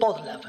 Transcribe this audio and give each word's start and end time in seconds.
Podlab. 0.00 0.42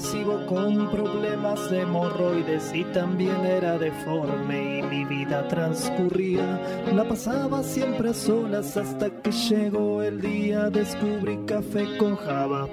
Obsesivo 0.00 0.46
con 0.46 0.90
problemas 0.90 1.70
de 1.70 1.82
hemorroides 1.82 2.74
y 2.74 2.84
también 2.84 3.44
era 3.44 3.76
deforme 3.76 4.78
y 4.78 4.82
mi 4.82 5.04
vida 5.04 5.46
transcurría. 5.48 6.58
La 6.94 7.04
pasaba 7.06 7.62
siempre 7.62 8.10
a 8.10 8.14
solas 8.14 8.76
hasta 8.78 9.10
que 9.10 9.30
llegó 9.30 10.02
el 10.02 10.20
día, 10.20 10.70
descubrí 10.70 11.38
café 11.46 11.98
con 11.98 12.16
java. 12.16 12.66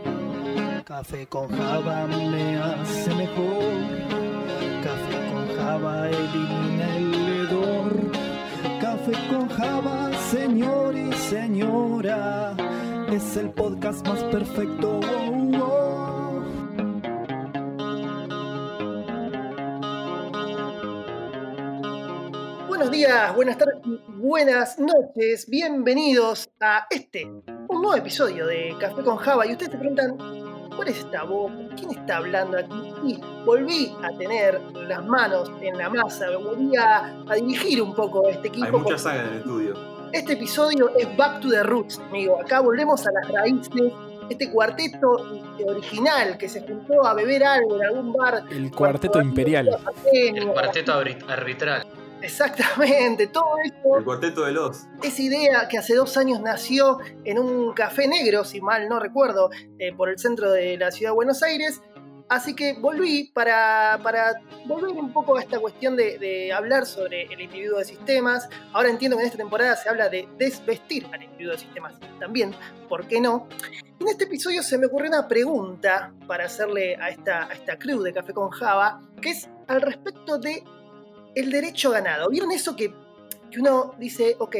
Café 0.85 1.27
con 1.27 1.49
java 1.49 2.07
me 2.07 2.57
hace 2.57 3.13
mejor. 3.13 3.73
Café 4.83 5.31
con 5.33 5.57
java 5.57 6.09
elimina 6.09 6.97
el 6.97 7.13
hedor. 7.13 7.93
Café 8.79 9.13
con 9.29 9.49
java, 9.49 10.11
señor 10.31 10.95
y 10.95 11.11
señora. 11.13 12.55
Es 13.11 13.35
el 13.35 13.49
podcast 13.49 14.07
más 14.07 14.23
perfecto. 14.25 15.01
Días, 22.97 23.35
buenas 23.35 23.57
tardes, 23.59 23.75
buenas 24.07 24.79
noches. 24.79 25.47
Bienvenidos 25.47 26.49
a 26.59 26.87
este, 26.89 27.25
un 27.25 27.81
nuevo 27.81 27.95
episodio 27.95 28.47
de 28.47 28.75
Café 28.79 29.03
con 29.03 29.17
Java. 29.17 29.45
Y 29.45 29.51
ustedes 29.51 29.73
se 29.73 29.77
preguntan, 29.77 30.17
¿cuál 30.75 30.87
es 30.87 30.97
esta 30.97 31.23
voz? 31.23 31.51
¿Quién 31.75 31.91
está 31.91 32.17
hablando 32.17 32.57
aquí? 32.57 32.93
Y 33.05 33.21
volví 33.45 33.93
a 34.01 34.17
tener 34.17 34.59
las 34.87 35.05
manos 35.05 35.51
en 35.61 35.77
la 35.77 35.91
masa, 35.91 36.25
volví 36.37 36.75
a, 36.75 37.13
a 37.29 37.35
dirigir 37.35 37.83
un 37.83 37.93
poco 37.93 38.27
este 38.29 38.47
equipo. 38.47 38.65
Hay 38.65 38.71
mucha 38.71 38.97
saga 38.97 39.21
en 39.21 39.27
el 39.27 39.37
estudio. 39.41 39.75
Este 40.11 40.33
episodio 40.33 40.89
es 40.97 41.15
Back 41.15 41.41
to 41.41 41.49
the 41.51 41.61
Roots, 41.61 41.99
amigo. 41.99 42.41
Acá 42.41 42.61
volvemos 42.61 43.05
a 43.05 43.11
las 43.11 43.31
raíces. 43.31 43.93
Este 44.27 44.51
cuarteto 44.51 45.11
original 45.67 46.37
que 46.37 46.49
se 46.49 46.61
juntó 46.61 47.05
a 47.05 47.13
beber 47.13 47.43
algo 47.45 47.75
en 47.77 47.85
algún 47.85 48.11
bar. 48.11 48.43
El 48.49 48.71
cuarteto 48.71 49.21
imperial. 49.21 49.69
El 50.11 50.47
cuarteto 50.47 50.99
arbit- 50.99 51.29
arbitral. 51.29 51.85
Exactamente, 52.21 53.27
todo 53.27 53.57
esto 53.63 53.97
El 53.97 54.03
cuarteto 54.03 54.45
de 54.45 54.51
los. 54.51 54.87
Esa 55.03 55.21
idea 55.21 55.67
que 55.67 55.77
hace 55.77 55.95
dos 55.95 56.17
años 56.17 56.41
nació 56.41 56.99
en 57.23 57.39
un 57.39 57.73
café 57.73 58.07
negro, 58.07 58.43
si 58.43 58.61
mal 58.61 58.89
no 58.89 58.99
recuerdo, 58.99 59.49
eh, 59.79 59.93
por 59.95 60.09
el 60.09 60.17
centro 60.17 60.51
de 60.51 60.77
la 60.77 60.91
ciudad 60.91 61.11
de 61.11 61.15
Buenos 61.15 61.43
Aires. 61.43 61.81
Así 62.29 62.55
que 62.55 62.73
volví 62.73 63.31
para, 63.33 63.99
para 64.03 64.41
volver 64.65 64.89
un 64.89 65.13
poco 65.13 65.37
a 65.37 65.41
esta 65.41 65.59
cuestión 65.59 65.95
de, 65.95 66.17
de 66.17 66.51
hablar 66.51 66.85
sobre 66.85 67.23
el 67.23 67.39
individuo 67.39 67.79
de 67.79 67.85
sistemas. 67.85 68.49
Ahora 68.73 68.89
entiendo 68.89 69.15
que 69.15 69.23
en 69.23 69.27
esta 69.27 69.37
temporada 69.37 69.77
se 69.77 69.87
habla 69.87 70.09
de 70.09 70.27
desvestir 70.37 71.07
al 71.13 71.23
individuo 71.23 71.53
de 71.53 71.59
sistemas 71.59 71.93
también, 72.19 72.53
¿por 72.89 73.07
qué 73.07 73.21
no? 73.21 73.47
En 73.99 74.07
este 74.09 74.25
episodio 74.25 74.61
se 74.61 74.77
me 74.77 74.87
ocurrió 74.87 75.09
una 75.09 75.27
pregunta 75.27 76.13
para 76.27 76.45
hacerle 76.45 76.97
a 76.97 77.09
esta, 77.09 77.45
a 77.45 77.53
esta 77.53 77.79
crew 77.79 78.01
de 78.01 78.13
Café 78.13 78.33
con 78.33 78.49
Java, 78.49 79.01
que 79.21 79.29
es 79.29 79.49
al 79.67 79.81
respecto 79.81 80.37
de 80.37 80.63
el 81.39 81.51
derecho 81.51 81.91
ganado. 81.91 82.29
¿Vieron 82.29 82.51
eso 82.51 82.75
que, 82.75 82.93
que 83.51 83.59
uno 83.59 83.93
dice, 83.97 84.35
ok, 84.39 84.55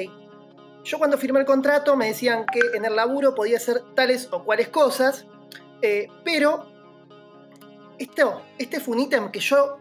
yo 0.83 0.97
cuando 0.97 1.17
firmé 1.17 1.39
el 1.39 1.45
contrato 1.45 1.95
me 1.97 2.07
decían 2.07 2.45
que 2.51 2.59
en 2.75 2.85
el 2.85 2.95
laburo 2.95 3.35
podía 3.35 3.57
hacer 3.57 3.81
tales 3.95 4.29
o 4.31 4.43
cuales 4.43 4.69
cosas, 4.69 5.25
eh, 5.81 6.07
pero 6.23 6.65
esto, 7.99 8.41
este 8.57 8.79
fue 8.79 8.95
un 8.95 9.01
ítem 9.01 9.31
que 9.31 9.39
yo 9.39 9.77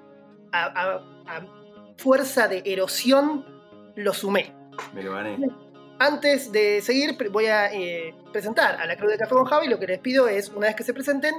a, 0.52 0.64
a- 0.64 1.36
a 1.36 1.46
fuerza 1.98 2.48
de 2.48 2.62
erosión 2.64 3.44
lo 3.94 4.12
sumé. 4.12 4.52
Me 4.94 5.02
lo 5.02 5.12
gané. 5.12 5.38
Antes 5.98 6.52
de 6.52 6.82
seguir, 6.82 7.16
voy 7.30 7.46
a 7.46 7.72
eh, 7.72 8.14
presentar 8.32 8.78
a 8.80 8.86
la 8.86 8.96
Cruz 8.96 9.12
de 9.12 9.18
Café 9.18 9.34
con 9.34 9.44
Java 9.46 9.64
y 9.64 9.68
lo 9.68 9.78
que 9.78 9.86
les 9.86 9.98
pido 9.98 10.28
es, 10.28 10.50
una 10.50 10.66
vez 10.66 10.76
que 10.76 10.84
se 10.84 10.92
presenten, 10.92 11.34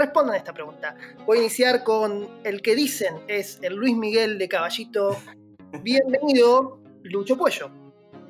respondan 0.00 0.34
a 0.34 0.38
esta 0.38 0.52
pregunta. 0.52 0.96
Voy 1.26 1.38
a 1.38 1.40
iniciar 1.42 1.84
con 1.84 2.28
el 2.44 2.62
que 2.62 2.74
dicen 2.74 3.16
es 3.28 3.58
el 3.62 3.74
Luis 3.74 3.96
Miguel 3.96 4.38
de 4.38 4.48
Caballito. 4.48 5.16
Bienvenido, 5.82 6.80
Lucho 7.02 7.36
Puello. 7.36 7.70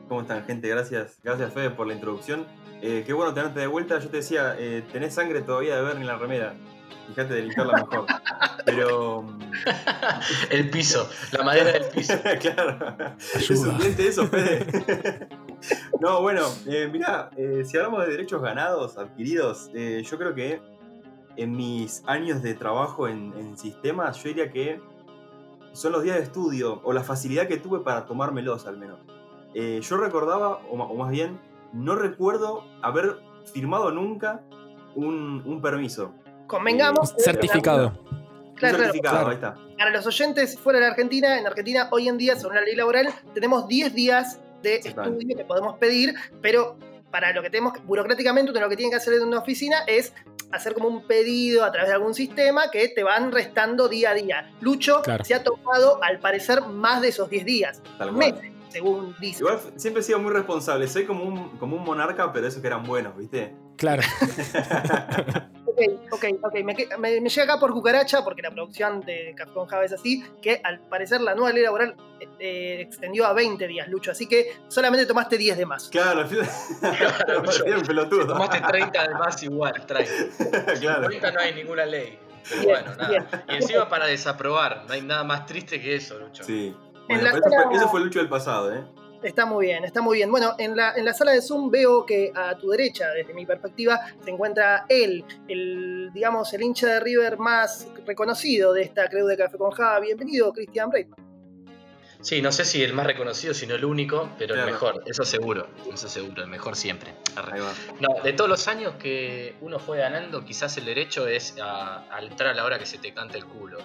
¿Cómo 0.09 0.23
están, 0.23 0.45
gente? 0.45 0.69
Gracias, 0.69 1.19
gracias 1.23 1.53
Fede 1.53 1.71
por 1.71 1.87
la 1.87 1.95
introducción. 1.95 2.47
Eh, 2.83 3.05
qué 3.07 3.13
bueno 3.13 3.33
tenerte 3.33 3.61
de 3.61 3.67
vuelta. 3.69 3.99
Yo 4.01 4.09
te 4.09 4.19
decía, 4.19 4.57
eh, 4.59 4.83
tenés 4.93 5.15
sangre 5.15 5.43
todavía 5.43 5.77
de 5.77 5.83
Bernie 5.83 6.01
en 6.01 6.07
la 6.09 6.19
remera. 6.19 6.55
Fíjate 7.09 7.35
de 7.35 7.43
limpiarla 7.43 7.73
mejor. 7.75 8.07
Pero. 8.65 9.27
El 10.51 10.71
piso, 10.71 11.09
la 11.33 11.43
madera 11.43 11.73
del 11.73 11.85
piso. 11.87 12.15
claro. 12.41 12.97
Es 13.19 13.51
Ayuda. 13.51 13.71
un 13.71 13.79
diente 13.79 14.07
eso, 14.09 14.27
Fede. 14.29 14.67
no, 16.01 16.23
bueno, 16.23 16.47
eh, 16.67 16.89
mirá, 16.91 17.31
eh, 17.37 17.63
si 17.65 17.77
hablamos 17.77 18.07
de 18.07 18.13
derechos 18.13 18.41
ganados, 18.41 18.97
adquiridos, 18.97 19.71
eh, 19.75 20.03
yo 20.05 20.19
creo 20.19 20.35
que 20.35 20.61
en 21.37 21.57
mis 21.57 22.03
años 22.07 22.43
de 22.43 22.55
trabajo 22.55 23.09
en, 23.09 23.33
en 23.37 23.57
sistemas, 23.57 24.23
yo 24.23 24.29
diría 24.29 24.51
que 24.51 24.81
son 25.73 25.93
los 25.93 26.03
días 26.03 26.17
de 26.17 26.23
estudio 26.23 26.81
o 26.85 26.93
la 26.93 27.03
facilidad 27.03 27.47
que 27.47 27.57
tuve 27.57 27.81
para 27.81 28.07
tomármelos 28.07 28.67
al 28.67 28.77
menos. 28.77 28.99
Eh, 29.55 29.81
yo 29.83 29.97
recordaba, 29.97 30.61
o, 30.71 30.77
más 30.97 31.11
bien, 31.11 31.41
no 31.73 31.97
recuerdo 31.97 32.65
haber 32.83 33.19
firmado 33.53 33.91
nunca 33.91 34.43
un, 34.95 35.43
un 35.45 35.61
permiso. 35.61 36.13
Convengamos. 36.47 37.15
Certificado. 37.19 37.93
Claro, 38.57 38.77
un 38.77 38.85
certificado, 38.85 39.17
claro. 39.17 39.29
ahí 39.29 39.35
está. 39.35 39.57
Para 39.79 39.91
los 39.91 40.07
oyentes 40.07 40.59
fuera 40.59 40.79
de 40.79 40.85
la 40.85 40.91
Argentina, 40.91 41.39
en 41.39 41.47
Argentina 41.47 41.89
hoy 41.91 42.09
en 42.09 42.19
día, 42.19 42.37
según 42.37 42.57
la 42.57 42.61
ley 42.61 42.77
laboral, 42.77 43.09
tenemos 43.33 43.67
10 43.67 43.95
días 43.95 44.41
de 44.63 44.77
estudio 44.77 45.37
que 45.37 45.45
podemos 45.45 45.79
pedir, 45.79 46.15
pero 46.43 46.77
para 47.11 47.33
lo 47.33 47.43
que 47.43 47.51
tenemos, 47.51 47.73
burocráticamente, 47.85 48.51
uno 48.51 48.61
lo 48.61 48.69
que 48.69 48.77
tiene 48.77 48.91
que 48.91 48.97
hacer 48.97 49.15
en 49.15 49.23
una 49.23 49.39
oficina 49.39 49.79
es 49.87 50.13
hacer 50.53 50.75
como 50.75 50.89
un 50.89 51.07
pedido 51.07 51.65
a 51.65 51.71
través 51.73 51.89
de 51.89 51.95
algún 51.95 52.15
sistema 52.15 52.71
que 52.71 52.89
te 52.89 53.03
van 53.03 53.33
restando 53.33 53.89
día 53.89 54.11
a 54.11 54.15
día. 54.15 54.51
Lucho 54.61 55.01
Claro. 55.03 55.25
se 55.25 55.35
ha 55.35 55.43
tomado, 55.45 56.03
al 56.03 56.19
parecer, 56.19 56.63
más 56.63 57.01
de 57.03 57.09
esos 57.09 57.29
10 57.31 57.45
días, 57.45 57.83
Tal 57.99 58.13
cual. 58.15 58.33
meses, 58.35 58.51
según 58.69 59.15
dice. 59.21 59.41
Igual 59.41 59.59
siempre 59.77 60.01
he 60.01 60.05
sido 60.05 60.19
muy 60.19 60.33
responsable. 60.33 60.87
Soy 60.89 61.05
como 61.07 61.25
un, 61.25 61.51
como 61.59 61.77
un 61.77 61.85
monarca, 61.85 62.33
pero 62.33 62.47
esos 62.47 62.61
que 62.61 62.67
eran 62.67 62.83
buenos, 62.85 63.17
¿viste? 63.17 63.55
Claro. 63.77 64.03
Ok, 65.81 66.13
ok, 66.13 66.25
ok. 66.43 66.55
Me, 66.65 66.75
me- 66.99 67.21
me 67.21 67.29
llega 67.29 67.45
acá 67.45 67.59
por 67.61 67.73
cucaracha, 67.73 68.23
porque 68.25 68.43
la 68.43 68.51
producción 68.51 69.01
de 69.01 69.35
Café 69.37 69.53
con 69.53 69.67
Java 69.67 69.85
es 69.85 69.93
así, 69.93 70.23
que 70.43 70.61
al 70.65 70.81
parecer 70.81 71.21
la 71.21 71.35
nueva 71.35 71.53
ley 71.53 71.63
laboral 71.63 71.95
eh, 72.39 72.79
extendió 72.81 73.27
a 73.27 73.33
20 73.33 73.67
días, 73.67 73.89
Lucho. 73.89 74.11
Así 74.11 74.27
que 74.27 74.57
solamente 74.69 75.07
tomaste 75.07 75.39
10 75.39 75.57
de 75.59 75.67
más. 75.67 75.89
Claro, 75.89 76.21
al 76.21 76.27
final. 76.29 76.49
Claro, 76.81 77.83
pelotudo. 77.87 78.27
Tomaste 78.27 78.61
30 78.61 79.09
de 79.09 79.15
más 79.15 79.43
igual, 79.43 79.87
30. 79.87 80.75
claro. 80.81 81.03
Ahorita 81.05 81.31
no 81.33 81.41
hay 81.41 81.55
ninguna 81.55 81.87
ley. 81.87 82.19
Pero 82.49 82.63
Bien, 82.63 82.85
bueno, 82.85 83.09
bien. 83.09 83.25
nada. 83.31 83.45
Y 83.49 83.55
encima 83.57 83.89
para 83.89 84.07
desaprobar, 84.07 84.85
no 84.87 84.95
hay 84.95 85.03
nada 85.03 85.25
más 85.25 85.47
triste 85.47 85.81
que 85.81 85.95
eso, 85.97 86.19
Lucho. 86.19 86.43
Sí. 86.45 86.75
Bueno, 87.09 87.27
eso, 87.29 87.39
fue, 87.43 87.77
eso 87.77 87.89
fue 87.89 88.01
el 88.01 88.07
lucho 88.07 88.19
del 88.21 88.29
pasado, 88.29 88.73
¿eh? 88.75 88.83
Está 89.23 89.45
muy 89.45 89.67
bien, 89.67 89.85
está 89.85 90.01
muy 90.01 90.17
bien. 90.17 90.31
Bueno, 90.31 90.55
en 90.59 90.75
la, 90.75 90.95
en 90.97 91.05
la 91.05 91.13
sala 91.13 91.33
de 91.33 91.43
Zoom 91.43 91.71
veo 91.71 92.07
que 92.07 92.33
a 92.35 92.57
tu 92.57 92.71
derecha, 92.71 93.11
desde 93.11 93.35
mi 93.35 93.45
perspectiva, 93.45 94.01
se 94.25 94.31
encuentra 94.31 94.87
él, 94.89 95.25
el, 95.47 96.11
digamos, 96.15 96.53
el 96.55 96.63
hincha 96.63 96.87
de 96.87 97.01
River 97.01 97.39
más 97.39 97.87
reconocido 98.07 98.73
de 98.73 98.83
esta 98.83 99.09
creu 99.09 99.27
de 99.27 99.37
Café 99.37 99.59
con 99.59 99.73
Java. 99.73 100.01
Bienvenido, 100.01 100.51
Cristian 100.53 100.89
Breitman. 100.89 101.19
Sí, 102.23 102.43
no 102.43 102.53
sé 102.53 102.65
si 102.65 102.83
el 102.83 102.93
más 102.93 103.07
reconocido, 103.07 103.55
sino 103.55 103.75
el 103.75 103.85
único, 103.85 104.31
pero 104.39 104.55
el 104.55 104.67
mejor, 104.67 105.03
eso 105.07 105.25
seguro, 105.25 105.69
eso 105.93 106.07
seguro, 106.09 106.43
el 106.43 106.49
mejor 106.49 106.77
siempre. 106.77 107.15
No, 107.99 108.23
de 108.23 108.33
todos 108.35 108.49
los 108.49 108.69
años 108.69 108.95
que 108.99 109.55
uno 109.63 109.79
fue 109.79 109.99
ganando, 109.99 110.45
quizás 110.45 110.77
el 110.77 110.85
derecho 110.85 111.27
es 111.27 111.57
a, 111.63 112.05
a 112.15 112.21
entrar 112.23 112.51
a 112.51 112.55
la 112.55 112.65
hora 112.65 112.79
que 112.79 112.85
se 112.85 112.99
te 112.99 113.15
cante 113.15 113.39
el 113.39 113.47
culo. 113.47 113.79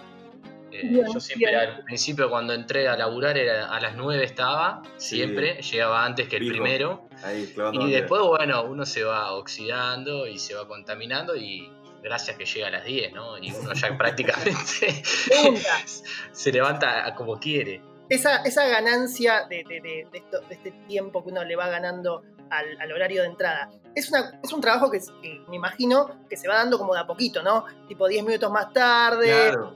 Eh, 0.80 0.88
Bien, 0.88 1.06
yo 1.12 1.20
siempre 1.20 1.50
bien. 1.50 1.60
al 1.60 1.84
principio 1.84 2.28
cuando 2.30 2.52
entré 2.54 2.88
a 2.88 2.96
laburar 2.96 3.36
era 3.38 3.68
a 3.70 3.80
las 3.80 3.94
9 3.96 4.24
estaba, 4.24 4.82
siempre, 4.96 5.60
llegaba 5.62 6.04
antes 6.04 6.28
que 6.28 6.36
el 6.36 6.48
primero. 6.48 7.08
Ahí, 7.22 7.52
Y 7.72 7.90
después, 7.90 8.22
bueno, 8.22 8.64
uno 8.64 8.84
se 8.86 9.04
va 9.04 9.32
oxidando 9.32 10.26
y 10.26 10.38
se 10.38 10.54
va 10.54 10.66
contaminando 10.68 11.34
y 11.36 11.70
gracias 12.02 12.36
que 12.36 12.44
llega 12.44 12.68
a 12.68 12.70
las 12.70 12.84
10, 12.84 13.12
¿no? 13.14 13.38
Y 13.38 13.52
uno 13.52 13.72
ya 13.72 13.96
prácticamente 13.98 15.02
se 16.32 16.52
levanta 16.52 17.14
como 17.14 17.38
quiere. 17.38 17.80
esa, 18.08 18.36
esa 18.44 18.66
ganancia 18.68 19.46
de, 19.48 19.64
de- 19.68 19.80
de- 19.80 20.08
de 20.12 20.18
esto- 20.18 20.40
de 20.48 20.54
este 20.54 20.70
tiempo 20.86 21.24
que 21.24 21.30
uno 21.30 21.42
le 21.44 21.56
va 21.56 21.68
ganando 21.68 22.22
al, 22.50 22.80
al 22.80 22.92
horario 22.92 23.22
de 23.22 23.28
entrada. 23.28 23.68
Es, 23.96 24.10
una, 24.10 24.38
es 24.42 24.52
un 24.52 24.60
trabajo 24.60 24.90
que, 24.90 25.00
que 25.22 25.40
me 25.48 25.56
imagino 25.56 26.20
que 26.28 26.36
se 26.36 26.46
va 26.46 26.56
dando 26.56 26.78
como 26.78 26.94
de 26.94 27.00
a 27.00 27.06
poquito, 27.06 27.42
¿no? 27.42 27.64
Tipo 27.88 28.06
10 28.06 28.24
minutos 28.24 28.50
más 28.52 28.72
tarde, 28.72 29.26
Claro. 29.26 29.74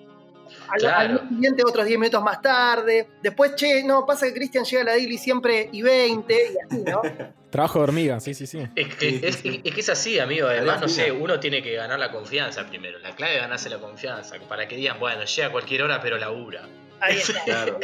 Al, 0.69 0.79
Claro. 0.81 0.99
al 0.99 1.19
día 1.21 1.29
siguiente 1.29 1.63
otros 1.65 1.87
10 1.87 1.99
minutos 1.99 2.23
más 2.23 2.41
tarde. 2.43 3.09
Después, 3.23 3.55
che, 3.55 3.83
no, 3.85 4.05
pasa 4.07 4.27
que 4.27 4.35
Cristian 4.35 4.65
llega 4.65 4.83
a 4.83 4.85
la 4.87 4.91
daily 4.93 5.19
siempre 5.19 5.69
y 5.73 5.83
20 5.83 6.35
y 6.35 6.57
así, 6.67 6.83
¿no? 6.85 7.03
Trabajo 7.51 7.81
de 7.81 7.83
hormiga, 7.83 8.21
sí, 8.21 8.33
sí, 8.33 8.47
sí. 8.47 8.61
Es 8.77 8.95
que, 8.95 9.09
es, 9.27 9.41
es 9.45 9.75
que 9.75 9.81
es 9.81 9.89
así, 9.89 10.21
amigo. 10.21 10.47
Además, 10.47 10.81
no 10.81 10.89
sé, 10.89 11.11
uno 11.11 11.41
tiene 11.41 11.63
que 11.63 11.75
ganar 11.75 11.99
la 11.99 12.13
confianza 12.13 12.65
primero. 12.69 13.01
La 13.01 13.17
clave 13.17 13.35
es 13.37 13.41
ganarse 13.41 13.69
la 13.69 13.79
confianza. 13.79 14.37
Para 14.49 14.69
que 14.69 14.77
digan, 14.77 15.01
bueno, 15.01 15.25
llega 15.25 15.49
a 15.49 15.51
cualquier 15.51 15.83
hora, 15.83 16.01
pero 16.01 16.17
labura. 16.17 16.63
Ahí 17.01 17.17
está. 17.17 17.43
Claro. 17.45 17.79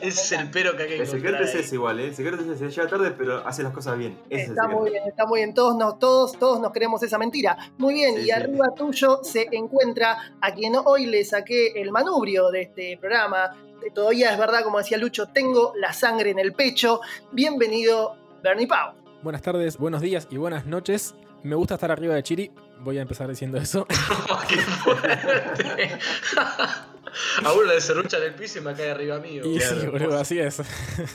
Ese 0.00 0.08
es 0.08 0.32
el 0.32 0.50
pero 0.50 0.76
que 0.76 0.84
hay 0.84 0.88
que 0.88 0.96
El 1.00 1.06
secreto 1.06 1.42
es 1.42 1.54
ese 1.54 1.74
igual, 1.74 2.00
¿eh? 2.00 2.08
El 2.08 2.14
secreto 2.14 2.42
es 2.42 2.48
ese. 2.60 2.68
Llega 2.70 2.88
tarde, 2.88 3.10
pero 3.16 3.46
hace 3.46 3.62
las 3.62 3.72
cosas 3.72 3.98
bien. 3.98 4.18
Ese 4.30 4.50
Está 4.50 4.68
muy 4.68 4.90
bien, 4.90 5.02
está 5.06 5.26
muy 5.26 5.40
bien. 5.40 5.54
Todos 5.54 5.76
nos, 5.76 5.98
todos, 5.98 6.38
todos 6.38 6.60
nos 6.60 6.72
creemos 6.72 7.02
esa 7.02 7.18
mentira. 7.18 7.56
Muy 7.78 7.94
bien, 7.94 8.14
Sí, 8.16 8.20
y 8.22 8.24
sí. 8.24 8.30
arriba 8.30 8.66
tuyo 8.76 9.20
se 9.22 9.48
encuentra 9.52 10.34
a 10.40 10.52
quien 10.52 10.74
hoy 10.84 11.06
le 11.06 11.24
saqué 11.24 11.80
el 11.80 11.90
manubrio 11.92 12.50
de 12.50 12.62
este 12.62 12.96
programa. 12.98 13.50
Eh, 13.84 13.90
Todavía 13.92 14.32
es 14.32 14.38
verdad, 14.38 14.62
como 14.64 14.78
decía 14.78 14.96
Lucho, 14.98 15.26
tengo 15.28 15.72
la 15.76 15.92
sangre 15.92 16.30
en 16.30 16.38
el 16.38 16.52
pecho. 16.54 17.00
Bienvenido, 17.32 18.16
Bernie 18.42 18.66
Pau. 18.66 18.94
Buenas 19.22 19.42
tardes, 19.42 19.76
buenos 19.78 20.00
días 20.00 20.26
y 20.30 20.36
buenas 20.36 20.66
noches. 20.66 21.14
Me 21.42 21.54
gusta 21.56 21.74
estar 21.74 21.90
arriba 21.90 22.14
de 22.14 22.22
Chiri. 22.22 22.50
Voy 22.80 22.98
a 22.98 23.02
empezar 23.02 23.28
diciendo 23.28 23.58
eso. 23.58 23.86
A 27.44 27.52
uno 27.52 27.64
le 27.64 27.80
serrucha 27.80 28.18
en 28.18 28.24
el 28.24 28.34
piso 28.34 28.58
y 28.58 28.62
me 28.62 28.74
cae 28.74 28.90
arriba 28.90 29.18
mío. 29.18 29.44
Y 29.46 29.60
sí, 29.60 29.86
boludo, 29.86 30.18
así 30.18 30.38
es. 30.38 30.62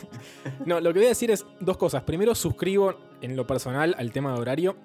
no, 0.65 0.79
lo 0.79 0.93
que 0.93 0.99
voy 0.99 1.05
a 1.07 1.09
decir 1.09 1.31
es 1.31 1.45
dos 1.59 1.77
cosas. 1.77 2.03
Primero, 2.03 2.35
suscribo 2.35 2.97
en 3.21 3.35
lo 3.35 3.45
personal 3.47 3.95
al 3.97 4.11
tema 4.11 4.33
de 4.33 4.39
horario. 4.39 4.77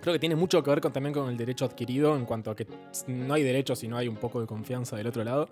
Creo 0.00 0.12
que 0.12 0.20
tiene 0.20 0.36
mucho 0.36 0.62
que 0.62 0.70
ver 0.70 0.80
con, 0.80 0.92
también 0.92 1.12
con 1.12 1.28
el 1.28 1.36
derecho 1.36 1.64
adquirido 1.64 2.16
en 2.16 2.24
cuanto 2.24 2.50
a 2.50 2.56
que 2.56 2.66
no 3.08 3.34
hay 3.34 3.42
derecho 3.42 3.74
si 3.74 3.88
no 3.88 3.96
hay 3.96 4.08
un 4.08 4.16
poco 4.16 4.40
de 4.40 4.46
confianza 4.46 4.96
del 4.96 5.08
otro 5.08 5.24
lado. 5.24 5.48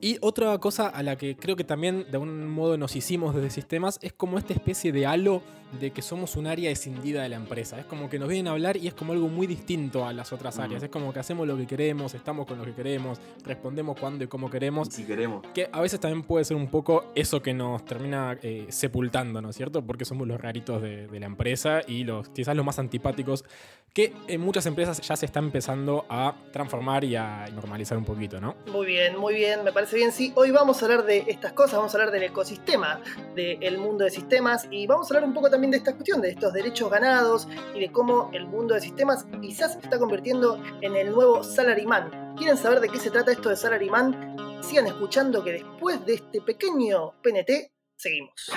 Y 0.00 0.18
otra 0.20 0.56
cosa 0.58 0.88
a 0.88 1.02
la 1.02 1.16
que 1.16 1.36
creo 1.36 1.56
que 1.56 1.64
también 1.64 2.02
de 2.04 2.12
algún 2.12 2.48
modo 2.50 2.76
nos 2.76 2.94
hicimos 2.96 3.34
desde 3.34 3.50
sistemas 3.50 3.98
es 4.02 4.12
como 4.12 4.38
esta 4.38 4.52
especie 4.52 4.92
de 4.92 5.06
halo 5.06 5.42
de 5.80 5.90
que 5.90 6.00
somos 6.00 6.36
un 6.36 6.46
área 6.46 6.70
escindida 6.70 7.22
de 7.22 7.28
la 7.28 7.36
empresa. 7.36 7.78
Es 7.80 7.86
como 7.86 8.08
que 8.08 8.18
nos 8.20 8.28
vienen 8.28 8.46
a 8.48 8.52
hablar 8.52 8.76
y 8.76 8.86
es 8.86 8.94
como 8.94 9.12
algo 9.14 9.28
muy 9.28 9.46
distinto 9.48 10.06
a 10.06 10.12
las 10.12 10.32
otras 10.32 10.58
Mm. 10.58 10.60
áreas. 10.60 10.82
Es 10.84 10.90
como 10.90 11.12
que 11.12 11.18
hacemos 11.18 11.46
lo 11.46 11.56
que 11.56 11.66
queremos, 11.66 12.14
estamos 12.14 12.46
con 12.46 12.58
lo 12.58 12.64
que 12.64 12.72
queremos, 12.72 13.18
respondemos 13.44 13.98
cuando 13.98 14.22
y 14.22 14.28
como 14.28 14.48
queremos. 14.48 14.88
Si 14.90 15.04
queremos. 15.04 15.44
Que 15.54 15.68
a 15.72 15.80
veces 15.80 15.98
también 15.98 16.22
puede 16.22 16.44
ser 16.44 16.56
un 16.56 16.68
poco 16.68 17.10
eso 17.14 17.42
que 17.42 17.52
nos 17.52 17.84
termina 17.84 18.38
eh, 18.42 18.66
sepultando, 18.68 19.40
¿no 19.42 19.50
es 19.50 19.56
cierto? 19.56 19.84
Porque 19.84 20.04
somos 20.04 20.28
los 20.28 20.40
raritos 20.40 20.80
de, 20.82 21.08
de 21.08 21.20
la 21.20 21.26
empresa 21.26 21.80
y 21.86 22.04
los 22.04 22.28
quizás 22.28 22.54
los 22.54 22.64
más 22.64 22.78
antipáticos 22.78 23.44
que 23.92 24.12
en 24.28 24.40
muchas 24.42 24.66
empresas 24.66 25.00
ya 25.00 25.16
se 25.16 25.24
está 25.24 25.38
empezando 25.38 26.04
a 26.10 26.34
transformar 26.52 27.02
y 27.04 27.16
a 27.16 27.46
normalizar 27.52 27.96
un 27.96 28.04
poquito, 28.04 28.40
¿no? 28.40 28.54
Muy 28.70 28.86
bien, 28.86 29.16
muy 29.16 29.34
bien, 29.34 29.64
me 29.64 29.72
parece 29.72 29.96
bien. 29.96 30.12
Sí, 30.12 30.32
hoy 30.34 30.50
vamos 30.50 30.82
a 30.82 30.84
hablar 30.84 31.06
de 31.06 31.24
estas 31.28 31.52
cosas, 31.52 31.76
vamos 31.76 31.94
a 31.94 31.98
hablar 31.98 32.12
del 32.12 32.24
ecosistema, 32.24 33.00
del 33.34 33.78
mundo 33.78 34.04
de 34.04 34.10
sistemas 34.10 34.68
y 34.70 34.86
vamos 34.86 35.10
a 35.10 35.14
hablar 35.14 35.28
un 35.28 35.34
poco 35.34 35.48
también 35.50 35.70
de 35.70 35.78
esta 35.78 35.92
cuestión, 35.92 36.20
de 36.20 36.30
estos 36.30 36.52
derechos 36.52 36.90
ganados 36.90 37.48
y 37.74 37.80
de 37.80 37.90
cómo 37.90 38.30
el 38.34 38.46
mundo 38.46 38.74
de 38.74 38.82
sistemas 38.82 39.26
quizás 39.40 39.72
se 39.72 39.78
está 39.78 39.98
convirtiendo 39.98 40.62
en 40.82 40.94
el 40.94 41.10
nuevo 41.10 41.42
Salaryman. 41.42 42.34
¿Quieren 42.36 42.58
saber 42.58 42.80
de 42.80 42.90
qué 42.90 42.98
se 42.98 43.10
trata 43.10 43.32
esto 43.32 43.48
de 43.48 43.56
Salaryman? 43.56 44.60
Sigan 44.62 44.86
escuchando 44.86 45.42
que 45.42 45.52
después 45.52 46.04
de 46.04 46.14
este 46.14 46.42
pequeño 46.42 47.14
PNT, 47.22 47.72
seguimos. 47.96 48.50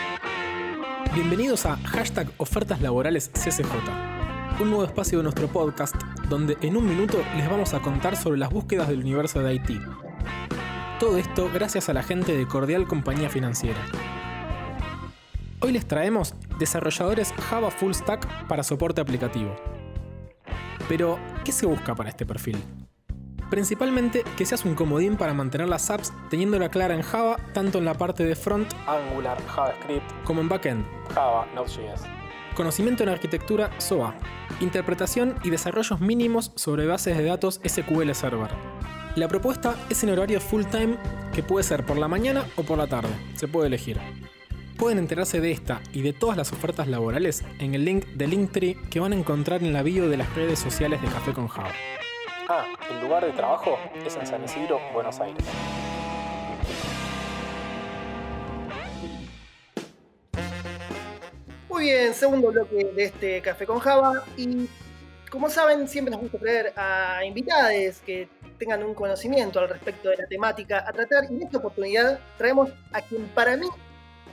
Bienvenidos 1.13 1.65
a 1.65 1.75
hashtag 1.77 2.27
ofertas 2.37 2.81
laborales 2.81 3.29
CCJ, 3.33 3.73
un 4.59 4.69
nuevo 4.69 4.83
espacio 4.83 5.19
de 5.19 5.23
nuestro 5.23 5.47
podcast 5.47 5.95
donde 6.27 6.57
en 6.61 6.75
un 6.75 6.85
minuto 6.85 7.17
les 7.37 7.49
vamos 7.49 7.73
a 7.73 7.79
contar 7.79 8.17
sobre 8.17 8.37
las 8.37 8.49
búsquedas 8.49 8.89
del 8.89 8.99
universo 8.99 9.39
de 9.39 9.53
IT. 9.53 9.81
Todo 10.99 11.17
esto 11.17 11.49
gracias 11.53 11.87
a 11.87 11.93
la 11.93 12.03
gente 12.03 12.35
de 12.35 12.45
Cordial 12.45 12.85
Compañía 12.85 13.29
Financiera. 13.29 13.79
Hoy 15.61 15.71
les 15.71 15.87
traemos 15.87 16.35
desarrolladores 16.57 17.31
Java 17.49 17.71
Full 17.71 17.93
Stack 17.93 18.47
para 18.47 18.63
soporte 18.63 18.99
aplicativo. 18.99 19.55
Pero, 20.89 21.19
¿qué 21.45 21.53
se 21.53 21.65
busca 21.65 21.95
para 21.95 22.09
este 22.09 22.25
perfil? 22.25 22.57
Principalmente 23.49 24.23
que 24.37 24.45
seas 24.45 24.65
un 24.65 24.75
comodín 24.75 25.15
para 25.15 25.33
mantener 25.33 25.69
las 25.69 25.89
apps 25.89 26.11
teniéndola 26.29 26.69
clara 26.69 26.95
en 26.95 27.01
Java, 27.01 27.37
tanto 27.53 27.77
en 27.77 27.85
la 27.85 27.93
parte 27.93 28.25
de 28.25 28.35
front, 28.35 28.71
Angular, 28.87 29.41
JavaScript, 29.47 30.23
como 30.23 30.41
en 30.41 30.49
backend, 30.49 30.85
Java, 31.13 31.47
Node.js. 31.55 32.18
Conocimiento 32.59 33.03
en 33.03 33.09
arquitectura 33.09 33.71
SOA. 33.77 34.15
Interpretación 34.59 35.35
y 35.45 35.49
desarrollos 35.49 36.01
mínimos 36.01 36.51
sobre 36.55 36.87
bases 36.87 37.17
de 37.17 37.23
datos 37.23 37.61
SQL 37.65 38.11
Server. 38.11 38.49
La 39.15 39.29
propuesta 39.29 39.77
es 39.89 40.03
en 40.03 40.09
horario 40.09 40.41
full 40.41 40.65
time 40.65 40.97
que 41.33 41.41
puede 41.41 41.63
ser 41.63 41.85
por 41.85 41.97
la 41.97 42.09
mañana 42.09 42.45
o 42.57 42.63
por 42.63 42.77
la 42.77 42.87
tarde, 42.87 43.13
se 43.35 43.47
puede 43.47 43.67
elegir. 43.67 43.97
Pueden 44.77 44.97
enterarse 44.97 45.39
de 45.39 45.51
esta 45.51 45.79
y 45.93 46.01
de 46.01 46.11
todas 46.11 46.35
las 46.35 46.51
ofertas 46.51 46.89
laborales 46.89 47.45
en 47.59 47.75
el 47.75 47.85
link 47.85 48.05
de 48.07 48.27
Linktree 48.27 48.75
que 48.89 48.99
van 48.99 49.13
a 49.13 49.15
encontrar 49.15 49.63
en 49.63 49.71
la 49.71 49.81
bio 49.81 50.09
de 50.09 50.17
las 50.17 50.35
redes 50.35 50.59
sociales 50.59 51.01
de 51.01 51.07
Café 51.07 51.31
con 51.31 51.47
Java. 51.47 51.71
Ah, 52.49 52.65
el 52.91 53.01
lugar 53.01 53.23
de 53.23 53.31
trabajo 53.31 53.77
es 54.05 54.17
en 54.17 54.27
San 54.27 54.43
Isidro, 54.43 54.81
Buenos 54.93 55.17
Aires. 55.21 55.45
Muy 61.79 61.91
bien, 61.91 62.13
segundo 62.13 62.51
bloque 62.51 62.91
de 62.93 63.03
este 63.05 63.41
Café 63.41 63.65
con 63.65 63.79
Java. 63.79 64.25
Y 64.35 64.67
como 65.31 65.49
saben, 65.49 65.87
siempre 65.87 66.11
nos 66.11 66.19
gusta 66.19 66.37
traer 66.37 66.73
a 66.75 67.23
invitados 67.23 68.01
que 68.05 68.27
tengan 68.57 68.83
un 68.83 68.93
conocimiento 68.93 69.61
al 69.61 69.69
respecto 69.69 70.09
de 70.09 70.17
la 70.17 70.27
temática 70.27 70.83
a 70.85 70.91
tratar. 70.91 71.31
Y 71.31 71.35
en 71.35 71.43
esta 71.43 71.59
oportunidad 71.59 72.19
traemos 72.37 72.69
a 72.91 73.01
quien 73.01 73.29
para 73.29 73.55
mí 73.55 73.67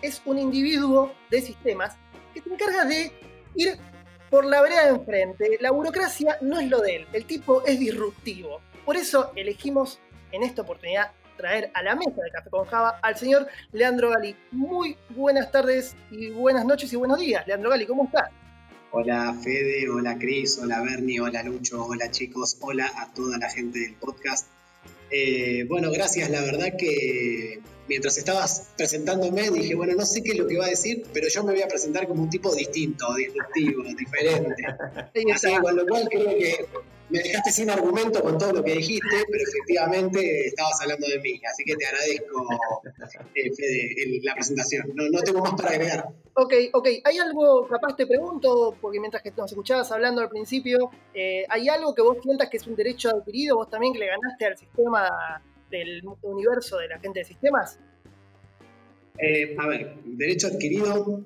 es 0.03 0.21
un 0.25 0.41
individuo 0.41 1.13
de 1.31 1.41
sistemas 1.41 1.95
que 2.35 2.41
se 2.41 2.53
encarga 2.53 2.85
de 2.85 3.13
ir 3.55 3.79
por 4.29 4.45
la 4.45 4.61
vereda 4.61 4.87
de 4.87 4.97
enfrente. 4.97 5.57
La 5.61 5.71
burocracia 5.71 6.39
no 6.41 6.59
es 6.59 6.69
lo 6.69 6.81
de 6.81 6.97
él, 6.97 7.07
el 7.13 7.27
tipo 7.27 7.65
es 7.65 7.79
disruptivo. 7.79 8.61
Por 8.85 8.97
eso 8.97 9.31
elegimos 9.37 10.01
en 10.33 10.43
esta 10.43 10.63
oportunidad 10.63 11.13
traer 11.37 11.71
a 11.75 11.83
la 11.83 11.95
mesa 11.95 12.23
de 12.23 12.31
Café 12.31 12.51
con 12.51 12.65
Java 12.67 12.99
al 13.03 13.17
señor 13.17 13.47
Leandro 13.73 14.11
Gali. 14.11 14.35
Muy 14.53 14.97
buenas 15.11 15.51
tardes 15.53 15.95
y 16.11 16.31
buenas 16.31 16.65
noches 16.65 16.93
y 16.93 16.97
buenos 16.97 17.19
días. 17.19 17.47
Leandro 17.47 17.71
Gali, 17.71 17.87
¿cómo 17.87 18.05
estás? 18.05 18.31
Hola 18.93 19.35
Fede, 19.43 19.89
hola 19.91 20.17
Cris, 20.19 20.59
hola 20.59 20.81
Bernie, 20.81 21.21
hola 21.21 21.43
Lucho, 21.43 21.85
hola 21.85 22.11
chicos, 22.11 22.57
hola 22.61 22.91
a 22.97 23.13
toda 23.13 23.37
la 23.39 23.51
gente 23.51 23.81
del 23.81 23.95
podcast. 23.95 24.49
Eh, 25.11 25.65
bueno, 25.69 25.91
gracias, 25.91 26.31
la 26.31 26.41
verdad 26.41 26.73
que 26.79 27.61
mientras 27.89 28.17
estabas 28.19 28.69
presentándome 28.77 29.51
dije, 29.51 29.75
bueno, 29.75 29.95
no 29.95 30.05
sé 30.05 30.23
qué 30.23 30.33
es 30.33 30.39
lo 30.39 30.47
que 30.47 30.59
va 30.59 30.67
a 30.67 30.71
decir, 30.71 31.05
pero 31.13 31.29
yo 31.29 31.45
me 31.45 31.53
voy 31.53 31.63
a 31.63 31.69
presentar 31.69 32.07
como 32.09 32.23
un 32.23 32.31
tipo 32.31 32.55
distinto, 32.55 33.07
disruptivo, 33.15 33.83
diferente. 33.97 34.63
Así 35.35 35.55
con 35.63 35.77
lo 35.77 35.87
cual 35.87 36.09
creo 36.11 36.29
que 36.39 36.67
me 37.09 37.21
dejaste 37.21 37.53
sin 37.53 37.71
argumento 37.71 38.21
con 38.21 38.37
todo 38.37 38.53
lo 38.53 38.65
que 38.65 38.73
dijiste, 38.75 39.07
pero 39.31 39.45
efectivamente 39.49 40.47
estabas 40.49 40.81
hablando 40.83 41.07
de 41.07 41.21
mí, 41.21 41.41
así 41.49 41.63
que 41.65 41.77
te 41.77 41.87
agradezco, 41.87 42.49
eh, 43.35 43.51
Fede, 43.55 43.95
el- 44.03 44.25
la 44.25 44.35
presentación. 44.35 44.91
No, 44.95 45.09
no 45.11 45.21
tengo 45.21 45.41
más 45.41 45.55
para 45.55 45.71
agregar. 45.71 46.09
Ok, 46.35 46.53
ok. 46.73 46.89
¿Hay 47.05 47.19
algo, 47.19 47.67
capaz 47.69 47.95
te 47.97 48.07
pregunto, 48.07 48.77
porque 48.81 48.99
mientras 48.99 49.23
que 49.23 49.31
nos 49.37 49.51
escuchabas 49.53 49.91
hablando 49.93 50.21
al 50.21 50.29
principio, 50.29 50.91
eh, 51.15 51.45
¿hay 51.49 51.69
algo 51.69 51.95
que 51.95 52.03
vos 52.03 52.17
sientas 52.23 52.49
que 52.51 52.57
es 52.57 52.67
un 52.67 52.75
derecho 52.75 53.11
adquirido, 53.11 53.55
vos 53.57 53.71
también 53.71 53.93
que 53.93 54.01
le 54.01 54.07
ganaste 54.09 54.45
al 54.47 54.59
sistema 54.59 55.09
del 55.71 56.03
universo 56.23 56.79
de 56.79 56.89
la 56.89 56.99
gente 56.99 57.21
de 57.21 57.25
sistemas? 57.25 57.79
Eh, 59.19 59.57
a 59.59 59.67
ver, 59.67 59.97
derecho 60.05 60.49
adquirido 60.49 61.25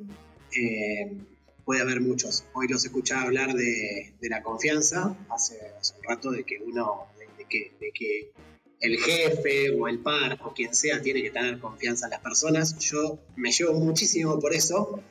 eh, 0.56 1.16
puede 1.64 1.80
haber 1.80 2.00
muchos. 2.00 2.44
Hoy 2.54 2.68
los 2.68 2.84
escuchaba 2.84 3.22
hablar 3.22 3.52
de, 3.54 4.12
la 4.22 4.42
confianza 4.42 5.16
hace, 5.28 5.58
un 5.98 6.04
rato, 6.04 6.30
de 6.30 6.44
que 6.44 6.58
uno, 6.58 7.06
de, 7.38 7.92
que, 7.92 8.32
el 8.80 8.96
jefe 8.96 9.70
o 9.78 9.88
el 9.88 9.98
par 9.98 10.38
o 10.42 10.54
quien 10.54 10.74
sea 10.74 11.02
tiene 11.02 11.22
que 11.22 11.30
tener 11.30 11.58
confianza 11.58 12.06
en 12.06 12.12
las 12.12 12.20
personas. 12.20 12.78
Yo 12.78 13.18
me 13.36 13.50
llevo 13.50 13.74
muchísimo 13.74 14.38
por 14.38 14.54
eso. 14.54 15.02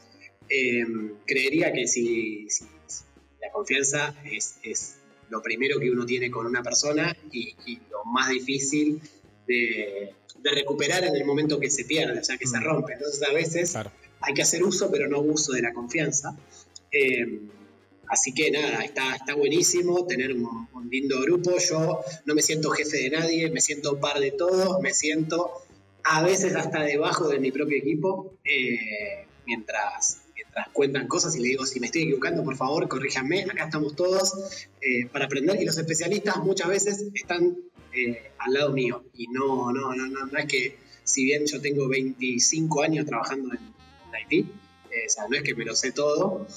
Eh, 0.49 0.85
creería 1.25 1.71
que 1.71 1.85
si, 1.85 2.47
la 3.41 3.51
confianza 3.51 4.15
es, 4.25 4.95
lo 5.29 5.43
primero 5.43 5.79
que 5.79 5.91
uno 5.91 6.05
tiene 6.07 6.31
con 6.31 6.47
una 6.47 6.63
persona 6.63 7.15
y 7.31 7.79
lo 7.91 8.03
más 8.05 8.29
difícil 8.29 8.99
de, 9.49 10.13
de 10.43 10.51
recuperar 10.51 11.03
en 11.03 11.15
el 11.15 11.25
momento 11.25 11.59
que 11.59 11.69
se 11.69 11.83
pierde, 11.83 12.19
o 12.19 12.23
sea, 12.23 12.37
que 12.37 12.47
se 12.47 12.57
Mm. 12.59 12.63
rompe. 12.63 12.93
Entonces 12.93 13.21
a 13.29 13.33
veces 13.33 13.71
Claro. 13.71 13.91
hay 14.21 14.33
que 14.33 14.43
hacer 14.43 14.63
uso, 14.63 14.89
pero 14.91 15.07
no 15.09 15.17
abuso 15.17 15.51
de 15.53 15.61
la 15.61 15.73
confianza. 15.73 16.37
Eh, 16.91 17.41
así 18.07 18.33
que 18.33 18.51
nada, 18.51 18.83
está, 18.83 19.15
está 19.15 19.35
buenísimo 19.35 20.05
tener 20.05 20.33
un, 20.33 20.45
un 20.73 20.89
lindo 20.89 21.19
grupo. 21.21 21.51
Yo 21.69 21.99
no 22.25 22.33
me 22.35 22.41
siento 22.41 22.69
jefe 22.69 22.97
de 22.97 23.09
nadie, 23.09 23.49
me 23.51 23.61
siento 23.61 23.99
par 23.99 24.19
de 24.19 24.31
todos, 24.31 24.79
me 24.81 24.93
siento 24.93 25.51
a 26.03 26.23
veces 26.23 26.55
hasta 26.55 26.81
debajo 26.83 27.27
de 27.27 27.39
mi 27.39 27.51
propio 27.51 27.77
equipo, 27.77 28.33
eh, 28.45 29.25
mientras, 29.45 30.21
mientras 30.33 30.69
cuentan 30.69 31.07
cosas 31.07 31.35
y 31.35 31.39
le 31.41 31.49
digo, 31.49 31.65
si 31.65 31.79
me 31.79 31.87
estoy 31.87 32.03
equivocando, 32.03 32.43
por 32.43 32.55
favor, 32.55 32.87
corríjanme, 32.87 33.43
acá 33.43 33.65
estamos 33.65 33.95
todos 33.95 34.33
eh, 34.81 35.05
para 35.11 35.25
aprender 35.25 35.61
y 35.61 35.65
los 35.65 35.77
especialistas 35.77 36.37
muchas 36.37 36.67
veces 36.69 37.05
están 37.13 37.57
eh, 38.05 38.31
al 38.37 38.53
lado 38.53 38.71
mío 38.71 39.03
y 39.15 39.27
no, 39.27 39.71
no, 39.71 39.93
no, 39.93 40.07
no, 40.07 40.25
no 40.25 40.37
es 40.37 40.45
que 40.45 40.77
si 41.03 41.25
bien 41.25 41.45
yo 41.45 41.59
tengo 41.59 41.87
25 41.87 42.83
años 42.83 43.05
trabajando 43.05 43.53
en, 43.53 43.59
Haití, 44.13 44.39
eh, 44.39 45.05
o 45.05 45.09
sea, 45.09 45.27
no 45.29 45.37
es 45.37 45.43
que 45.43 45.55
me 45.55 45.65
lo 45.65 45.75
sé 45.75 45.91
todo, 45.91 46.47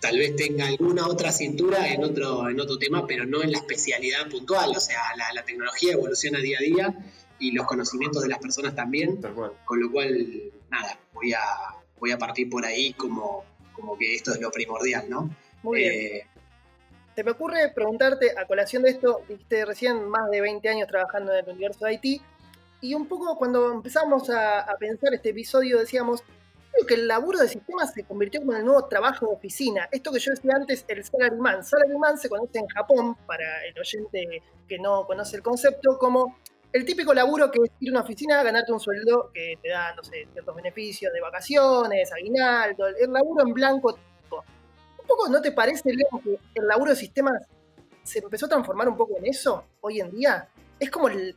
tal 0.00 0.18
vez 0.18 0.34
tenga 0.34 0.66
alguna 0.66 1.06
otra 1.06 1.30
cintura 1.30 1.92
en 1.92 2.02
otro, 2.02 2.48
en 2.48 2.58
otro 2.58 2.78
tema, 2.78 3.06
pero 3.06 3.26
no 3.26 3.42
en 3.42 3.52
la 3.52 3.58
especialidad 3.58 4.28
puntual. 4.28 4.70
O 4.70 4.80
sea, 4.80 5.00
la, 5.34 5.44
tecnología 5.44 5.92
evoluciona 5.92 6.40
día 6.40 6.58
a 6.58 6.62
día 6.62 7.12
y 7.38 7.52
los 7.52 7.66
conocimientos 7.66 8.22
de 8.22 8.28
las 8.28 8.38
personas 8.38 8.74
también. 8.74 9.20
Con 9.64 9.80
lo 9.80 9.92
cual, 9.92 10.52
nada, 10.70 10.98
voy 11.12 11.32
a, 11.32 11.40
voy 11.98 12.10
a 12.10 12.18
partir 12.18 12.48
por 12.48 12.64
ahí 12.64 12.94
como, 12.94 13.44
como 13.72 13.96
que 13.96 14.14
esto 14.14 14.32
es 14.32 14.40
lo 14.40 14.50
primordial, 14.50 15.08
¿no? 15.08 15.34
Muy 15.62 15.80
bien. 15.80 16.22
Se 17.14 17.24
me 17.24 17.32
ocurre 17.32 17.70
preguntarte, 17.74 18.34
a 18.38 18.46
colación 18.46 18.82
de 18.82 18.90
esto, 18.90 19.22
viste 19.28 19.64
recién 19.64 20.08
más 20.08 20.30
de 20.30 20.40
20 20.40 20.68
años 20.68 20.88
trabajando 20.88 21.32
en 21.32 21.44
el 21.44 21.50
universo 21.52 21.84
de 21.84 21.90
Haití, 21.90 22.22
y 22.80 22.94
un 22.94 23.06
poco 23.06 23.36
cuando 23.36 23.70
empezamos 23.72 24.30
a, 24.30 24.66
pensar 24.78 25.12
este 25.12 25.30
episodio 25.30 25.78
decíamos, 25.78 26.22
creo 26.72 26.86
que 26.86 26.94
el 26.94 27.08
laburo 27.08 27.38
de 27.38 27.48
sistemas 27.48 27.92
se 27.92 28.04
convirtió 28.04 28.40
como 28.40 28.52
en 28.52 28.60
el 28.60 28.64
nuevo 28.64 28.86
trabajo 28.86 29.26
de 29.26 29.32
oficina. 29.34 29.88
Esto 29.90 30.12
que 30.12 30.18
yo 30.18 30.30
decía 30.30 30.52
antes, 30.54 30.84
el 30.88 31.04
salaryman. 31.04 31.62
Salaryman 31.62 32.16
se 32.16 32.30
conoce 32.30 32.58
en 32.58 32.68
Japón, 32.68 33.16
para 33.26 33.66
el 33.66 33.78
oyente 33.78 34.42
que 34.66 34.78
no 34.78 35.04
conoce 35.06 35.36
el 35.36 35.42
concepto, 35.42 35.98
como 35.98 36.38
el 36.72 36.84
típico 36.84 37.12
laburo 37.12 37.50
que 37.50 37.58
es 37.64 37.70
ir 37.80 37.90
a 37.90 37.92
una 37.92 38.00
oficina, 38.02 38.42
ganarte 38.42 38.72
un 38.72 38.80
sueldo 38.80 39.30
que 39.34 39.58
te 39.60 39.68
da, 39.68 39.94
no 39.94 40.04
sé, 40.04 40.28
ciertos 40.32 40.54
beneficios 40.54 41.12
de 41.12 41.20
vacaciones, 41.20 42.12
aguinaldo, 42.12 42.86
el 42.86 43.12
laburo 43.12 43.46
en 43.46 43.52
blanco. 43.52 43.98
¿Un 44.30 44.40
poco 45.10 45.28
no 45.28 45.40
te 45.40 45.52
parece, 45.52 45.92
Leo, 45.92 46.08
que 46.22 46.38
el 46.54 46.66
laburo 46.66 46.90
de 46.90 46.96
sistemas 46.96 47.42
se 48.02 48.20
empezó 48.20 48.46
a 48.46 48.48
transformar 48.48 48.88
un 48.88 48.96
poco 48.96 49.18
en 49.18 49.26
eso 49.26 49.64
hoy 49.80 50.00
en 50.00 50.10
día? 50.10 50.48
Es 50.78 50.90
como 50.90 51.08
el, 51.08 51.36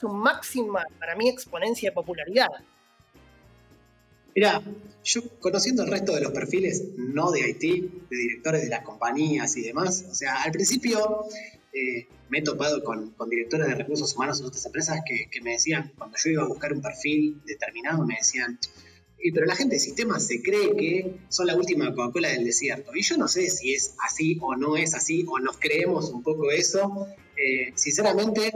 su 0.00 0.08
máxima, 0.08 0.84
para 0.98 1.14
mí, 1.14 1.28
exponencia 1.28 1.90
de 1.90 1.94
popularidad. 1.94 2.48
Mira, 4.34 4.62
yo 5.04 5.22
conociendo 5.40 5.82
el 5.82 5.90
resto 5.90 6.14
de 6.14 6.20
los 6.20 6.32
perfiles, 6.32 6.84
no 6.96 7.30
de 7.30 7.42
Haití, 7.44 7.80
de 8.10 8.16
directores 8.16 8.62
de 8.62 8.68
las 8.68 8.82
compañías 8.82 9.56
y 9.56 9.62
demás, 9.62 10.06
o 10.10 10.14
sea, 10.14 10.42
al 10.42 10.52
principio 10.52 11.24
eh, 11.72 12.06
me 12.28 12.38
he 12.38 12.42
topado 12.42 12.82
con, 12.82 13.14
directores 13.28 13.66
de 13.68 13.74
recursos 13.74 14.14
humanos 14.14 14.40
en 14.40 14.46
otras 14.46 14.64
empresas 14.66 15.00
que, 15.04 15.40
me 15.40 15.52
decían, 15.52 15.92
cuando 15.96 16.16
yo 16.22 16.30
iba 16.30 16.42
a 16.42 16.46
buscar 16.46 16.72
un 16.72 16.80
perfil 16.80 17.40
determinado, 17.44 18.04
me 18.06 18.16
decían, 18.16 18.58
pero 19.32 19.46
la 19.46 19.54
gente 19.54 19.74
de 19.74 19.80
sistemas 19.80 20.26
se 20.26 20.42
cree 20.42 20.74
que 20.76 21.14
son 21.28 21.46
la 21.46 21.56
última 21.56 21.94
Coca-Cola 21.94 22.28
del 22.30 22.44
desierto. 22.44 22.92
Y 22.94 23.02
yo 23.02 23.16
no 23.16 23.28
sé 23.28 23.48
si 23.50 23.74
es 23.74 23.94
así 24.06 24.38
o 24.40 24.56
no 24.56 24.76
es 24.76 24.94
así, 24.94 25.24
o 25.28 25.38
nos 25.38 25.58
creemos 25.58 26.10
un 26.10 26.22
poco 26.22 26.50
eso. 26.50 27.06
Eh, 27.36 27.72
sinceramente, 27.74 28.52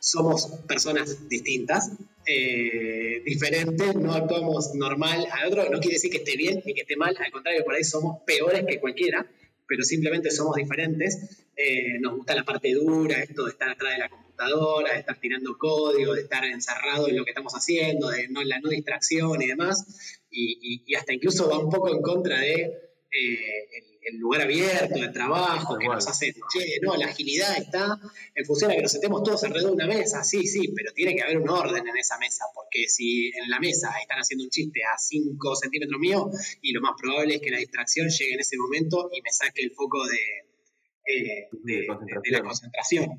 somos 0.00 0.46
personas 0.66 1.28
distintas, 1.28 1.92
eh, 2.26 3.22
diferentes, 3.24 3.94
no 3.94 4.12
actuamos 4.14 4.74
normal 4.74 5.26
al 5.30 5.48
otro, 5.48 5.70
no 5.70 5.78
quiere 5.78 5.94
decir 5.94 6.10
que 6.10 6.18
esté 6.18 6.36
bien 6.36 6.62
ni 6.64 6.74
que 6.74 6.80
esté 6.80 6.96
mal, 6.96 7.16
al 7.16 7.30
contrario, 7.30 7.64
por 7.64 7.74
ahí 7.74 7.84
somos 7.84 8.22
peores 8.26 8.64
que 8.66 8.80
cualquiera, 8.80 9.24
pero 9.68 9.84
simplemente 9.84 10.30
somos 10.32 10.56
diferentes. 10.56 11.46
Eh, 11.56 11.98
nos 12.00 12.16
gusta 12.16 12.34
la 12.34 12.44
parte 12.44 12.72
dura, 12.74 13.22
esto 13.22 13.44
de 13.44 13.52
estar 13.52 13.70
atrás 13.70 13.92
de 13.92 13.98
la 13.98 14.08
computadora, 14.36 14.92
de 14.92 15.00
estar 15.00 15.20
tirando 15.20 15.56
código, 15.58 16.14
de 16.14 16.22
estar 16.22 16.44
encerrado 16.44 17.08
en 17.08 17.16
lo 17.16 17.24
que 17.24 17.30
estamos 17.30 17.52
haciendo, 17.52 18.08
de 18.08 18.28
no, 18.28 18.42
la 18.42 18.60
no 18.60 18.68
distracción 18.68 19.40
y 19.42 19.46
demás, 19.46 20.20
y 20.30 20.94
hasta 20.94 21.12
incluso 21.12 21.48
va 21.48 21.58
un 21.58 21.70
poco 21.70 21.94
en 21.94 22.00
contra 22.00 22.38
de 22.38 22.92
eh, 23.14 23.68
el, 24.04 24.18
lugar 24.18 24.40
abierto, 24.42 24.96
el 24.96 25.12
trabajo, 25.12 25.76
que 25.76 25.86
nos 25.86 26.08
hace, 26.08 26.32
che, 26.32 26.80
no, 26.80 26.96
la 26.96 27.06
agilidad 27.06 27.58
está 27.58 27.98
en 28.34 28.44
función 28.46 28.70
a 28.70 28.74
que 28.74 28.80
nos 28.80 28.92
sentemos 28.92 29.22
todos 29.22 29.44
alrededor 29.44 29.76
de 29.76 29.84
una 29.84 29.86
mesa, 29.86 30.24
sí, 30.24 30.46
sí, 30.46 30.72
pero 30.74 30.92
tiene 30.92 31.14
que 31.14 31.22
haber 31.22 31.36
un 31.36 31.48
orden 31.48 31.86
en 31.86 31.96
esa 31.98 32.16
mesa, 32.18 32.46
porque 32.54 32.88
si 32.88 33.28
en 33.28 33.50
la 33.50 33.60
mesa 33.60 33.92
están 34.00 34.18
haciendo 34.18 34.44
un 34.44 34.50
chiste 34.50 34.80
a 34.82 34.96
5 34.98 35.56
centímetros 35.56 36.00
mío, 36.00 36.30
y 36.62 36.72
lo 36.72 36.80
más 36.80 36.92
probable 36.98 37.34
es 37.34 37.42
que 37.42 37.50
la 37.50 37.58
distracción 37.58 38.08
llegue 38.08 38.32
en 38.32 38.40
ese 38.40 38.56
momento 38.56 39.10
y 39.12 39.20
me 39.20 39.30
saque 39.30 39.62
el 39.62 39.72
foco 39.72 40.06
de, 40.06 40.18
eh, 41.06 41.48
de, 41.64 41.86
la 42.30 42.42
concentración. 42.42 43.10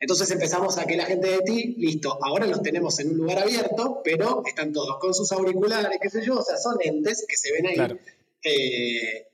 Entonces 0.00 0.30
empezamos 0.30 0.78
a 0.78 0.86
que 0.86 0.96
la 0.96 1.04
gente 1.04 1.28
de 1.28 1.40
ti, 1.40 1.74
listo, 1.76 2.18
ahora 2.24 2.46
los 2.46 2.62
tenemos 2.62 2.98
en 3.00 3.10
un 3.10 3.18
lugar 3.18 3.40
abierto, 3.40 4.00
pero 4.02 4.42
están 4.46 4.72
todos 4.72 4.98
con 4.98 5.12
sus 5.12 5.30
auriculares, 5.30 5.98
qué 6.00 6.08
sé 6.08 6.24
yo, 6.24 6.38
o 6.38 6.42
sea, 6.42 6.56
son 6.56 6.78
entes 6.82 7.26
que 7.28 7.36
se 7.36 7.52
ven 7.52 7.66
ahí. 7.66 7.98
Eh, 8.42 9.26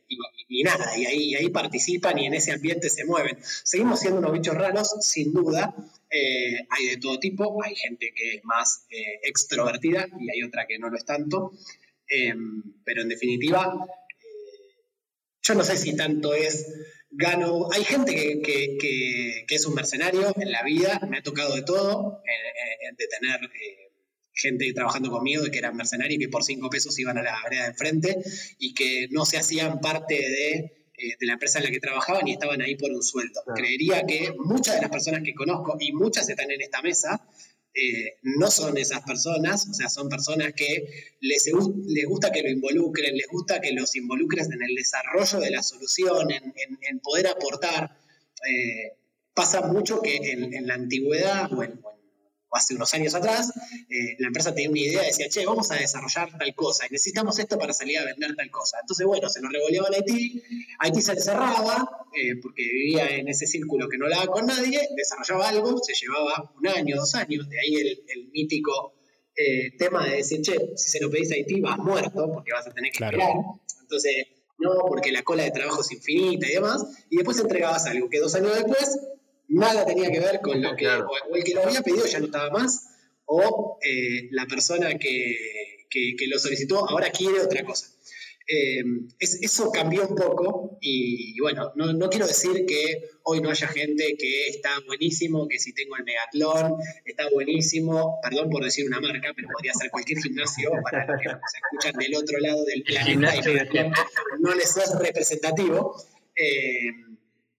y, 0.49 0.63
nada, 0.65 0.99
y 0.99 1.07
ahí, 1.07 1.35
ahí 1.37 1.49
participan 1.51 2.19
y 2.19 2.27
en 2.27 2.35
ese 2.35 2.51
ambiente 2.51 2.91
se 2.91 3.05
mueven. 3.05 3.39
Seguimos 3.41 4.01
siendo 4.01 4.19
unos 4.19 4.33
bichos 4.33 4.55
raros, 4.57 4.97
sin 5.01 5.33
duda. 5.33 5.73
Eh, 6.11 6.67
hay 6.69 6.87
de 6.91 6.97
todo 6.97 7.19
tipo, 7.21 7.63
hay 7.63 7.77
gente 7.77 8.13
que 8.15 8.35
es 8.37 8.45
más 8.45 8.87
eh, 8.91 9.21
extrovertida 9.23 10.07
y 10.19 10.31
hay 10.31 10.43
otra 10.43 10.67
que 10.67 10.79
no 10.81 10.89
lo 10.89 10.97
es 10.97 11.05
tanto. 11.05 11.53
Pero 12.85 13.03
en 13.03 13.09
definitiva, 13.09 13.87
yo 15.43 15.55
no 15.55 15.63
sé 15.63 15.77
si 15.77 15.97
tanto 15.97 16.35
es 16.35 16.67
gano. 17.17 17.69
Hay 17.73 17.85
gente 17.85 18.15
que, 18.15 18.77
que, 18.79 19.55
es 19.55 19.67
un 19.67 19.75
mercenario 19.75 20.33
en 20.37 20.53
la 20.53 20.63
vida, 20.63 21.01
me 21.09 21.19
ha 21.19 21.23
tocado 21.23 21.55
de 21.55 21.63
todo, 21.63 22.23
de 22.97 23.07
tener 23.09 23.41
gente 24.33 24.71
trabajando 24.75 25.11
conmigo 25.11 25.43
de 25.43 25.51
que 25.51 25.59
eran 25.59 25.77
mercenarios 25.77 26.17
y 26.17 26.25
que 26.25 26.29
por 26.29 26.45
cinco 26.45 26.69
pesos 26.69 26.99
iban 26.99 27.17
a 27.19 27.23
la 27.23 27.41
vereda 27.43 27.63
de 27.63 27.69
enfrente 27.69 28.17
y 28.59 28.75
que 28.75 29.09
no 29.11 29.25
se 29.25 29.39
hacían 29.39 29.81
parte 29.81 30.15
de, 30.15 30.77
eh, 30.99 31.17
de 31.19 31.27
la 31.27 31.35
empresa 31.35 31.59
en 31.59 31.65
la 31.65 31.71
que 31.71 31.81
trabajaban 31.81 32.27
y 32.29 32.33
estaban 32.33 32.61
ahí 32.63 32.75
por 32.77 32.91
un 32.91 33.03
sueldo. 33.03 33.43
Creería 33.55 34.07
que 34.07 34.35
muchas 34.39 34.77
de 34.77 34.83
las 34.83 34.91
personas 34.91 35.23
que 35.23 35.35
conozco, 35.35 35.77
y 35.81 35.93
muchas 35.93 36.29
están 36.29 36.51
en 36.51 36.61
esta 36.61 36.83
mesa, 36.83 37.27
eh, 37.77 38.17
no 38.23 38.51
son 38.51 38.79
esas 38.79 39.03
personas, 39.03 39.69
o 39.69 39.75
sea, 39.75 39.91
son 39.91 40.09
personas 40.09 40.55
que 40.55 41.13
les, 41.21 41.51
gusta 42.09 42.33
que 42.33 42.43
lo 42.43 42.49
involucren, 42.49 43.15
les 43.15 43.27
gusta 43.29 43.61
que 43.61 43.73
los 43.73 43.95
involucres 43.97 44.47
en 44.51 44.63
el 44.63 44.75
desarrollo 44.75 45.41
de 45.41 45.51
la 45.51 45.63
solución, 45.63 46.31
en, 46.31 46.55
en, 46.81 47.01
poder 47.01 47.27
aportar. 47.27 47.99
Eh, 48.49 48.95
pasa 49.35 49.61
mucho 49.61 50.01
que 50.01 50.17
en, 50.17 50.55
en 50.55 50.67
la 50.67 50.75
antigüedad 50.75 51.53
o 51.53 51.63
en, 51.63 51.79
hace 52.57 52.75
unos 52.75 52.93
años 52.95 53.15
atrás, 53.15 53.53
eh, 53.89 54.17
la 54.19 54.29
empresa 54.29 54.55
tenía 54.55 54.71
una 54.71 54.81
idea 54.81 55.03
decía, 55.03 55.29
che, 55.29 55.45
vamos 55.47 55.71
a 55.71 55.77
desarrollar 55.77 56.37
tal 56.37 56.55
cosa 56.55 56.87
y 56.87 56.93
necesitamos 56.93 57.39
esto 57.39 57.59
para 57.59 57.73
salir 57.73 57.99
a 57.99 58.05
vender 58.05 58.35
tal 58.35 58.51
cosa. 58.51 58.79
Entonces, 58.81 59.07
bueno, 59.07 59.29
se 59.29 59.41
lo 59.41 59.49
revoleaba 59.49 59.89
a 59.89 59.97
Haití, 59.97 60.43
Haití 60.79 61.03
se 61.03 61.13
encerraba 61.13 62.07
eh, 62.15 62.37
porque 62.43 62.63
vivía 62.63 63.09
en 63.17 63.29
ese 63.29 63.47
círculo 63.47 63.89
que 63.89 63.99
no 63.99 64.07
hablaba 64.07 64.27
con 64.27 64.47
nadie, 64.47 64.81
desarrollaba 64.97 65.49
algo, 65.49 65.79
se 65.83 65.95
llevaba 65.95 66.53
un 66.59 66.69
año, 66.69 66.97
dos 66.97 67.15
años, 67.15 67.49
de 67.49 67.61
ahí 67.61 67.75
el, 68.09 68.29
mítico 68.33 68.95
eh, 69.35 69.77
tema 69.79 70.05
de 70.05 70.17
decir, 70.17 70.41
che, 70.43 70.57
si 70.77 70.91
se 70.91 71.01
lo 71.01 71.11
pedís 71.11 71.31
a 71.33 71.35
Haití 71.35 71.61
vas 71.61 71.79
muerto 71.79 72.31
porque 72.33 72.53
vas 72.53 72.67
a 72.67 72.73
tener 72.73 72.91
que 72.91 73.05
esperar. 73.05 73.31
Entonces, 73.83 74.27
no, 74.59 74.71
porque 74.89 75.13
la 75.13 75.23
cola 75.23 75.45
de 75.45 75.51
trabajo 75.51 75.83
es 75.83 75.93
infinita 75.93 76.49
y 76.49 76.55
demás, 76.55 76.85
y 77.11 77.17
después 77.17 77.39
entregabas 77.39 77.87
algo 77.87 78.09
que 78.09 78.19
dos 78.19 78.35
años 78.35 78.55
después 78.55 78.99
nada 79.49 79.85
tenía 79.85 80.11
que 80.11 80.21
ver 80.21 80.41
con 80.41 80.61
lo 80.61 80.75
que, 80.77 80.89
o, 80.89 81.35
el 81.35 81.45
que 81.45 81.55
lo 81.55 81.63
había 81.63 81.83
pedido 81.83 82.07
ya 82.07 82.19
no 82.19 82.27
estaba 82.27 82.51
más, 82.51 82.89
o 83.27 83.79
eh, 83.83 84.29
la 84.31 84.47
persona 84.47 84.99
que, 84.99 85.87
lo 86.29 86.39
solicitó 86.39 86.89
ahora 86.89 87.11
quiere 87.11 87.41
otra 87.41 87.65
cosa. 87.65 87.87
Eh, 88.49 88.85
eso 89.19 89.73
cambió 89.73 90.07
un 90.07 90.15
poco 90.15 90.79
y, 90.81 91.41
bueno, 91.41 91.73
no, 91.75 92.09
quiero 92.09 92.29
decir 92.29 92.65
que 92.67 93.09
hoy 93.25 93.41
no 93.41 93.51
haya 93.51 93.67
gente 93.67 94.15
que 94.17 94.49
está 94.49 94.71
buenísimo, 94.87 95.49
que 95.49 95.59
si 95.59 95.73
tengo 95.73 95.97
el 95.97 96.05
Megatlón 96.05 96.77
está 97.05 97.29
buenísimo, 97.31 98.21
perdón 98.23 98.51
por 98.51 98.63
decir 98.63 98.87
una 98.87 99.01
marca, 99.01 99.33
pero 99.35 99.49
podría 99.53 99.73
ser 99.73 99.91
cualquier 99.91 100.21
gimnasio 100.21 100.71
para 100.85 101.07
los 101.07 101.21
que 101.21 101.29
se 101.29 101.59
escuchan 101.59 101.99
del 101.99 102.15
otro 102.15 102.39
lado 102.39 102.65
del 102.65 102.83
planeta 102.85 103.35
no 104.39 104.55
les 104.55 104.77
es 104.77 104.99
representativo. 105.01 105.97
Eh, 106.37 106.93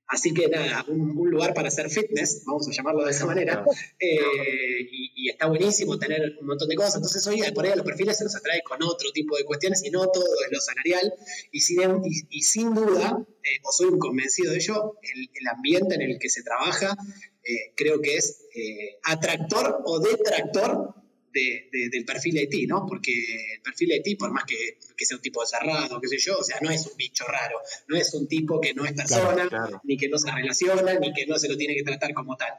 Así 0.08 0.34
que 0.34 0.48
nada, 0.48 0.86
un, 0.88 1.30
lugar 1.30 1.54
para 1.54 1.68
hacer 1.68 1.90
fitness, 1.90 2.44
vamos 2.46 2.66
a 2.68 2.72
llamarlo 2.72 3.04
de 3.04 3.12
esa 3.12 3.26
manera, 3.26 3.66
eh, 4.00 4.88
y, 4.90 5.30
está 5.30 5.48
buenísimo 5.48 6.00
tener 6.00 6.38
un 6.40 6.48
montón 6.48 6.70
de 6.70 6.76
cosas. 6.76 6.96
Entonces 6.96 7.28
hoy 7.28 7.42
por 7.54 7.66
ahí 7.66 7.74
a 7.74 7.76
los 7.76 7.86
perfiles 7.86 8.18
se 8.18 8.24
los 8.24 8.36
atrae 8.36 8.62
con 8.64 8.82
otro 8.82 9.12
tipo 9.12 9.36
de 9.36 9.44
cuestiones 9.44 9.84
y 9.84 9.92
no 9.92 10.08
todo 10.08 10.26
es 10.46 10.52
lo 10.52 10.62
salarial. 10.62 11.14
Y 11.52 11.60
sin, 11.60 12.74
duda, 12.74 13.18
eh, 13.44 13.60
o 13.64 13.72
soy 13.74 13.88
un 13.88 14.00
convencido 14.00 14.52
de 14.52 14.58
ello, 14.58 14.98
el, 15.02 15.48
ambiente 15.48 15.96
en 15.96 16.02
el 16.02 16.20
que 16.20 16.30
se 16.30 16.44
trabaja 16.44 16.96
eh, 17.44 17.74
creo 17.76 18.02
que 18.02 18.16
es 18.16 18.44
atractor 19.04 19.82
o 19.86 20.00
detractor 20.00 20.96
del 21.92 22.06
perfil 22.06 22.36
de 22.36 22.48
ti, 22.48 22.68
¿no? 22.68 22.86
Porque 22.88 23.12
el 23.56 23.62
perfil 23.62 23.90
de 23.90 24.00
ti, 24.02 24.16
por 24.16 24.32
más 24.32 24.44
que, 24.46 24.78
sea 25.06 25.18
un 25.18 25.22
tipo 25.22 25.46
cerrado, 25.46 26.00
qué 26.02 26.08
sé 26.08 26.18
yo, 26.20 26.38
o 26.38 26.44
sea, 26.44 26.58
no 26.62 26.70
es 26.70 26.86
un 26.86 26.98
bicho 26.98 27.26
raro, 27.26 27.60
no 27.88 27.98
es 27.98 28.14
un 28.14 28.28
tipo 28.28 28.60
que 28.60 28.74
no 28.74 28.86
es 28.86 28.94
persona, 28.94 29.48
ni 29.84 29.98
que 29.98 30.10
no 30.10 30.18
se 30.18 30.32
relaciona, 30.32 31.00
ni 31.00 31.14
que 31.14 31.26
no 31.26 31.38
se 31.38 31.48
lo 31.48 31.58
tiene 31.58 31.76
que 31.76 31.84
tratar 31.84 32.14
como 32.14 32.36
tal. 32.36 32.54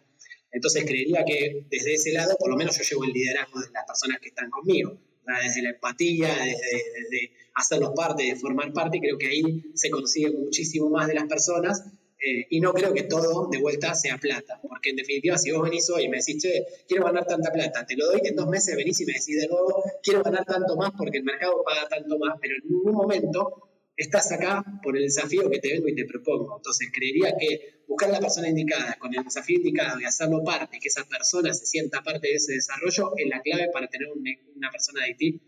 Entonces 0.50 0.84
creería 0.84 1.24
que 1.24 1.66
desde 1.70 1.94
ese 1.94 2.12
lado, 2.12 2.36
por 2.38 2.50
lo 2.50 2.56
menos 2.56 2.76
yo 2.78 2.82
llevo 2.82 3.04
el 3.04 3.12
liderazgo 3.12 3.60
de 3.60 3.70
las 3.72 3.84
personas 3.84 4.18
que 4.20 4.28
están 4.28 4.50
conmigo. 4.50 4.98
desde 5.42 5.62
la 5.62 5.70
empatía, 5.70 6.28
desde, 6.28 6.82
desde 6.94 7.32
hacerlos 7.54 7.92
parte, 7.94 8.22
de 8.22 8.36
formar 8.36 8.72
parte, 8.72 8.96
y 8.96 9.00
creo 9.00 9.18
que 9.18 9.28
ahí 9.28 9.42
se 9.74 9.90
consigue 9.90 10.30
muchísimo 10.30 10.88
más 10.88 11.06
de 11.06 11.14
las 11.14 11.24
personas. 11.24 11.84
Eh, 12.20 12.46
y 12.50 12.60
no 12.60 12.72
creo 12.72 12.92
que 12.92 13.04
todo 13.04 13.48
de 13.48 13.58
vuelta 13.60 13.94
sea 13.94 14.18
plata, 14.18 14.60
porque 14.62 14.90
en 14.90 14.96
definitiva, 14.96 15.38
si 15.38 15.50
vos 15.52 15.62
venís 15.62 15.88
hoy 15.90 16.04
y 16.04 16.08
me 16.08 16.18
decís, 16.18 16.42
che, 16.42 16.64
quiero 16.88 17.04
ganar 17.04 17.26
tanta 17.26 17.52
plata, 17.52 17.86
te 17.86 17.96
lo 17.96 18.06
doy, 18.06 18.20
en 18.24 18.34
dos 18.36 18.48
meses 18.48 18.74
venís 18.76 19.00
y 19.00 19.06
me 19.06 19.12
decís 19.12 19.40
de 19.40 19.46
nuevo, 19.48 19.82
quiero 20.02 20.22
ganar 20.22 20.44
tanto 20.44 20.76
más 20.76 20.90
porque 20.96 21.18
el 21.18 21.24
mercado 21.24 21.62
paga 21.64 21.88
tanto 21.88 22.18
más, 22.18 22.36
pero 22.40 22.54
en 22.56 22.68
ningún 22.68 22.92
momento 22.94 23.64
estás 23.96 24.30
acá 24.32 24.64
por 24.82 24.96
el 24.96 25.02
desafío 25.04 25.50
que 25.50 25.58
te 25.58 25.72
vengo 25.72 25.88
y 25.88 25.94
te 25.94 26.04
propongo. 26.04 26.56
Entonces, 26.58 26.88
creería 26.92 27.34
que 27.36 27.82
buscar 27.88 28.10
la 28.10 28.20
persona 28.20 28.48
indicada, 28.48 28.96
con 29.00 29.12
el 29.14 29.24
desafío 29.24 29.56
indicado 29.56 30.00
y 30.00 30.04
hacerlo 30.04 30.42
parte, 30.44 30.78
que 30.80 30.88
esa 30.88 31.04
persona 31.04 31.52
se 31.52 31.66
sienta 31.66 32.02
parte 32.02 32.28
de 32.28 32.34
ese 32.34 32.52
desarrollo, 32.52 33.12
es 33.16 33.26
la 33.28 33.40
clave 33.42 33.68
para 33.72 33.88
tener 33.88 34.08
un- 34.08 34.24
una 34.56 34.70
persona 34.70 35.02
de 35.04 35.16
IT 35.18 35.40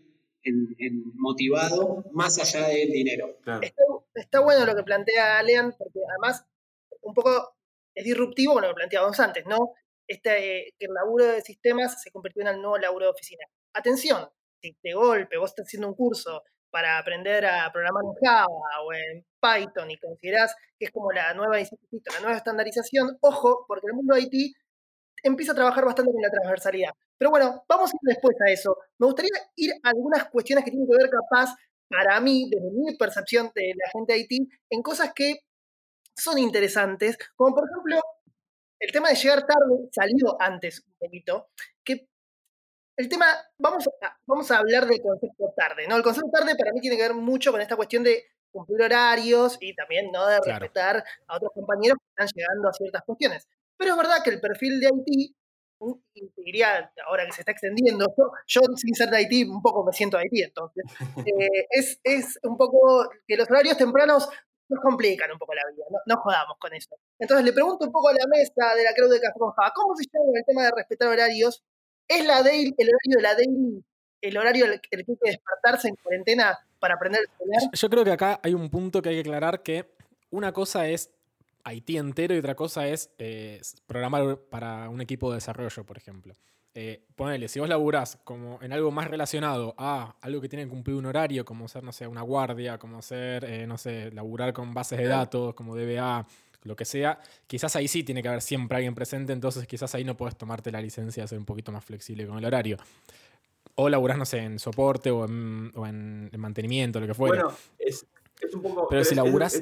en, 0.43 0.75
en 0.79 1.03
motivado 1.15 2.03
más 2.13 2.39
allá 2.39 2.67
del 2.67 2.91
dinero. 2.91 3.37
Claro. 3.43 3.61
Está, 3.61 3.83
está 4.15 4.39
bueno 4.41 4.65
lo 4.65 4.75
que 4.75 4.83
plantea 4.83 5.41
Lean, 5.43 5.73
porque 5.77 5.99
además 6.09 6.43
un 7.01 7.13
poco 7.13 7.55
es 7.93 8.05
disruptivo 8.05 8.53
con 8.53 8.63
lo 8.63 8.73
planteábamos 8.73 9.19
antes, 9.19 9.45
¿no? 9.45 9.73
Este, 10.07 10.73
que 10.77 10.85
el 10.85 10.93
laburo 10.93 11.25
de 11.25 11.41
sistemas 11.41 12.01
se 12.01 12.11
convirtió 12.11 12.41
en 12.41 12.49
el 12.49 12.61
nuevo 12.61 12.77
laburo 12.77 13.05
de 13.05 13.11
oficina. 13.11 13.45
Atención, 13.73 14.29
si 14.61 14.75
de 14.83 14.93
golpe 14.93 15.37
vos 15.37 15.51
estás 15.51 15.67
haciendo 15.67 15.87
un 15.87 15.95
curso 15.95 16.43
para 16.69 16.97
aprender 16.97 17.45
a 17.45 17.71
programar 17.71 18.03
en 18.05 18.13
Java 18.25 18.81
o 18.85 18.93
en 18.93 19.25
Python 19.39 19.91
y 19.91 19.97
considerás 19.97 20.55
que 20.79 20.85
es 20.85 20.91
como 20.91 21.11
la 21.11 21.33
nueva, 21.33 21.57
la 21.57 22.19
nueva 22.21 22.37
estandarización, 22.37 23.17
ojo, 23.21 23.65
porque 23.67 23.87
el 23.87 23.93
mundo 23.93 24.17
IT 24.17 24.55
empieza 25.23 25.51
a 25.51 25.55
trabajar 25.55 25.85
bastante 25.85 26.11
con 26.11 26.21
la 26.21 26.29
transversalidad. 26.29 26.91
Pero 27.17 27.29
bueno, 27.29 27.63
vamos 27.67 27.91
a 27.91 27.93
ir 27.93 28.15
después 28.15 28.35
a 28.47 28.51
eso. 28.51 28.75
Me 28.97 29.05
gustaría 29.05 29.31
ir 29.55 29.71
a 29.83 29.89
algunas 29.89 30.29
cuestiones 30.29 30.65
que 30.65 30.71
tienen 30.71 30.87
que 30.87 30.97
ver 31.03 31.09
capaz, 31.09 31.53
para 31.87 32.19
mí, 32.21 32.49
desde 32.49 32.71
mi 32.71 32.95
percepción 32.95 33.51
de 33.53 33.73
la 33.75 33.91
gente 33.91 34.13
de 34.13 34.19
IT, 34.19 34.49
en 34.69 34.81
cosas 34.81 35.11
que 35.13 35.41
son 36.15 36.37
interesantes, 36.39 37.17
como 37.35 37.55
por 37.55 37.69
ejemplo 37.69 37.99
el 38.79 38.91
tema 38.91 39.09
de 39.09 39.15
llegar 39.15 39.45
tarde, 39.45 39.89
salido 39.91 40.37
antes 40.39 40.83
un 40.85 40.93
poquito, 40.99 41.49
que 41.83 42.07
el 42.97 43.07
tema, 43.09 43.25
vamos 43.57 43.87
a, 44.01 44.17
vamos 44.25 44.51
a 44.51 44.57
hablar 44.57 44.85
del 44.87 45.01
concepto 45.01 45.53
tarde, 45.55 45.87
¿no? 45.87 45.95
El 45.95 46.03
concepto 46.03 46.29
tarde 46.31 46.55
para 46.55 46.71
mí 46.73 46.81
tiene 46.81 46.97
que 46.97 47.03
ver 47.03 47.13
mucho 47.13 47.51
con 47.51 47.61
esta 47.61 47.75
cuestión 47.75 48.03
de 48.03 48.23
cumplir 48.51 48.81
horarios 48.81 49.57
y 49.61 49.73
también, 49.75 50.11
¿no? 50.11 50.27
De 50.27 50.39
Claro. 50.39 50.59
respetar 50.59 51.03
a 51.27 51.37
otros 51.37 51.51
compañeros 51.53 51.97
que 51.99 52.09
están 52.23 52.27
llegando 52.35 52.69
a 52.69 52.73
ciertas 52.73 53.03
cuestiones. 53.03 53.47
Pero 53.77 53.91
es 53.91 53.97
verdad 53.97 54.23
que 54.23 54.29
el 54.31 54.41
perfil 54.41 54.79
de 54.79 54.87
IT, 54.87 55.35
mm, 55.79 55.93
y 56.15 56.29
te 56.29 56.41
diría 56.43 56.91
ahora 57.07 57.25
que 57.25 57.31
se 57.31 57.41
está 57.41 57.51
extendiendo, 57.53 58.05
yo, 58.17 58.31
yo 58.47 58.61
sin 58.75 58.93
ser 58.93 59.09
de 59.09 59.21
IT 59.21 59.47
un 59.49 59.61
poco 59.61 59.85
me 59.85 59.93
siento 59.93 60.17
de 60.17 60.25
IT, 60.29 60.43
entonces, 60.45 60.83
eh, 61.27 61.65
es, 61.69 61.99
es 62.03 62.39
un 62.43 62.57
poco 62.57 63.09
que 63.27 63.37
los 63.37 63.49
horarios 63.49 63.77
tempranos 63.77 64.27
nos 64.71 64.79
complican 64.81 65.31
un 65.31 65.37
poco 65.37 65.53
la 65.53 65.61
vida, 65.71 65.85
no, 65.91 65.99
no 66.05 66.21
jodamos 66.21 66.57
con 66.57 66.73
eso. 66.73 66.95
Entonces 67.19 67.45
le 67.45 67.53
pregunto 67.53 67.85
un 67.85 67.91
poco 67.91 68.09
a 68.09 68.13
la 68.13 68.25
mesa 68.27 68.73
de 68.75 68.83
la 68.83 68.93
Creu 68.93 69.09
de 69.09 69.19
¿cómo 69.37 69.95
se 69.95 70.05
llama 70.05 70.39
el 70.39 70.45
tema 70.45 70.63
de 70.63 70.71
respetar 70.75 71.09
horarios? 71.09 71.63
¿Es 72.07 72.25
la 72.25 72.41
daily, 72.41 72.73
el 72.77 72.89
horario 72.89 73.17
de 73.17 73.21
la 73.21 73.35
daily 73.35 73.83
el 74.21 74.37
horario 74.37 74.65
el 74.65 74.79
que 74.79 74.97
hay 74.97 75.03
que 75.03 75.15
despertarse 75.23 75.87
en 75.87 75.95
cuarentena 75.95 76.57
para 76.79 76.95
aprender 76.95 77.21
el 77.21 77.37
celular? 77.37 77.61
Yo 77.73 77.89
creo 77.89 78.03
que 78.03 78.11
acá 78.11 78.39
hay 78.43 78.53
un 78.53 78.69
punto 78.69 79.01
que 79.01 79.09
hay 79.09 79.15
que 79.15 79.21
aclarar 79.21 79.63
que 79.63 79.91
una 80.29 80.53
cosa 80.53 80.87
es 80.87 81.11
Haití 81.63 81.97
entero 81.97 82.33
y 82.33 82.39
otra 82.39 82.55
cosa 82.55 82.87
es 82.87 83.11
eh, 83.17 83.61
programar 83.85 84.37
para 84.49 84.89
un 84.89 85.01
equipo 85.01 85.29
de 85.29 85.35
desarrollo, 85.35 85.83
por 85.83 85.97
ejemplo. 85.97 86.33
Eh, 86.73 87.03
ponele, 87.15 87.49
si 87.49 87.59
vos 87.59 87.67
laburás 87.67 88.17
como 88.23 88.57
en 88.61 88.71
algo 88.71 88.91
más 88.91 89.09
relacionado 89.09 89.75
a 89.77 90.15
algo 90.21 90.39
que 90.39 90.47
tiene 90.47 90.63
que 90.63 90.69
cumplir 90.69 90.95
un 90.95 91.05
horario, 91.05 91.43
como 91.43 91.67
ser, 91.67 91.83
no 91.83 91.91
sé, 91.91 92.07
una 92.07 92.21
guardia, 92.21 92.77
como 92.77 93.01
ser, 93.01 93.43
eh, 93.43 93.67
no 93.67 93.77
sé, 93.77 94.09
laburar 94.11 94.53
con 94.53 94.73
bases 94.73 94.97
de 94.97 95.03
datos, 95.07 95.53
como 95.53 95.75
DBA, 95.75 96.25
lo 96.63 96.75
que 96.77 96.85
sea, 96.85 97.19
quizás 97.47 97.75
ahí 97.75 97.89
sí 97.89 98.03
tiene 98.03 98.21
que 98.21 98.29
haber 98.29 98.41
siempre 98.41 98.77
alguien 98.77 98.95
presente, 98.95 99.33
entonces 99.33 99.67
quizás 99.67 99.93
ahí 99.95 100.05
no 100.05 100.15
podés 100.15 100.37
tomarte 100.37 100.71
la 100.71 100.79
licencia 100.79 101.23
de 101.23 101.27
ser 101.27 101.39
un 101.39 101.45
poquito 101.45 101.71
más 101.73 101.83
flexible 101.83 102.25
con 102.25 102.37
el 102.37 102.45
horario. 102.45 102.77
O 103.75 103.89
laburás, 103.89 104.17
no 104.17 104.25
sé, 104.25 104.39
en 104.39 104.59
soporte 104.59 105.11
o 105.11 105.25
en, 105.25 105.71
o 105.75 105.87
en- 105.87 106.29
en 106.31 106.39
mantenimiento, 106.39 106.99
lo 106.99 107.07
que 107.07 107.13
fuera. 107.13 107.43
Bueno, 107.43 107.57
es, 107.79 108.05
es 108.41 108.53
un 108.55 108.61
poco. 108.61 108.87
Pero 108.89 109.03
si 109.03 109.07
es- 109.07 109.11
es 109.11 109.15
laburás, 109.17 109.53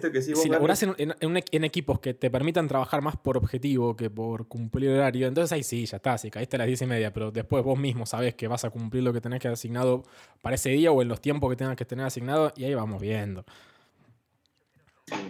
si 0.44 0.50
laburás 0.50 0.84
en, 0.84 0.96
en- 1.20 1.44
en 1.52 1.64
equipos 1.64 2.00
que 2.00 2.14
te 2.14 2.30
permitan 2.30 2.68
trabajar 2.68 3.02
más 3.02 3.18
por 3.18 3.38
objetivo 3.38 3.96
que 3.96 4.10
por 4.10 4.48
cumplir 4.48 4.90
horario, 4.92 5.28
entonces 5.28 5.52
ahí 5.52 5.64
sí, 5.64 5.86
ya 5.86 5.98
está, 5.98 6.18
si 6.18 6.30
caíste 6.32 6.56
a 6.56 6.60
las 6.60 6.68
10 6.68 6.82
y 6.82 6.86
media, 6.86 7.12
pero 7.14 7.32
después 7.32 7.64
vos 7.64 7.78
mismo 7.78 8.06
sabés 8.06 8.36
que 8.36 8.48
vas 8.48 8.64
a 8.66 8.70
cumplir 8.70 9.04
lo 9.04 9.14
que 9.14 9.22
tenés 9.22 9.40
que 9.42 9.48
asignado 9.48 10.04
para 10.42 10.56
ese 10.56 10.70
día 10.70 10.92
o 10.92 11.02
en 11.02 11.08
los 11.08 11.22
tiempos 11.22 11.50
que 11.50 11.56
tengas 11.56 11.76
que 11.76 11.86
tener 11.86 12.06
asignado, 12.06 12.54
y 12.56 12.64
ahí 12.66 12.74
vamos 12.74 13.02
viendo. 13.02 13.46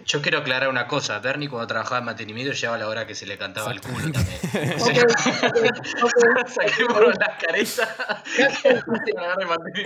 Yo 0.06 0.20
quiero 0.22 0.38
aclarar 0.38 0.68
una 0.68 0.86
cosa. 0.88 1.18
Bernie 1.20 1.48
cuando 1.48 1.66
trabajaba 1.66 1.98
en 2.00 2.04
mantenimiento 2.06 2.52
llegaba 2.52 2.76
a 2.76 2.78
la 2.78 2.88
hora 2.88 3.06
que 3.06 3.14
se 3.14 3.26
le 3.26 3.38
cantaba 3.38 3.70
el 3.72 3.80
culo 3.80 4.10
también. 4.12 4.38
Ok, 4.80 4.96
ok, 5.44 6.02
ok. 6.04 6.48
Saquémonos 6.48 7.14
las 7.18 7.42
caretas. 7.44 7.88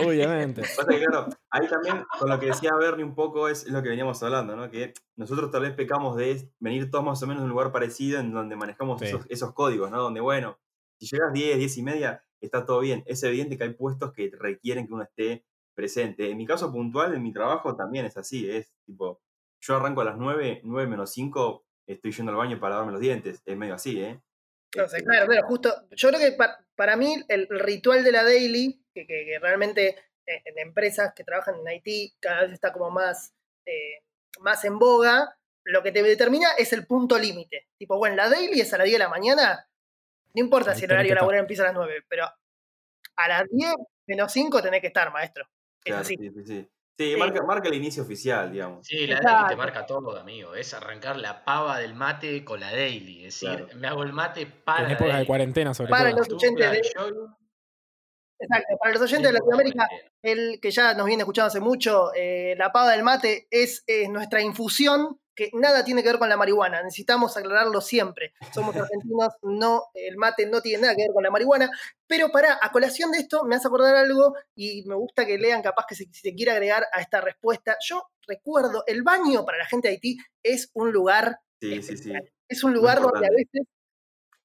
Obviamente. 0.05 0.61
Claro, 0.61 1.27
ahí 1.49 1.67
también 1.67 2.05
con 2.19 2.29
lo 2.29 2.39
que 2.39 2.47
decía 2.47 2.71
Bernie 2.79 3.03
un 3.05 3.15
poco 3.15 3.49
es 3.49 3.67
lo 3.67 3.81
que 3.83 3.89
veníamos 3.89 4.21
hablando, 4.23 4.55
¿no? 4.55 4.69
Que 4.69 4.93
nosotros 5.15 5.51
tal 5.51 5.61
vez 5.61 5.73
pecamos 5.73 6.15
de 6.17 6.51
venir 6.59 6.89
todos 6.89 7.03
más 7.05 7.21
o 7.23 7.27
menos 7.27 7.41
de 7.41 7.45
un 7.45 7.51
lugar 7.51 7.71
parecido 7.71 8.19
en 8.19 8.31
donde 8.33 8.55
manejamos 8.55 8.99
Sí. 8.99 9.05
esos, 9.07 9.25
esos 9.29 9.53
códigos, 9.53 9.91
¿no? 9.91 10.01
Donde, 10.01 10.21
bueno, 10.21 10.57
si 10.99 11.05
llegas 11.07 11.33
10, 11.33 11.57
10 11.57 11.77
y 11.77 11.83
media, 11.83 12.23
está 12.41 12.65
todo 12.65 12.79
bien. 12.79 13.03
Es 13.05 13.21
evidente 13.23 13.57
que 13.57 13.63
hay 13.65 13.73
puestos 13.73 14.13
que 14.13 14.31
requieren 14.37 14.87
que 14.87 14.93
uno 14.93 15.03
esté 15.03 15.45
presente. 15.75 16.29
En 16.31 16.37
mi 16.37 16.45
caso 16.45 16.71
puntual, 16.71 17.13
en 17.13 17.21
mi 17.21 17.33
trabajo 17.33 17.75
también 17.75 18.05
es 18.05 18.15
así, 18.17 18.49
es 18.49 18.71
tipo, 18.85 19.21
yo 19.65 19.75
arranco 19.75 20.01
a 20.01 20.05
las 20.05 20.17
9, 20.17 20.61
9 20.63 20.87
menos 20.89 21.11
5, 21.11 21.65
estoy 21.87 22.11
yendo 22.11 22.31
al 22.31 22.37
baño 22.37 22.59
para 22.59 22.71
lavarme 22.75 22.91
los 22.93 23.01
dientes, 23.01 23.41
es 23.45 23.57
medio 23.57 23.75
así, 23.75 24.01
¿eh? 24.01 24.21
Entonces, 24.73 24.99
Este, 24.99 25.09
claro, 25.09 25.27
claro, 25.27 25.47
justo. 25.47 25.87
Yo 25.91 26.09
creo 26.09 26.19
que 26.19 26.31
pa- 26.33 26.59
para 26.75 26.95
mí 26.97 27.23
el 27.29 27.47
ritual 27.49 28.03
de 28.03 28.11
la 28.11 28.23
daily, 28.23 28.83
que, 28.93 29.05
que- 29.07 29.25
que 29.25 29.39
realmente 29.39 29.95
eh, 30.27 30.41
en 30.45 30.57
empresas 30.59 31.13
que 31.15 31.23
trabajan 31.23 31.55
en 31.65 31.75
IT 31.83 32.15
cada 32.19 32.41
vez 32.41 32.51
está 32.51 32.73
como 32.73 32.89
más, 32.89 33.33
eh, 33.65 34.01
más 34.41 34.65
en 34.65 34.79
boga, 34.79 35.37
lo 35.63 35.81
que 35.83 35.91
te 35.91 36.01
determina 36.03 36.49
es 36.57 36.73
el 36.73 36.85
punto 36.87 37.17
límite. 37.17 37.67
Tipo, 37.77 37.97
bueno, 37.97 38.15
la 38.15 38.29
daily 38.29 38.59
es 38.59 38.73
a 38.73 38.77
las 38.79 38.85
10 38.85 38.95
de 38.95 39.03
la 39.03 39.09
mañana, 39.09 39.69
no 40.33 40.43
importa 40.43 40.71
Ahí 40.71 40.79
si 40.79 40.85
el 40.85 40.91
horario 40.91 41.15
laboral 41.15 41.41
empieza 41.41 41.63
a 41.63 41.67
las 41.67 41.75
9, 41.75 42.03
pero 42.09 42.25
a 43.15 43.27
las 43.27 43.45
10 43.49 43.73
menos 44.07 44.31
5 44.31 44.61
tenés 44.61 44.81
que 44.81 44.87
estar, 44.87 45.11
maestro. 45.11 45.45
Es 45.83 45.83
Claro, 45.85 46.01
así. 46.01 46.15
sí, 46.17 46.29
sí, 46.31 46.43
sí. 46.45 46.69
Sí, 46.97 47.11
Sí. 47.13 47.17
marca, 47.17 47.43
marca 47.43 47.67
el 47.67 47.75
inicio 47.75 48.03
oficial, 48.03 48.51
digamos. 48.51 48.87
Sí, 48.87 49.05
la 49.05 49.15
Exacto. 49.15 49.29
daily 49.31 49.49
te 49.49 49.55
marca 49.57 49.85
todo, 49.85 50.17
amigo. 50.17 50.55
Es 50.55 50.73
arrancar 50.73 51.17
la 51.17 51.43
pava 51.43 51.79
del 51.79 51.93
mate 51.93 52.45
con 52.45 52.59
la 52.61 52.71
daily. 52.71 53.25
Es 53.25 53.39
decir, 53.41 53.49
Claro. 53.65 53.79
me 53.79 53.87
hago 53.87 54.03
el 54.03 54.13
mate 54.13 54.45
para. 54.45 54.83
En 54.83 54.87
la 54.87 54.93
épocas 54.93 55.19
de 55.19 55.25
cuarentena, 55.25 55.73
sobre 55.73 55.89
Para 55.89 56.09
todo. 56.11 56.19
los 56.19 56.29
oyentes 56.31 56.71
de- 56.71 56.81
Exacto, 58.37 58.77
para 58.81 58.91
los 58.93 59.01
oyentes 59.01 59.27
de 59.27 59.33
Latinoamérica, 59.33 59.87
el 60.21 60.59
que 60.61 60.69
ya 60.71 60.93
nos 60.93 61.05
viene 61.05 61.21
escuchando 61.23 61.47
hace 61.47 61.61
mucho, 61.61 62.11
eh, 62.15 62.53
la 62.57 62.71
pava 62.71 62.91
del 62.91 63.01
mate 63.03 63.47
es, 63.49 63.83
es 63.87 64.09
nuestra 64.09 64.41
infusión 64.41 65.19
que 65.35 65.49
nada 65.53 65.83
tiene 65.83 66.01
que 66.01 66.09
ver 66.09 66.19
con 66.19 66.29
la 66.29 66.37
marihuana. 66.37 66.81
Necesitamos 66.83 67.35
aclararlo 67.37 67.81
siempre. 67.81 68.33
Somos 68.53 68.75
argentinos, 68.89 69.33
no, 69.43 69.85
el 69.93 70.17
mate 70.17 70.45
no 70.47 70.61
tiene 70.61 70.83
nada 70.83 70.95
que 70.95 71.03
ver 71.03 71.13
con 71.13 71.23
la 71.23 71.31
marihuana. 71.31 71.69
Pero 72.07 72.29
para, 72.29 72.57
a 72.61 72.71
colación 72.71 73.11
de 73.11 73.19
esto, 73.19 73.43
me 73.43 73.55
hace 73.55 73.67
acordar 73.67 73.95
algo 73.95 74.35
y 74.55 74.83
me 74.85 74.95
gusta 74.95 75.25
que 75.25 75.37
lean, 75.37 75.61
capaz 75.61 75.85
que 75.87 75.95
se, 75.95 76.05
si 76.05 76.21
se 76.21 76.33
quiere 76.35 76.51
agregar 76.51 76.85
a 76.93 77.01
esta 77.01 77.21
respuesta. 77.21 77.77
Yo 77.87 78.09
recuerdo, 78.27 78.83
el 78.87 79.03
baño 79.03 79.45
para 79.45 79.57
la 79.57 79.65
gente 79.65 79.87
de 79.89 79.95
Haití 79.95 80.17
es 80.41 80.69
un 80.73 80.91
lugar 80.91 81.39
Sí, 81.61 81.81
sí, 81.81 81.97
sí. 81.97 82.13
Es 82.47 82.63
un 82.63 82.73
lugar 82.73 83.01
donde 83.01 83.25
a 83.27 83.29
veces 83.31 83.63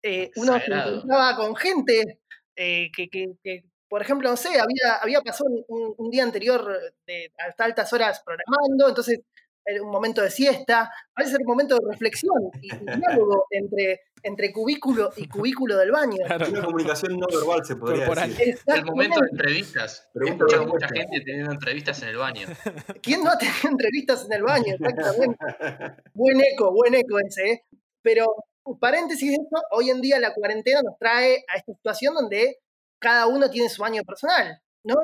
eh, 0.03 0.31
uno 0.37 0.59
se 0.59 0.73
encontraba 0.73 1.37
con 1.37 1.55
gente 1.57 2.21
eh, 2.57 2.91
que, 2.95 3.09
que- 3.09 3.35
que, 3.43 3.65
por 3.89 4.01
ejemplo, 4.03 4.31
no 4.31 4.37
sé, 4.37 4.49
había, 4.61 4.97
había 5.03 5.21
pasado 5.21 5.51
un, 5.69 5.95
un- 5.99 6.11
día 6.11 6.23
anterior 6.23 6.79
de 7.07 7.33
hasta 7.39 7.65
altas 7.65 7.93
horas 7.93 8.23
programando, 8.25 8.89
entonces 8.89 9.21
un 9.79 9.91
momento 9.91 10.23
de 10.23 10.31
siesta, 10.31 10.83
a 10.83 11.21
veces 11.21 11.35
era 11.35 11.43
un 11.43 11.51
momento 11.51 11.77
de 11.77 11.83
reflexión 11.91 12.51
y, 12.61 12.75
y 12.75 12.79
diálogo 13.27 13.47
entre, 13.51 14.01
entre 14.23 14.53
cubículo 14.53 15.11
y 15.17 15.29
cubículo 15.29 15.77
del 15.77 15.91
baño. 15.91 16.19
Claro. 16.27 16.49
Una 16.49 16.65
comunicación 16.65 17.17
no 17.19 17.27
verbal 17.27 17.65
se 17.65 17.77
podría 17.77 18.07
Corporal. 18.07 18.31
decir. 18.31 18.59
El 18.67 18.85
momento 18.85 19.21
de 19.21 19.29
entrevistas. 19.31 20.09
He 20.09 20.19
Pregunta 20.19 20.45
escuchado 20.45 20.67
mucha 20.67 20.89
gente 20.89 21.21
teniendo 21.25 21.53
entrevistas 21.53 22.03
en 22.03 22.09
el 22.09 22.17
baño. 22.17 22.47
¿Quién 23.03 23.23
no 23.23 23.31
ha 23.31 23.39
tenido 23.39 23.69
entrevistas 23.69 24.25
en 24.27 24.33
el 24.33 24.43
baño? 24.43 24.75
Exactamente. 24.75 25.37
Buen 26.15 26.41
eco, 26.41 26.73
buen 26.73 26.95
eco 26.95 27.19
ese. 27.27 27.51
¿eh? 27.51 27.65
Pero, 28.03 28.27
paréntesis 28.81 29.31
de 29.31 29.37
esto, 29.37 29.63
hoy 29.73 29.91
en 29.91 30.01
día 30.01 30.19
la 30.19 30.35
cuarentena 30.35 30.81
nos 30.83 30.99
trae 30.99 31.45
a 31.49 31.57
esta 31.57 31.73
situación 31.73 32.15
donde 32.15 32.59
cada 32.99 33.27
uno 33.27 33.51
tiene 33.51 33.69
su 33.69 33.83
baño 33.83 34.03
personal, 34.05 34.61
¿no? 34.85 34.95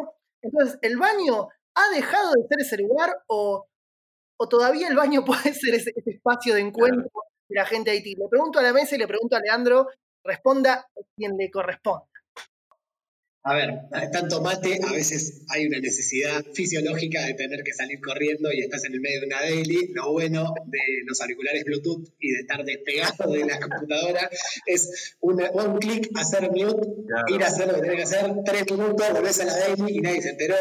Entonces, 0.42 0.79
¿el 0.83 0.98
baño 0.98 1.48
ha 1.74 1.94
dejado 1.94 2.33
de 2.33 2.46
ser 2.48 2.61
ese 2.61 2.76
lugar 2.79 3.16
o, 3.26 3.66
o 4.37 4.49
todavía 4.49 4.88
el 4.88 4.96
baño 4.96 5.25
puede 5.25 5.55
ser 5.55 5.75
ese, 5.75 5.92
ese 5.94 6.11
espacio 6.11 6.55
de 6.55 6.61
encuentro 6.61 7.11
de 7.49 7.55
la 7.55 7.66
gente 7.66 7.90
de 7.90 7.99
Haití? 7.99 8.14
Le 8.14 8.29
pregunto 8.29 8.59
a 8.59 8.62
la 8.62 8.72
mesa 8.72 8.94
y 8.94 8.99
le 8.99 9.07
pregunto 9.07 9.37
a 9.37 9.40
Leandro, 9.40 9.88
responda 10.25 10.87
quien 11.16 11.37
le 11.37 11.51
corresponda. 11.51 12.07
A 13.48 13.54
ver, 13.54 13.78
tanto 14.11 14.42
mate, 14.42 14.80
a 14.85 14.92
veces 14.92 15.42
hay 15.50 15.66
una 15.66 15.78
necesidad 15.78 16.44
fisiológica 16.52 17.24
de 17.24 17.35
tener 17.35 17.62
que 17.62 17.72
salir 17.72 18.00
corriendo 18.00 18.50
y 18.52 18.61
estás 18.61 18.85
en 18.87 18.94
el 18.94 19.00
medio 19.00 19.20
de 19.20 19.26
una 19.26 19.40
daily. 19.40 19.92
Lo 19.94 20.11
bueno 20.11 20.52
de 20.66 20.80
los 21.06 21.20
auriculares 21.20 21.62
Bluetooth 21.62 22.09
y 22.18 22.32
de 22.32 22.40
estar 22.40 22.64
despegado 22.64 23.30
de 23.30 23.44
la 23.44 23.61
computadora 23.61 24.28
es 24.66 25.16
un 25.20 25.38
clic, 25.78 26.11
hacer 26.16 26.50
mute, 26.50 26.88
ir 27.28 27.44
a 27.44 27.46
hacer 27.46 27.68
lo 27.68 27.76
que 27.76 27.82
tenés 27.82 27.96
que 27.96 28.02
hacer, 28.02 28.35
tres 28.44 28.64
minutos, 28.68 29.12
volvés 29.12 29.40
a 29.40 29.44
la 29.44 29.56
daily 29.56 29.96
y 29.96 30.00
nadie 30.00 30.22
se 30.22 30.30
enteró. 30.30 30.56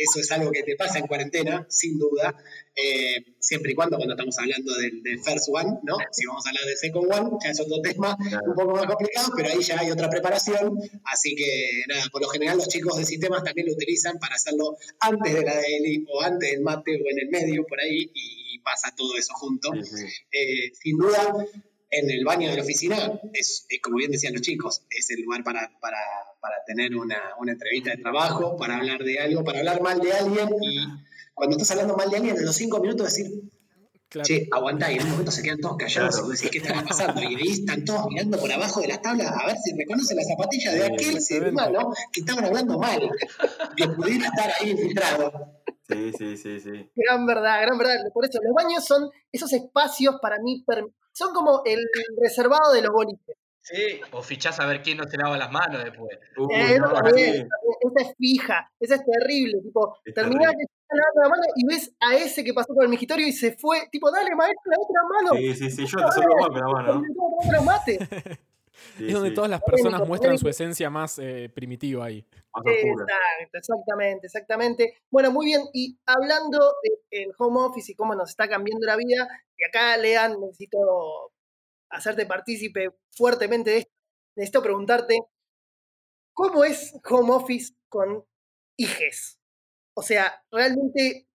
Eso 0.00 0.20
es 0.20 0.30
algo 0.30 0.52
que 0.52 0.62
te 0.62 0.76
pasa 0.76 1.00
en 1.00 1.08
cuarentena, 1.08 1.66
sin 1.68 1.98
duda. 1.98 2.36
Eh, 2.76 3.16
siempre 3.48 3.72
y 3.72 3.74
cuando 3.74 3.96
cuando 3.96 4.12
estamos 4.12 4.38
hablando 4.38 4.74
del, 4.74 5.20
first 5.24 5.48
one, 5.50 5.78
¿no? 5.82 5.96
Si 6.12 6.26
vamos 6.26 6.44
a 6.44 6.50
hablar 6.50 6.64
de 6.66 6.76
second 6.76 7.10
one, 7.10 7.38
ya 7.42 7.50
es 7.50 7.60
otro 7.60 7.80
tema 7.80 8.14
un 8.46 8.54
poco 8.54 8.72
más 8.74 8.84
complicado, 8.84 9.32
pero 9.34 9.48
ahí 9.48 9.62
ya 9.62 9.80
hay 9.80 9.90
otra 9.90 10.10
preparación, 10.10 10.78
así 11.04 11.34
que 11.34 11.82
nada, 11.88 12.04
por 12.12 12.20
lo 12.20 12.28
general 12.28 12.58
los 12.58 12.68
chicos 12.68 12.98
de 12.98 13.06
sistemas 13.06 13.42
también 13.42 13.68
lo 13.68 13.72
utilizan 13.72 14.18
para 14.18 14.34
hacerlo 14.34 14.76
antes 15.00 15.32
de 15.32 15.42
la 15.42 15.54
daily 15.54 16.04
o 16.12 16.20
antes 16.20 16.50
del 16.50 16.60
mate 16.60 16.92
o 16.96 17.10
en 17.10 17.18
el 17.20 17.28
medio, 17.30 17.64
por 17.66 17.80
ahí, 17.80 18.10
y, 18.14 18.58
pasa 18.64 18.92
todo 18.94 19.16
eso 19.16 19.32
junto. 19.34 19.72
Eh, 19.72 20.72
sin 20.74 20.98
duda, 20.98 21.32
en 21.90 22.10
el 22.10 22.22
baño 22.24 22.50
de 22.50 22.56
la 22.56 22.62
oficina, 22.62 23.18
es, 23.32 23.66
como 23.82 23.96
bien 23.96 24.10
decían 24.10 24.34
los 24.34 24.42
chicos, 24.42 24.82
es 24.90 25.08
el 25.08 25.22
lugar 25.22 25.42
para, 25.42 25.70
para, 25.80 25.98
para 26.40 26.56
tener 26.66 26.94
una, 26.94 27.18
una 27.38 27.52
entrevista 27.52 27.92
de 27.92 28.02
trabajo, 28.02 28.58
para 28.58 28.76
hablar 28.76 29.02
de 29.02 29.20
algo, 29.20 29.42
para 29.42 29.60
hablar 29.60 29.80
mal 29.80 30.00
de 30.00 30.12
alguien 30.12 30.48
y 30.60 30.80
cuando 31.38 31.56
estás 31.56 31.70
hablando 31.70 31.96
mal 31.96 32.10
de 32.10 32.16
alguien, 32.16 32.36
en 32.36 32.44
los 32.44 32.56
cinco 32.56 32.80
minutos 32.80 33.06
decir, 33.06 33.26
che, 34.24 34.48
aguantá, 34.50 34.90
y 34.90 34.96
en 34.96 35.04
un 35.04 35.10
momento 35.10 35.30
se 35.30 35.42
quedan 35.42 35.60
todos 35.60 35.76
callados 35.76 36.20
y 36.26 36.30
decís, 36.32 36.50
¿qué 36.50 36.58
está 36.58 36.84
pasando? 36.84 37.22
Y 37.22 37.36
ahí 37.36 37.48
están 37.48 37.84
todos 37.84 38.06
mirando 38.08 38.38
por 38.38 38.50
abajo 38.52 38.80
de 38.80 38.88
las 38.88 39.00
tablas 39.00 39.30
a 39.30 39.46
ver 39.46 39.56
si 39.56 39.76
reconocen 39.76 40.16
las 40.16 40.26
zapatillas 40.26 40.74
de 40.74 40.84
aquel 40.84 41.20
ser 41.20 41.48
humano 41.48 41.92
que 42.12 42.20
estaban 42.20 42.44
hablando 42.44 42.78
mal, 42.78 43.08
que 43.76 43.88
pudiera 43.88 44.26
estar 44.26 44.50
ahí 44.60 44.70
infiltrado. 44.70 45.32
Sí, 45.88 46.12
sí, 46.18 46.36
sí, 46.36 46.60
sí. 46.60 46.90
Gran 46.94 47.24
verdad, 47.24 47.62
gran 47.62 47.78
verdad. 47.78 47.94
Por 48.12 48.26
eso, 48.26 48.40
los 48.42 48.52
baños 48.54 48.84
son 48.84 49.08
esos 49.32 49.52
espacios 49.52 50.16
para 50.20 50.36
mí, 50.42 50.64
son 51.12 51.32
como 51.32 51.62
el 51.64 51.80
reservado 52.20 52.72
de 52.72 52.82
los 52.82 52.92
boliches. 52.92 53.36
Sí, 53.70 54.00
o 54.12 54.22
fichás 54.22 54.58
a 54.60 54.66
ver 54.66 54.80
quién 54.82 54.96
no 54.96 55.04
se 55.04 55.18
lava 55.18 55.36
las 55.36 55.52
manos 55.52 55.84
después. 55.84 56.18
Eh, 56.56 56.76
esa 56.76 58.08
es 58.08 58.16
fija, 58.16 58.72
esa 58.80 58.94
es 58.94 59.02
terrible. 59.04 59.60
Tipo, 59.60 59.98
terminás 60.14 60.54
de 60.56 60.64
lavando 60.88 61.20
la 61.22 61.28
mano 61.28 61.42
y 61.54 61.66
ves 61.66 61.94
a 62.00 62.16
ese 62.16 62.42
que 62.42 62.54
pasó 62.54 62.74
por 62.74 62.84
el 62.84 62.88
migitorio 62.88 63.26
y 63.26 63.32
se 63.32 63.52
fue. 63.52 63.88
Tipo, 63.92 64.10
dale, 64.10 64.34
maestro, 64.34 64.70
la 64.70 64.76
otra 64.78 65.02
mano. 65.02 65.36
Sí, 65.36 65.54
sí, 65.54 65.70
sí, 65.70 65.86
yo 65.86 65.98
te 65.98 66.26
mal 66.26 66.48
con 66.48 66.54
la 66.54 67.60
mano. 67.60 67.92
es 68.98 69.12
donde 69.12 69.32
todas 69.32 69.50
las 69.50 69.60
personas 69.62 70.06
muestran 70.06 70.38
su 70.38 70.48
esencia 70.48 70.88
más 70.88 71.18
eh, 71.18 71.50
primitiva 71.54 72.06
ahí. 72.06 72.24
Exacto, 72.64 73.58
exactamente, 73.58 74.26
exactamente. 74.26 74.94
Bueno, 75.10 75.30
muy 75.30 75.44
bien. 75.44 75.62
Y 75.74 75.98
hablando 76.06 76.74
del 77.10 77.32
home 77.36 77.60
office 77.60 77.92
y 77.92 77.94
cómo 77.94 78.14
nos 78.14 78.30
está 78.30 78.48
cambiando 78.48 78.86
la 78.86 78.96
vida, 78.96 79.28
y 79.58 79.64
acá, 79.64 79.96
Lean, 79.98 80.40
necesito 80.40 81.32
hacerte 81.90 82.26
partícipe 82.26 82.90
fuertemente 83.10 83.70
de 83.70 83.78
esto, 83.78 83.92
necesito 84.36 84.62
preguntarte, 84.62 85.18
¿cómo 86.32 86.64
es 86.64 86.94
home 87.08 87.32
office 87.32 87.74
con 87.88 88.24
hijes? 88.76 89.40
O 89.94 90.02
sea, 90.02 90.44
realmente 90.50 91.28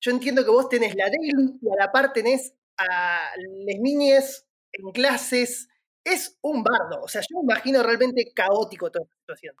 yo 0.00 0.10
entiendo 0.10 0.44
que 0.44 0.50
vos 0.50 0.68
tenés 0.68 0.94
la 0.96 1.04
daily 1.04 1.58
y 1.62 1.68
a 1.70 1.76
la 1.78 1.92
par 1.92 2.12
tenés 2.12 2.54
a 2.76 3.32
las 3.36 3.80
niñas 3.80 4.46
en 4.72 4.90
clases. 4.90 5.68
Es 6.04 6.38
un 6.42 6.64
bardo. 6.64 7.02
O 7.02 7.08
sea, 7.08 7.20
yo 7.20 7.40
me 7.40 7.52
imagino 7.52 7.82
realmente 7.82 8.32
caótico 8.34 8.90
toda 8.90 9.04
esta 9.04 9.16
situación. 9.20 9.54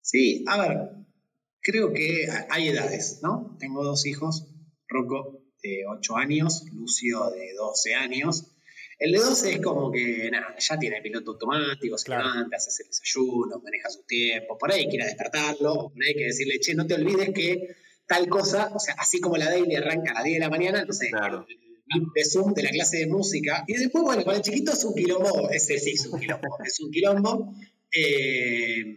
Sí, 0.00 0.44
a 0.48 0.58
ver, 0.66 0.90
creo 1.60 1.92
que 1.92 2.26
hay 2.48 2.68
edades, 2.68 3.20
¿no? 3.22 3.56
Tengo 3.60 3.84
dos 3.84 4.06
hijos, 4.06 4.48
Rocco 4.88 5.44
de 5.62 5.84
8 5.86 6.16
años, 6.16 6.64
Lucio 6.72 7.30
de 7.30 7.52
12 7.54 7.94
años. 7.94 8.49
El 9.00 9.12
de 9.12 9.18
12 9.18 9.52
es 9.52 9.60
como 9.62 9.90
que 9.90 10.28
nada, 10.30 10.54
ya 10.58 10.78
tiene 10.78 11.00
piloto 11.00 11.30
automático, 11.30 11.96
se 11.96 12.10
levanta, 12.10 12.58
hace 12.58 12.82
el 12.82 12.88
desayuno, 12.88 13.58
maneja 13.64 13.88
su 13.88 14.02
tiempo, 14.02 14.58
por 14.58 14.70
ahí 14.70 14.86
quiere 14.88 15.06
despertarlo, 15.06 15.90
por 15.90 16.02
ahí 16.02 16.10
hay 16.10 16.14
que 16.14 16.24
decirle, 16.26 16.60
che, 16.60 16.74
no 16.74 16.86
te 16.86 16.94
olvides 16.94 17.30
que 17.30 17.76
tal 18.06 18.28
cosa, 18.28 18.70
o 18.74 18.78
sea, 18.78 18.94
así 18.98 19.18
como 19.18 19.38
la 19.38 19.46
daily 19.46 19.74
arranca 19.74 20.10
a 20.10 20.14
las 20.16 20.24
10 20.24 20.36
de 20.36 20.40
la 20.40 20.50
mañana, 20.50 20.80
entonces 20.80 21.10
claro. 21.10 21.46
el 21.48 22.02
de 22.14 22.24
Zoom 22.26 22.52
de 22.52 22.62
la 22.62 22.70
clase 22.70 22.98
de 22.98 23.06
música, 23.06 23.64
y 23.66 23.72
después, 23.72 24.04
bueno, 24.04 24.22
con 24.22 24.34
el 24.34 24.42
chiquito 24.42 24.72
es 24.72 24.84
un 24.84 24.94
quilombo, 24.94 25.48
ese 25.48 25.78
sí 25.78 25.92
es 25.92 26.06
un 26.06 26.20
quilombo, 26.20 26.58
es 26.62 26.80
un 26.80 26.90
quilombo. 26.90 27.54
Eh, 27.90 28.96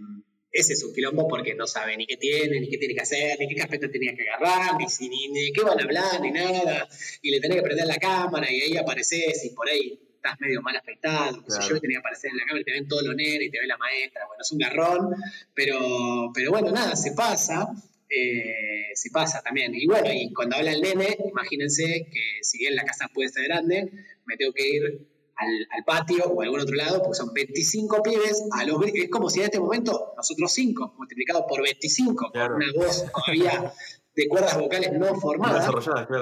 ese 0.53 0.73
es 0.73 0.83
un 0.83 0.93
quilombo 0.93 1.27
porque 1.27 1.55
no 1.55 1.65
sabe 1.65 1.97
ni 1.97 2.05
qué 2.05 2.15
tiene, 2.15 2.59
ni 2.59 2.69
qué 2.69 2.77
tiene 2.77 2.93
que 2.93 3.01
hacer, 3.01 3.39
ni 3.39 3.47
qué 3.47 3.55
carpeta 3.55 3.89
tenía 3.89 4.15
que 4.15 4.29
agarrar, 4.29 4.77
ni, 4.77 4.87
si, 4.87 5.09
ni, 5.09 5.27
de 5.27 5.51
qué 5.51 5.63
van 5.63 5.79
a 5.79 5.83
hablar, 5.83 6.21
ni 6.21 6.29
nada. 6.31 6.87
Y 7.23 7.31
le 7.31 7.39
tenés 7.39 7.57
que 7.57 7.63
prender 7.63 7.87
la 7.87 7.97
cámara 7.97 8.49
y 8.51 8.61
ahí 8.61 8.77
apareces 8.77 9.43
y 9.45 9.49
por 9.49 9.67
ahí 9.67 9.99
estás 10.15 10.39
medio 10.39 10.61
mal 10.61 10.75
afectado, 10.75 11.43
qué 11.43 11.67
yo, 11.67 11.79
tenía 11.81 11.97
que 11.97 11.99
aparecer 11.99 12.29
en 12.29 12.37
la 12.37 12.45
cámara 12.45 12.61
y 12.61 12.65
te 12.65 12.71
ven 12.71 12.87
todos 12.87 13.03
los 13.03 13.15
nenes 13.15 13.41
y 13.41 13.49
te 13.49 13.59
ve 13.59 13.65
la 13.65 13.77
maestra. 13.77 14.27
Bueno, 14.27 14.41
es 14.41 14.51
un 14.51 14.59
garrón, 14.59 15.15
pero, 15.55 16.31
pero 16.35 16.51
bueno, 16.51 16.71
nada, 16.71 16.95
se 16.95 17.13
pasa. 17.13 17.67
Eh, 18.15 18.91
se 18.93 19.09
pasa 19.09 19.41
también. 19.41 19.73
Y 19.73 19.87
bueno, 19.87 20.13
y 20.13 20.31
cuando 20.33 20.55
habla 20.55 20.71
el 20.71 20.81
nene, 20.81 21.17
imagínense 21.31 22.07
que 22.11 22.43
si 22.43 22.59
bien 22.59 22.75
la 22.75 22.83
casa 22.83 23.09
puede 23.11 23.29
ser 23.29 23.45
grande, 23.45 23.91
me 24.25 24.37
tengo 24.37 24.53
que 24.53 24.69
ir 24.69 25.07
al, 25.35 25.83
patio 25.85 26.25
o 26.25 26.41
a 26.41 26.45
algún 26.45 26.59
otro 26.59 26.75
lado, 26.75 27.01
porque 27.01 27.15
son 27.15 27.33
25 27.33 28.03
pibes, 28.03 28.43
a 28.51 28.65
los, 28.65 28.85
es 28.85 29.09
como 29.09 29.29
si 29.29 29.39
en 29.39 29.45
este 29.45 29.59
momento 29.59 30.13
nosotros 30.15 30.51
5, 30.51 30.95
multiplicado 30.97 31.45
por 31.47 31.61
25, 31.61 32.31
con 32.31 32.53
una 32.53 32.65
voz 32.75 33.05
todavía 33.11 33.73
de 34.15 34.27
cuerdas 34.27 34.57
vocales 34.59 34.91
no 34.93 35.15
formadas, 35.15 35.67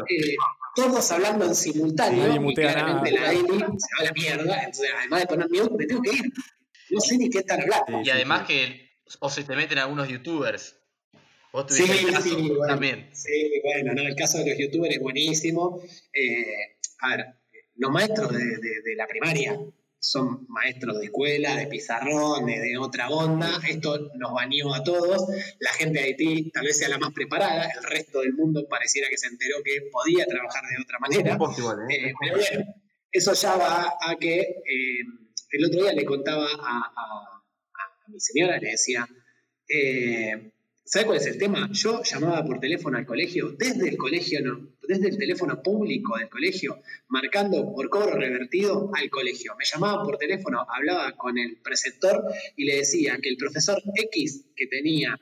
eh, 0.09 0.35
todos 0.75 1.11
hablando 1.11 1.45
en 1.45 1.55
simultáneo, 1.55 2.49
y 2.49 2.55
claramente 2.55 3.11
la 3.11 3.31
Eli 3.31 3.41
se 3.47 3.55
va 3.57 3.99
a 3.99 4.03
la 4.05 4.11
mierda, 4.13 4.57
entonces 4.59 4.89
además 4.97 5.19
de 5.19 5.27
poner 5.27 5.49
miedo, 5.49 5.69
me 5.77 5.85
tengo 5.85 6.01
que 6.01 6.11
ir. 6.11 6.33
No 6.89 6.99
sé 6.99 7.17
ni 7.17 7.29
qué 7.29 7.39
están 7.39 7.61
hablando. 7.61 8.01
Y 8.03 8.09
además 8.09 8.45
que 8.45 8.91
o 9.19 9.29
se 9.29 9.43
te 9.43 9.55
meten 9.55 9.77
algunos 9.77 10.07
youtubers. 10.07 10.77
¿Vos 11.51 11.65
sí, 11.69 11.83
sí, 11.83 12.49
bueno, 12.49 12.67
también. 12.67 13.09
Sí, 13.13 13.61
bueno, 13.63 13.93
no, 13.93 14.07
el 14.07 14.15
caso 14.15 14.37
de 14.37 14.51
los 14.51 14.57
youtubers 14.57 14.95
es 14.95 15.01
buenísimo. 15.01 15.81
Eh, 16.13 16.77
a 16.99 17.09
ver, 17.09 17.25
los 17.81 17.91
maestros 17.91 18.31
de, 18.31 18.95
la 18.95 19.07
primaria 19.07 19.59
son 19.99 20.45
maestros 20.49 20.99
de 20.99 21.05
escuela, 21.05 21.55
de 21.55 21.65
pizarrón, 21.65 22.45
de, 22.45 22.77
otra 22.79 23.09
onda. 23.09 23.59
Esto 23.67 24.11
nos 24.17 24.33
bañó 24.33 24.75
a 24.75 24.83
todos. 24.83 25.27
La 25.59 25.71
gente 25.71 25.99
de 25.99 26.05
Haití 26.05 26.51
tal 26.51 26.65
vez 26.65 26.77
sea 26.77 26.89
la 26.89 26.99
más 26.99 27.11
preparada. 27.11 27.67
El 27.75 27.83
resto 27.83 28.21
del 28.21 28.33
mundo 28.33 28.67
pareciera 28.69 29.09
que 29.09 29.17
se 29.17 29.27
enteró 29.27 29.57
que 29.65 29.89
podía 29.91 30.25
trabajar 30.25 30.61
de 30.63 30.83
otra 30.83 30.99
manera. 30.99 31.33
¿eh? 31.89 32.07
Eh, 32.09 32.13
pero 32.19 32.37
bueno, 32.37 32.65
eso 33.11 33.33
ya 33.33 33.55
va 33.55 33.95
a 33.99 34.15
que 34.19 34.39
eh, 34.39 35.03
el 35.51 35.65
otro 35.65 35.81
día 35.81 35.93
le 35.93 36.05
contaba 36.05 36.45
a, 36.45 37.43
mi 38.07 38.19
señora, 38.19 38.59
le 38.59 38.71
decía, 38.71 39.07
¿Sabe 40.93 41.05
cuál 41.05 41.19
es 41.19 41.27
el 41.27 41.37
tema? 41.37 41.69
Yo 41.71 42.03
llamaba 42.03 42.43
por 42.43 42.59
teléfono 42.59 42.97
al 42.97 43.05
colegio, 43.05 43.55
desde 43.57 43.87
el 43.87 43.95
colegio, 43.95 44.41
desde 44.85 45.07
el 45.07 45.17
teléfono 45.17 45.63
público 45.63 46.17
del 46.17 46.27
colegio, 46.27 46.79
marcando 47.07 47.73
por 47.73 47.89
cobro 47.89 48.17
revertido 48.17 48.91
al 48.93 49.09
colegio. 49.09 49.55
Me 49.57 49.63
llamaban 49.63 50.05
por 50.05 50.17
teléfono, 50.17 50.65
hablaba 50.67 51.13
con 51.13 51.37
el 51.37 51.55
preceptor 51.63 52.21
y 52.57 52.65
le 52.65 52.75
decía 52.75 53.17
que 53.21 53.29
el 53.29 53.37
profesor 53.37 53.81
X 53.95 54.47
que 54.53 54.67
tenía 54.67 55.17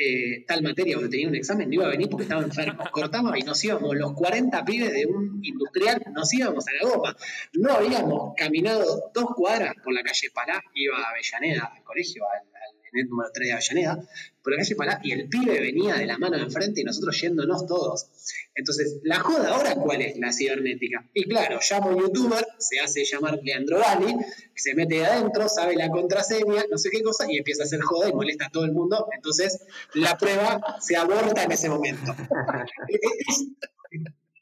eh, 0.00 0.44
tal 0.46 0.62
materia 0.62 0.96
o 0.96 1.00
que 1.00 1.08
tenía 1.08 1.26
un 1.26 1.34
examen 1.34 1.68
no 1.68 1.74
iba 1.74 1.86
a 1.86 1.90
venir 1.90 2.08
porque 2.08 2.22
estaba 2.22 2.44
enfermo. 2.44 2.84
Cortaba 2.92 3.36
y 3.36 3.42
nos 3.42 3.64
íbamos, 3.64 3.96
los 3.96 4.12
40 4.12 4.64
pibes 4.64 4.92
de 4.92 5.04
un 5.06 5.40
industrial, 5.42 6.00
nos 6.14 6.32
íbamos 6.32 6.64
a 6.68 6.72
la 6.74 6.88
goma. 6.88 7.16
No 7.54 7.72
habíamos 7.72 8.34
caminado 8.36 9.10
dos 9.12 9.26
cuadras 9.34 9.74
por 9.82 9.92
la 9.92 10.04
calle 10.04 10.30
Palá, 10.32 10.62
iba 10.74 10.96
a 10.96 11.10
Avellaneda, 11.10 11.72
al 11.74 11.82
colegio, 11.82 12.22
al, 12.32 12.47
el 12.92 13.08
número 13.08 13.30
3 13.32 13.46
de 13.46 13.52
Avellaneda, 13.52 14.08
por 14.42 14.52
la 14.52 14.58
calle 14.58 14.76
Palá, 14.76 15.00
y 15.02 15.12
el 15.12 15.28
pibe 15.28 15.60
venía 15.60 15.94
de 15.96 16.06
la 16.06 16.18
mano 16.18 16.36
de 16.36 16.44
enfrente 16.44 16.80
y 16.80 16.84
nosotros 16.84 17.20
yéndonos 17.20 17.66
todos. 17.66 18.08
Entonces, 18.54 18.98
¿la 19.04 19.20
joda 19.20 19.54
ahora 19.54 19.74
cuál 19.74 20.02
es? 20.02 20.18
La 20.18 20.32
cibernética. 20.32 21.08
Y 21.14 21.24
claro, 21.24 21.58
llamo 21.68 21.90
a 21.90 21.94
un 21.94 22.00
youtuber, 22.00 22.46
se 22.58 22.80
hace 22.80 23.04
llamar 23.04 23.38
Leandro 23.42 23.78
Gali, 23.78 24.16
que 24.16 24.60
se 24.60 24.74
mete 24.74 25.04
adentro, 25.04 25.48
sabe 25.48 25.76
la 25.76 25.88
contraseña, 25.90 26.64
no 26.70 26.78
sé 26.78 26.90
qué 26.90 27.02
cosa, 27.02 27.26
y 27.30 27.38
empieza 27.38 27.62
a 27.62 27.66
hacer 27.66 27.80
joda 27.80 28.08
y 28.08 28.12
molesta 28.12 28.46
a 28.46 28.50
todo 28.50 28.64
el 28.64 28.72
mundo. 28.72 29.08
Entonces, 29.14 29.64
la 29.94 30.16
prueba 30.18 30.60
se 30.80 30.96
aborta 30.96 31.44
en 31.44 31.52
ese 31.52 31.68
momento. 31.68 32.14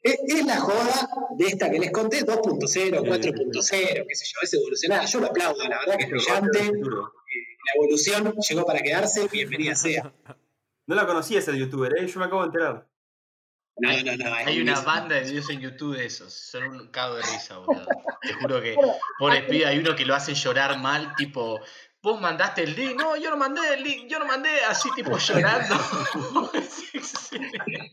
es, 0.03 0.45
la 0.45 0.59
joda 0.59 1.09
de 1.37 1.45
esta 1.45 1.69
que 1.69 1.79
les 1.79 1.91
conté, 1.91 2.25
2.0, 2.25 3.01
4.0, 3.01 4.05
qué 4.07 4.15
sé 4.15 4.25
yo, 4.25 4.39
es 4.41 4.53
evolucionada. 4.53 5.05
Yo 5.05 5.19
lo 5.19 5.27
aplaudo, 5.27 5.67
la 5.67 5.79
verdad 5.79 5.97
que 5.97 6.05
es 6.05 6.09
brillante 6.09 6.71
la 7.67 7.83
evolución 7.83 8.33
llegó 8.49 8.65
para 8.65 8.79
quedarse, 8.79 9.27
bienvenida 9.27 9.75
sea. 9.75 10.13
No 10.85 10.95
la 10.95 11.05
conocía 11.05 11.39
ese 11.39 11.57
youtuber, 11.57 11.97
¿eh? 11.97 12.07
yo 12.07 12.19
me 12.19 12.25
acabo 12.25 12.41
de 12.41 12.47
enterar. 12.47 12.87
No, 13.79 13.91
no, 13.91 14.17
no. 14.17 14.33
Hay 14.33 14.59
una 14.59 14.79
banda 14.81 15.15
de 15.15 15.21
videos 15.21 15.49
en 15.49 15.59
YouTube 15.59 15.97
de 15.97 16.05
esos. 16.05 16.33
Son 16.33 16.63
un 16.63 16.87
cago 16.87 17.15
de 17.15 17.21
risa, 17.23 17.57
boludo. 17.57 17.85
Te 18.21 18.33
juro 18.33 18.61
que, 18.61 18.75
por 19.19 19.31
pibe, 19.47 19.65
hay 19.65 19.77
uno 19.79 19.95
que 19.95 20.05
lo 20.05 20.15
hace 20.15 20.33
llorar 20.33 20.79
mal, 20.79 21.13
tipo, 21.15 21.59
vos 22.01 22.21
mandaste 22.21 22.63
el 22.63 22.75
link, 22.75 22.95
no, 22.97 23.17
yo 23.17 23.31
no 23.31 23.37
mandé 23.37 23.61
el 23.73 23.83
link, 23.83 24.07
yo 24.07 24.19
no 24.19 24.25
mandé, 24.25 24.49
así 24.69 24.89
tipo 24.95 25.17
llorando. 25.17 25.75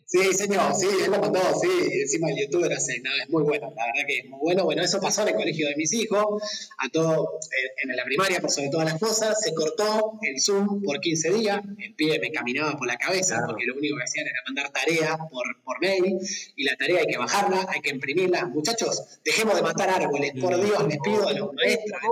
sí, 0.06 0.32
señor, 0.34 0.74
sí, 0.74 0.86
él 1.04 1.10
lo 1.10 1.18
mandó, 1.18 1.40
sí, 1.60 1.68
encima 2.02 2.30
el 2.30 2.42
youtuber 2.42 2.72
hace, 2.72 3.00
nada, 3.00 3.16
es 3.22 3.30
muy 3.30 3.42
bueno, 3.42 3.72
la 3.74 3.86
verdad 3.86 4.06
que 4.06 4.18
es 4.18 4.24
muy 4.26 4.38
bueno. 4.40 4.64
Bueno, 4.64 4.82
eso 4.82 5.00
pasó 5.00 5.22
en 5.22 5.28
el 5.28 5.34
colegio 5.34 5.68
de 5.68 5.76
mis 5.76 5.92
hijos, 5.94 6.42
a 6.78 6.88
todo, 6.90 7.40
en 7.82 7.96
la 7.96 8.04
primaria, 8.04 8.40
por 8.40 8.50
sobre 8.50 8.68
todas 8.68 8.92
las 8.92 9.00
cosas, 9.00 9.40
se 9.40 9.54
cortó 9.54 10.18
el 10.22 10.40
Zoom 10.40 10.82
por 10.82 11.00
15 11.00 11.32
días, 11.32 11.60
el 11.78 11.94
pibe 11.94 12.18
me 12.20 12.30
caminaba 12.30 12.76
por 12.76 12.86
la 12.86 12.96
cabeza, 12.96 13.42
porque 13.46 13.64
lo 13.66 13.74
único 13.74 13.96
que 13.96 14.04
hacían 14.04 14.26
era 14.26 14.38
mandar 14.46 14.70
tareas 14.70 15.16
por, 15.30 15.44
por 15.64 15.80
mail, 15.80 16.18
y 16.56 16.64
la 16.64 16.76
tarea 16.76 17.00
hay 17.00 17.06
que 17.06 17.18
bajarla, 17.18 17.66
hay 17.68 17.80
que 17.80 17.90
imprimirla. 17.90 18.46
Muchachos, 18.46 19.20
dejemos 19.24 19.56
de 19.56 19.62
matar 19.62 19.88
árboles, 19.90 20.32
por 20.40 20.62
Dios, 20.62 20.86
les 20.86 20.98
pido 21.00 21.26
a 21.26 21.32
los 21.32 21.52
maestros, 21.54 22.02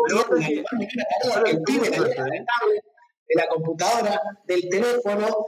el 1.47 1.63
pibe 1.63 1.92
de 2.01 3.35
la 3.35 3.47
computadora, 3.49 4.21
del 4.45 4.69
teléfono, 4.69 5.47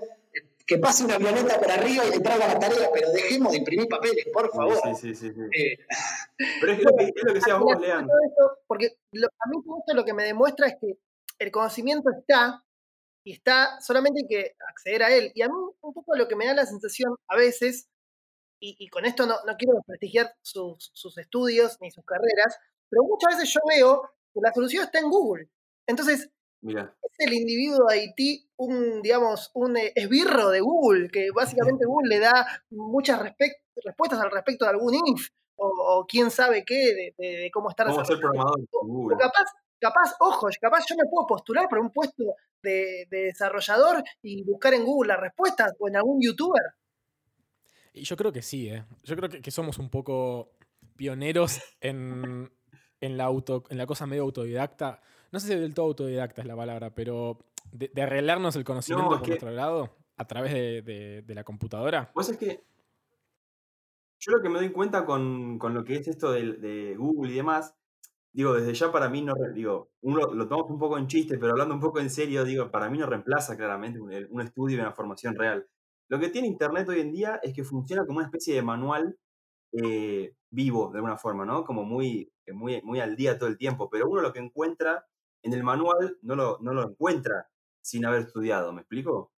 que 0.66 0.78
pase 0.78 1.04
una 1.04 1.16
avioneta 1.16 1.58
por 1.58 1.70
arriba 1.70 2.04
y 2.06 2.10
le 2.10 2.20
traiga 2.20 2.48
la 2.48 2.58
tarea, 2.58 2.88
pero 2.92 3.10
dejemos 3.10 3.52
de 3.52 3.58
imprimir 3.58 3.88
papeles, 3.88 4.26
por 4.32 4.50
favor. 4.50 4.78
Sí, 4.96 5.14
sí, 5.14 5.14
sí. 5.14 5.40
Eh, 5.56 5.78
pero 6.60 6.72
es, 6.72 6.82
lo 6.82 6.96
que, 6.96 7.04
es 7.04 7.12
lo 7.16 7.26
que 7.26 7.34
decías 7.34 7.58
vos, 7.58 7.78
Leandro. 7.78 8.14
Porque 8.66 8.96
a 9.12 9.48
mí 9.48 9.56
esto 9.78 9.94
lo 9.94 10.04
que 10.04 10.14
me 10.14 10.24
demuestra 10.24 10.68
es 10.68 10.76
que 10.80 10.98
el 11.38 11.50
conocimiento 11.50 12.10
está 12.10 12.64
y 13.24 13.32
está, 13.32 13.80
solamente 13.80 14.20
hay 14.20 14.26
que 14.26 14.56
acceder 14.68 15.02
a 15.02 15.14
él. 15.14 15.32
Y 15.34 15.42
a 15.42 15.48
mí 15.48 15.54
un 15.54 15.94
poco 15.94 16.16
lo 16.16 16.28
que 16.28 16.36
me 16.36 16.46
da 16.46 16.54
la 16.54 16.66
sensación 16.66 17.14
a 17.28 17.36
veces, 17.36 17.88
y, 18.60 18.88
con 18.88 19.04
esto 19.04 19.26
no, 19.26 19.34
no 19.46 19.56
quiero 19.58 19.74
desprestigiar 19.74 20.34
sus, 20.40 20.90
sus 20.94 21.18
estudios 21.18 21.76
ni 21.82 21.90
sus 21.90 22.04
carreras, 22.06 22.56
pero 22.88 23.02
muchas 23.02 23.36
veces 23.36 23.52
yo 23.52 23.60
veo 23.68 24.10
que 24.32 24.40
la 24.40 24.54
solución 24.54 24.84
está 24.84 25.00
en 25.00 25.10
Google. 25.10 25.50
Entonces, 25.86 26.30
es 26.62 26.86
el 27.18 27.32
individuo 27.32 27.86
de 27.88 27.94
Haití 27.94 28.48
un, 28.56 29.02
digamos, 29.02 29.50
un 29.54 29.76
eh, 29.76 29.92
esbirro 29.94 30.50
de 30.50 30.60
Google, 30.60 31.08
que 31.10 31.28
básicamente 31.34 31.84
Google 31.86 32.08
le 32.08 32.20
da 32.20 32.46
muchas 32.70 33.20
respuestas 33.20 34.20
al 34.20 34.30
respecto 34.30 34.64
de 34.64 34.70
algún 34.70 34.94
INF 34.94 35.28
o, 35.56 36.04
quién 36.08 36.30
sabe 36.30 36.64
qué 36.64 37.14
de, 37.16 37.50
cómo 37.52 37.70
estar 37.70 37.86
¿Cómo 37.86 38.04
ser 38.04 38.18
programador 38.18 38.60
Google? 38.72 39.16
Capaz, 39.16 39.52
capaz, 39.78 40.16
ojo, 40.18 40.48
capaz 40.60 40.84
yo 40.88 40.96
me 40.96 41.08
puedo 41.08 41.28
postular 41.28 41.68
por 41.68 41.78
un 41.78 41.90
puesto 41.90 42.24
de, 42.60 43.06
desarrollador 43.08 44.02
y 44.20 44.42
buscar 44.42 44.74
en 44.74 44.84
Google 44.84 45.08
las 45.08 45.20
respuestas 45.20 45.72
o 45.78 45.88
en 45.88 45.96
algún 45.96 46.20
youtuber. 46.20 46.62
Y 47.92 48.02
yo 48.02 48.16
creo 48.16 48.32
que 48.32 48.42
sí, 48.42 48.68
¿eh? 48.68 48.84
Yo 49.04 49.14
creo 49.14 49.30
que 49.30 49.50
somos 49.52 49.78
un 49.78 49.88
poco 49.88 50.50
pioneros 50.96 51.60
en, 51.80 52.50
en 53.00 53.16
la, 53.16 53.24
auto, 53.24 53.62
en 53.68 53.78
la 53.78 53.86
cosa 53.86 54.06
medio 54.06 54.22
autodidacta, 54.24 55.00
no 55.34 55.40
sé 55.40 55.48
si 55.48 55.54
del 55.56 55.74
todo 55.74 55.86
autodidacta 55.86 56.42
es 56.42 56.46
la 56.46 56.54
palabra, 56.54 56.94
pero 56.94 57.40
de, 57.72 57.90
arreglarnos 58.00 58.54
el 58.54 58.62
conocimiento 58.62 59.10
por 59.10 59.26
nuestro 59.26 59.50
lado 59.50 59.90
a 60.16 60.24
través 60.28 60.52
de, 60.54 61.24
la 61.26 61.42
computadora. 61.42 62.12
Pues 62.14 62.28
es 62.28 62.36
que 62.36 62.62
yo 64.20 64.30
lo 64.30 64.40
que 64.40 64.48
me 64.48 64.60
doy 64.60 64.70
cuenta 64.70 65.04
con, 65.04 65.58
lo 65.60 65.84
que 65.84 65.96
es 65.96 66.06
esto 66.06 66.30
de, 66.30 66.94
Google 66.96 67.32
y 67.32 67.34
demás, 67.34 67.74
digo, 68.32 68.54
desde 68.54 68.74
ya 68.74 68.92
para 68.92 69.08
mí 69.08 69.22
no, 69.22 69.34
digo, 69.52 69.90
uno 70.02 70.32
lo 70.32 70.46
tomamos 70.46 70.70
un 70.70 70.78
poco 70.78 70.98
en 70.98 71.08
chiste, 71.08 71.36
pero 71.36 71.50
hablando 71.50 71.74
un 71.74 71.80
poco 71.80 71.98
en 71.98 72.10
serio, 72.10 72.44
digo, 72.44 72.70
para 72.70 72.88
mí 72.88 72.96
no 72.96 73.06
reemplaza 73.06 73.56
claramente 73.56 73.98
un, 73.98 74.40
estudio 74.40 74.76
y 74.76 74.80
una 74.80 74.92
formación 74.92 75.34
real. 75.34 75.66
Lo 76.08 76.20
que 76.20 76.28
tiene 76.28 76.46
Internet 76.46 76.88
hoy 76.88 77.00
en 77.00 77.10
día 77.10 77.40
es 77.42 77.52
que 77.52 77.64
funciona 77.64 78.06
como 78.06 78.18
una 78.18 78.26
especie 78.26 78.54
de 78.54 78.62
manual 78.62 79.18
eh, 79.72 80.32
vivo, 80.50 80.92
de 80.92 80.98
alguna 80.98 81.16
forma, 81.16 81.44
¿no? 81.44 81.64
Como 81.64 81.82
muy, 81.82 82.30
muy, 82.52 82.80
muy 82.82 83.00
al 83.00 83.16
día 83.16 83.36
todo 83.36 83.48
el 83.48 83.58
tiempo, 83.58 83.90
pero 83.90 84.08
uno 84.08 84.22
lo 84.22 84.32
que 84.32 84.38
encuentra 84.38 85.04
en 85.44 85.52
el 85.52 85.62
manual 85.62 86.18
no 86.22 86.34
lo, 86.34 86.58
no 86.60 86.72
lo 86.72 86.82
encuentra 86.82 87.48
sin 87.80 88.04
haber 88.04 88.22
estudiado, 88.22 88.72
¿me 88.72 88.80
explico? 88.80 89.32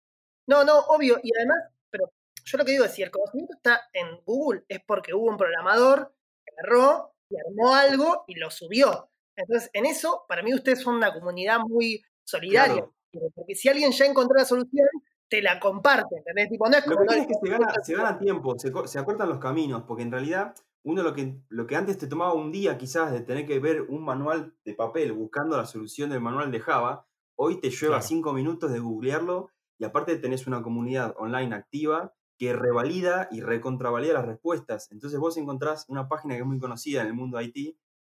No, 0.47 0.65
no, 0.65 0.79
obvio, 0.79 1.19
y 1.23 1.33
además, 1.37 1.59
pero 1.91 2.13
yo 2.45 2.59
lo 2.59 2.65
que 2.65 2.73
digo 2.73 2.85
es, 2.85 2.93
si 2.93 3.03
el 3.03 3.11
conocimiento 3.11 3.55
está 3.55 3.89
en 3.93 4.21
Google, 4.25 4.65
es 4.69 4.81
porque 4.87 5.13
hubo 5.13 5.29
un 5.29 5.37
programador 5.37 6.15
que 6.45 6.53
agarró 6.57 7.13
y 7.29 7.37
armó 7.37 7.75
algo 7.75 8.25
y 8.29 8.37
lo 8.37 8.51
subió. 8.51 9.11
Entonces, 9.35 9.69
en 9.73 9.85
eso, 9.85 10.25
para 10.29 10.43
mí 10.43 10.55
ustedes 10.55 10.81
son 10.81 10.95
una 10.95 11.13
comunidad 11.13 11.59
muy 11.61 12.03
solidaria, 12.25 12.89
porque 13.35 13.55
si 13.57 13.69
alguien 13.69 13.91
ya 13.91 14.07
encontró 14.07 14.39
la 14.39 14.45
solución, 14.45 14.89
te 15.29 15.43
la 15.43 15.59
comparte, 15.59 16.17
¿entendés? 16.19 16.49
Tipo, 16.49 16.69
no 16.69 16.77
es 16.77 16.85
como, 16.85 17.01
lo 17.01 17.07
que 17.07 17.19
es 17.19 17.27
que 17.27 17.35
se 17.43 17.51
gana, 17.51 17.75
se 17.83 17.95
gana 17.95 18.19
tiempo, 18.19 18.57
se, 18.57 18.71
se, 18.87 18.99
acortan 18.99 19.29
los 19.29 19.39
caminos, 19.39 19.83
porque 19.87 20.05
en 20.05 20.13
realidad 20.13 20.55
uno 20.87 21.03
lo 21.03 21.15
que, 21.15 21.43
lo 21.49 21.67
que 21.67 21.75
antes 21.75 21.99
te 21.99 22.07
tomaba 22.07 22.33
un 22.35 22.53
día 22.53 22.79
quizás 22.79 23.11
de 23.11 23.21
tener 23.21 23.45
que 23.45 23.59
ver 23.59 23.83
un 23.89 24.05
manual 24.05 24.55
de 24.65 24.73
papel 24.73 25.13
buscando 25.13 25.57
la 25.57 25.67
solución 25.67 26.11
del 26.11 26.21
manual 26.21 26.53
de 26.53 26.61
Java, 26.61 27.09
hoy 27.35 27.61
te 27.61 27.71
lleva 27.71 28.01
cinco 28.01 28.33
minutos 28.33 28.71
de 28.71 28.79
googlearlo 28.79 29.51
y 29.79 29.85
aparte 29.85 30.17
tenés 30.17 30.47
una 30.47 30.63
comunidad 30.63 31.13
online 31.19 31.57
activa 31.57 32.15
que 32.39 32.53
revalida 32.53 33.27
y 33.33 33.41
recontravalida 33.41 34.15
las 34.15 34.27
respuestas. 34.27 34.93
Entonces 34.93 35.19
vos 35.19 35.37
encontrás 35.37 35.87
una 35.89 36.09
página 36.09 36.35
que 36.35 36.43
es 36.43 36.47
muy 36.47 36.61
conocida 36.61 37.01
en 37.01 37.09
el 37.09 37.15
mundo 37.15 37.41
IT, 37.41 37.55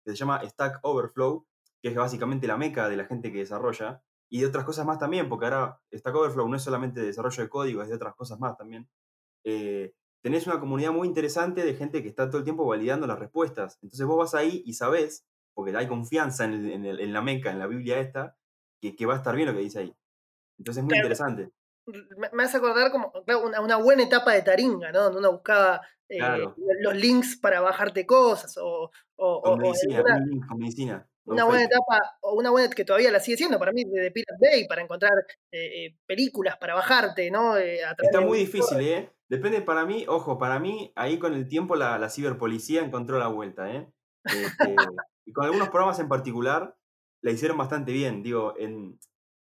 que 0.04 0.10
se 0.12 0.14
llama 0.14 0.40
Stack 0.48 0.78
Overflow, 0.82 1.44
que 1.82 1.88
es 1.88 1.94
básicamente 1.96 2.46
la 2.46 2.56
meca 2.56 2.88
de 2.88 2.96
la 2.96 3.06
gente 3.06 3.32
que 3.32 3.38
desarrolla, 3.38 4.00
y 4.28 4.42
de 4.42 4.46
otras 4.46 4.64
cosas 4.64 4.86
más 4.86 5.00
también, 5.00 5.28
porque 5.28 5.46
ahora 5.46 5.80
Stack 5.92 6.14
Overflow 6.14 6.48
no 6.48 6.54
es 6.54 6.62
solamente 6.62 7.00
de 7.00 7.06
desarrollo 7.06 7.42
de 7.42 7.48
código, 7.48 7.82
es 7.82 7.88
de 7.88 7.96
otras 7.96 8.14
cosas 8.14 8.38
más 8.38 8.56
también. 8.56 8.88
Eh, 9.42 9.92
tenés 10.26 10.44
una 10.48 10.58
comunidad 10.58 10.90
muy 10.90 11.06
interesante 11.06 11.64
de 11.64 11.74
gente 11.74 12.02
que 12.02 12.08
está 12.08 12.26
todo 12.28 12.38
el 12.38 12.44
tiempo 12.44 12.66
validando 12.66 13.06
las 13.06 13.20
respuestas. 13.20 13.78
Entonces 13.80 14.04
vos 14.08 14.18
vas 14.18 14.34
ahí 14.34 14.60
y 14.66 14.72
sabés, 14.72 15.24
porque 15.54 15.76
hay 15.76 15.86
confianza 15.86 16.46
en, 16.46 17.12
la 17.12 17.22
meca, 17.22 17.52
en 17.52 17.60
la 17.60 17.68
Biblia 17.68 18.00
esta, 18.00 18.36
que, 18.80 19.06
va 19.06 19.14
a 19.14 19.18
estar 19.18 19.36
bien 19.36 19.46
lo 19.46 19.54
que 19.54 19.60
dice 19.60 19.78
ahí. 19.78 19.94
Entonces 20.58 20.82
es 20.82 20.84
muy 20.84 20.96
interesante. 20.96 21.52
Me 22.32 22.42
hace 22.42 22.56
acordar 22.56 22.90
como 22.90 23.12
una, 23.62 23.76
buena 23.76 24.02
etapa 24.02 24.32
de 24.32 24.42
Taringa, 24.42 24.90
¿no? 24.90 25.04
Donde 25.04 25.20
uno 25.20 25.30
buscaba 25.30 25.80
eh, 26.08 26.18
los 26.80 26.96
links 26.96 27.36
para 27.36 27.60
bajarte 27.60 28.04
cosas 28.04 28.58
o... 28.60 28.90
con, 29.14 29.60
medicina, 30.58 31.08
una 31.26 31.44
buena 31.44 31.64
etapa, 31.64 32.18
o 32.22 32.34
una 32.34 32.50
buena 32.50 32.70
que 32.70 32.84
todavía 32.84 33.10
la 33.10 33.20
sigue 33.20 33.36
siendo 33.36 33.58
para 33.58 33.72
mí, 33.72 33.84
de 33.84 34.10
Pirate 34.10 34.38
Bay, 34.40 34.66
para 34.66 34.82
encontrar 34.82 35.12
eh, 35.52 35.86
eh, 35.86 35.96
películas 36.06 36.56
para 36.56 36.74
bajarte, 36.74 37.30
¿no? 37.30 37.56
Está 37.56 38.20
muy 38.20 38.38
difícil, 38.38 38.80
¿eh? 38.80 39.12
Depende 39.28 39.60
para 39.60 39.84
mí, 39.84 40.04
ojo, 40.08 40.38
para 40.38 40.58
mí, 40.58 40.92
ahí 40.94 41.18
con 41.18 41.34
el 41.34 41.48
tiempo 41.48 41.74
la, 41.74 41.98
la 41.98 42.08
ciberpolicía 42.08 42.82
encontró 42.82 43.18
la 43.18 43.26
vuelta, 43.26 43.70
¿eh? 43.70 43.90
Este, 44.24 44.74
y 45.24 45.32
con 45.32 45.44
algunos 45.44 45.68
programas 45.68 45.98
en 45.98 46.08
particular 46.08 46.76
la 47.22 47.30
hicieron 47.30 47.58
bastante 47.58 47.92
bien. 47.92 48.22
Digo, 48.22 48.54
en, 48.56 48.98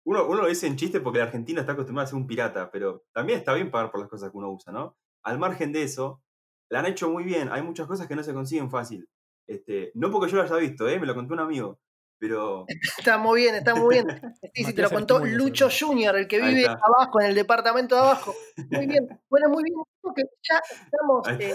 uno, 0.06 0.26
uno 0.26 0.42
lo 0.42 0.48
dice 0.48 0.66
en 0.66 0.76
chiste 0.76 1.00
porque 1.00 1.18
la 1.18 1.26
Argentina 1.26 1.60
está 1.60 1.72
acostumbrada 1.72 2.06
a 2.06 2.08
ser 2.08 2.16
un 2.16 2.26
pirata, 2.26 2.70
pero 2.70 3.04
también 3.12 3.38
está 3.38 3.52
bien 3.54 3.70
pagar 3.70 3.90
por 3.90 4.00
las 4.00 4.08
cosas 4.08 4.30
que 4.30 4.36
uno 4.36 4.50
usa, 4.50 4.72
¿no? 4.72 4.96
Al 5.22 5.38
margen 5.38 5.72
de 5.72 5.82
eso, 5.82 6.22
la 6.70 6.80
han 6.80 6.86
hecho 6.86 7.10
muy 7.10 7.24
bien. 7.24 7.48
Hay 7.50 7.62
muchas 7.62 7.86
cosas 7.86 8.06
que 8.06 8.16
no 8.16 8.22
se 8.22 8.34
consiguen 8.34 8.70
fácil. 8.70 9.08
Este, 9.46 9.92
no 9.94 10.10
porque 10.10 10.30
yo 10.30 10.38
lo 10.38 10.42
haya 10.42 10.56
visto, 10.56 10.88
¿eh? 10.88 10.98
me 10.98 11.06
lo 11.06 11.14
contó 11.14 11.34
un 11.34 11.40
amigo. 11.40 11.78
Pero... 12.18 12.64
Está 12.98 13.18
muy 13.18 13.42
bien, 13.42 13.54
está 13.56 13.74
muy 13.74 13.96
bien. 13.96 14.06
Sí, 14.54 14.64
sí, 14.64 14.72
te 14.72 14.82
lo 14.82 14.90
contó 14.90 15.18
Lucho 15.24 15.68
Junior, 15.68 16.16
el 16.16 16.28
que 16.28 16.40
vive 16.40 16.66
abajo, 16.66 17.20
en 17.20 17.26
el 17.26 17.34
departamento 17.34 17.94
de 17.94 18.00
abajo. 18.00 18.34
Muy 18.70 18.86
bien. 18.86 19.06
Bueno, 19.28 19.48
muy 19.48 19.64
bien. 19.64 19.74
que 20.14 20.22
ya 20.48 20.60
estamos 20.84 21.28
eh, 21.40 21.52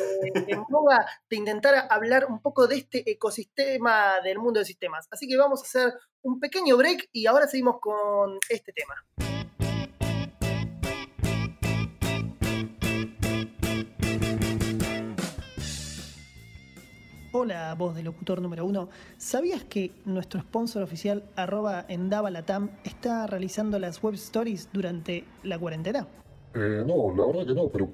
en 0.48 0.64
boga 0.70 1.06
de 1.30 1.38
intentar 1.38 1.88
hablar 1.90 2.26
un 2.26 2.42
poco 2.42 2.68
de 2.68 2.76
este 2.76 3.10
ecosistema 3.10 4.20
del 4.22 4.38
mundo 4.38 4.60
de 4.60 4.66
sistemas. 4.66 5.08
Así 5.12 5.30
que 5.30 5.38
vamos 5.38 5.62
a 5.62 5.64
hacer 5.64 5.94
un 6.24 6.42
pequeño 6.42 6.76
break 6.76 7.08
y 7.14 7.26
ahora 7.26 7.48
seguimos 7.48 7.80
con 7.80 8.38
este 8.50 8.74
tema. 8.74 9.39
Hola, 17.32 17.76
voz 17.76 17.94
del 17.94 18.06
locutor 18.06 18.42
número 18.42 18.66
uno. 18.66 18.90
¿Sabías 19.18 19.64
que 19.64 19.92
nuestro 20.06 20.42
sponsor 20.42 20.82
oficial, 20.82 21.24
arroba 21.36 21.86
Endavalatam, 21.88 22.72
está 22.84 23.28
realizando 23.28 23.78
las 23.78 24.02
web 24.02 24.16
stories 24.16 24.68
durante 24.74 25.26
la 25.44 25.60
cuarentena? 25.60 26.08
Eh, 26.56 26.84
no, 26.88 27.14
la 27.16 27.28
verdad 27.28 27.46
que 27.46 27.54
no, 27.54 27.68
pero... 27.68 27.88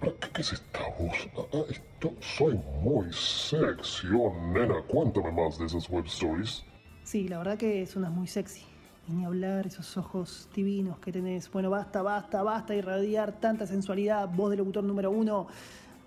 pero, 0.00 0.16
¿Qué 0.32 0.40
es 0.40 0.54
esta 0.54 0.80
voz? 0.98 1.28
Ah, 1.36 1.42
ah, 1.52 1.64
esto, 1.68 2.14
soy 2.20 2.58
muy 2.80 3.12
sexy, 3.12 4.06
oh 4.18 4.34
nena, 4.54 4.80
cuéntame 4.88 5.30
más 5.30 5.58
de 5.58 5.66
esas 5.66 5.86
web 5.90 6.06
stories. 6.06 6.64
Sí, 7.02 7.28
la 7.28 7.36
verdad 7.36 7.58
que 7.58 7.86
una 7.94 8.08
muy 8.08 8.26
sexy. 8.26 8.62
Y 9.06 9.12
ni 9.12 9.26
hablar, 9.26 9.66
esos 9.66 9.98
ojos 9.98 10.48
divinos 10.54 10.98
que 10.98 11.12
tenés. 11.12 11.52
Bueno, 11.52 11.68
basta, 11.68 12.00
basta, 12.00 12.42
basta 12.42 12.74
irradiar 12.74 13.38
tanta 13.38 13.66
sensualidad, 13.66 14.30
voz 14.30 14.48
del 14.48 14.60
locutor 14.60 14.82
número 14.82 15.10
uno. 15.10 15.46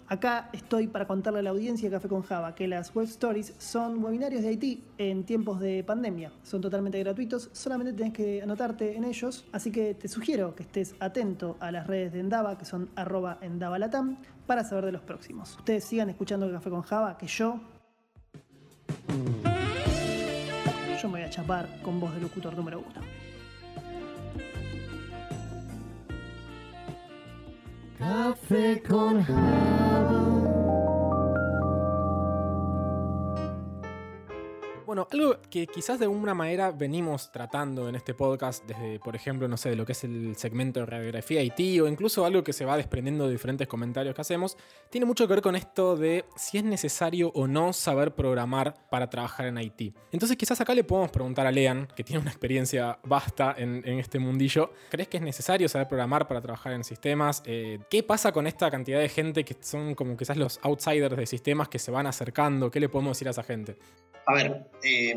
Acá 0.10 0.50
estoy 0.54 0.88
para 0.88 1.06
contarle 1.06 1.39
a 1.39 1.43
la 1.43 1.50
audiencia 1.50 1.89
de 1.89 1.96
Café 1.96 2.08
con 2.08 2.22
Java 2.22 2.56
que 2.56 2.65
las 2.65 2.96
web 2.96 3.06
stories 3.08 3.54
son 3.58 4.02
webinarios 4.02 4.41
de 4.41 4.54
IT 4.54 4.84
en 4.98 5.26
tiempos 5.26 5.60
de 5.60 5.84
pandemia. 5.84 6.32
Son 6.43 6.62
totalmente 6.62 6.98
gratuitos, 7.00 7.50
solamente 7.52 7.91
tenés 7.91 8.13
que 8.13 8.41
anotarte 8.41 8.96
en 8.96 9.04
ellos. 9.04 9.46
Así 9.52 9.70
que 9.70 9.96
te 9.96 10.08
sugiero 10.08 10.56
que 10.56 10.63
estés 10.63 10.96
atento 11.02 11.58
a 11.60 11.72
las 11.72 11.88
redes 11.88 12.13
de 12.13 12.22
Endava, 12.22 12.58
que 12.58 12.63
son 12.63 12.89
arroba 12.96 13.38
endavalatam, 13.41 14.17
para 14.46 14.63
saber 14.63 14.86
de 14.86 14.93
los 14.93 15.02
próximos. 15.02 15.58
Ustedes 15.58 15.84
sigan 15.84 16.10
escuchando 16.10 16.50
Café 16.50 16.70
con 16.70 16.84
Java, 16.84 17.17
que 17.17 17.28
yo 17.28 17.60
yo 21.02 21.10
me 21.10 21.20
voy 21.20 21.28
a 21.28 21.30
chapar 21.30 21.67
con 21.84 22.00
voz 22.00 22.15
de 22.15 22.22
locutor 22.22 22.56
número 22.56 22.80
uno. 22.80 23.16
Café 27.97 28.83
con 28.88 29.25
Bueno, 34.88 35.06
algo 35.12 35.36
que 35.50 35.67
quizás 35.67 36.00
de 36.00 36.06
alguna 36.06 36.34
manera 36.34 36.71
venimos 36.71 37.30
tratando 37.30 37.89
en 37.89 37.95
este 37.95 38.13
podcast, 38.13 38.65
desde, 38.65 39.00
por 39.00 39.17
ejemplo, 39.17 39.45
no 39.50 39.58
sé, 39.58 39.71
de 39.71 39.76
lo 39.76 39.86
que 39.86 39.91
es 39.91 40.06
el 40.06 40.38
segmento 40.38 40.80
de 40.80 40.86
radiografía 40.86 41.43
IT 41.43 41.82
o 41.82 41.89
incluso 41.89 42.23
algo 42.26 42.41
que 42.41 42.54
se 42.54 42.63
va 42.63 42.78
desprendiendo 42.78 43.26
de 43.26 43.34
diferentes 43.34 43.67
comentarios 43.67 44.15
que 44.15 44.21
hacemos, 44.21 44.56
tiene 44.89 45.06
mucho 45.06 45.28
que 45.28 45.34
ver 45.34 45.43
con 45.43 45.58
esto 45.58 45.97
de 45.97 46.23
si 46.38 46.58
es 46.58 46.63
necesario 46.63 47.34
o 47.36 47.47
no 47.47 47.73
saber 47.73 48.15
programar 48.15 48.76
para 48.89 49.10
trabajar 49.10 49.47
en 49.47 49.58
IT. 49.58 49.93
Entonces, 50.13 50.38
quizás 50.38 50.62
acá 50.62 50.73
le 50.73 50.86
podemos 50.86 51.12
preguntar 51.12 51.45
a 51.45 51.52
Lean, 51.52 51.89
que 51.93 52.06
tiene 52.06 52.21
una 52.21 52.32
experiencia 52.32 52.97
vasta 53.04 53.56
en, 53.58 53.82
en 53.84 54.00
este 54.00 54.19
mundillo, 54.19 54.71
¿crees 54.89 55.10
que 55.10 55.17
es 55.17 55.23
necesario 55.23 55.67
saber 55.67 55.89
programar 55.89 56.30
para 56.30 56.39
trabajar 56.39 56.71
en 56.71 56.86
sistemas? 56.86 57.43
Eh, 57.45 57.80
¿Qué 57.89 58.04
pasa 58.04 58.32
con 58.32 58.47
esta 58.47 58.71
cantidad 58.71 59.02
de 59.02 59.10
gente 59.10 59.43
que 59.43 59.58
son 59.60 59.95
como 59.95 60.15
quizás 60.15 60.38
los 60.38 60.62
outsiders 60.63 61.17
de 61.17 61.26
sistemas 61.26 61.67
que 61.67 61.78
se 61.78 61.91
van 61.91 62.08
acercando? 62.08 62.71
¿Qué 62.71 62.80
le 62.80 62.88
podemos 62.88 63.17
decir 63.17 63.28
a 63.28 63.32
esa 63.32 63.43
gente? 63.43 63.78
A 64.27 64.33
ver, 64.33 64.69
eh, 64.83 65.15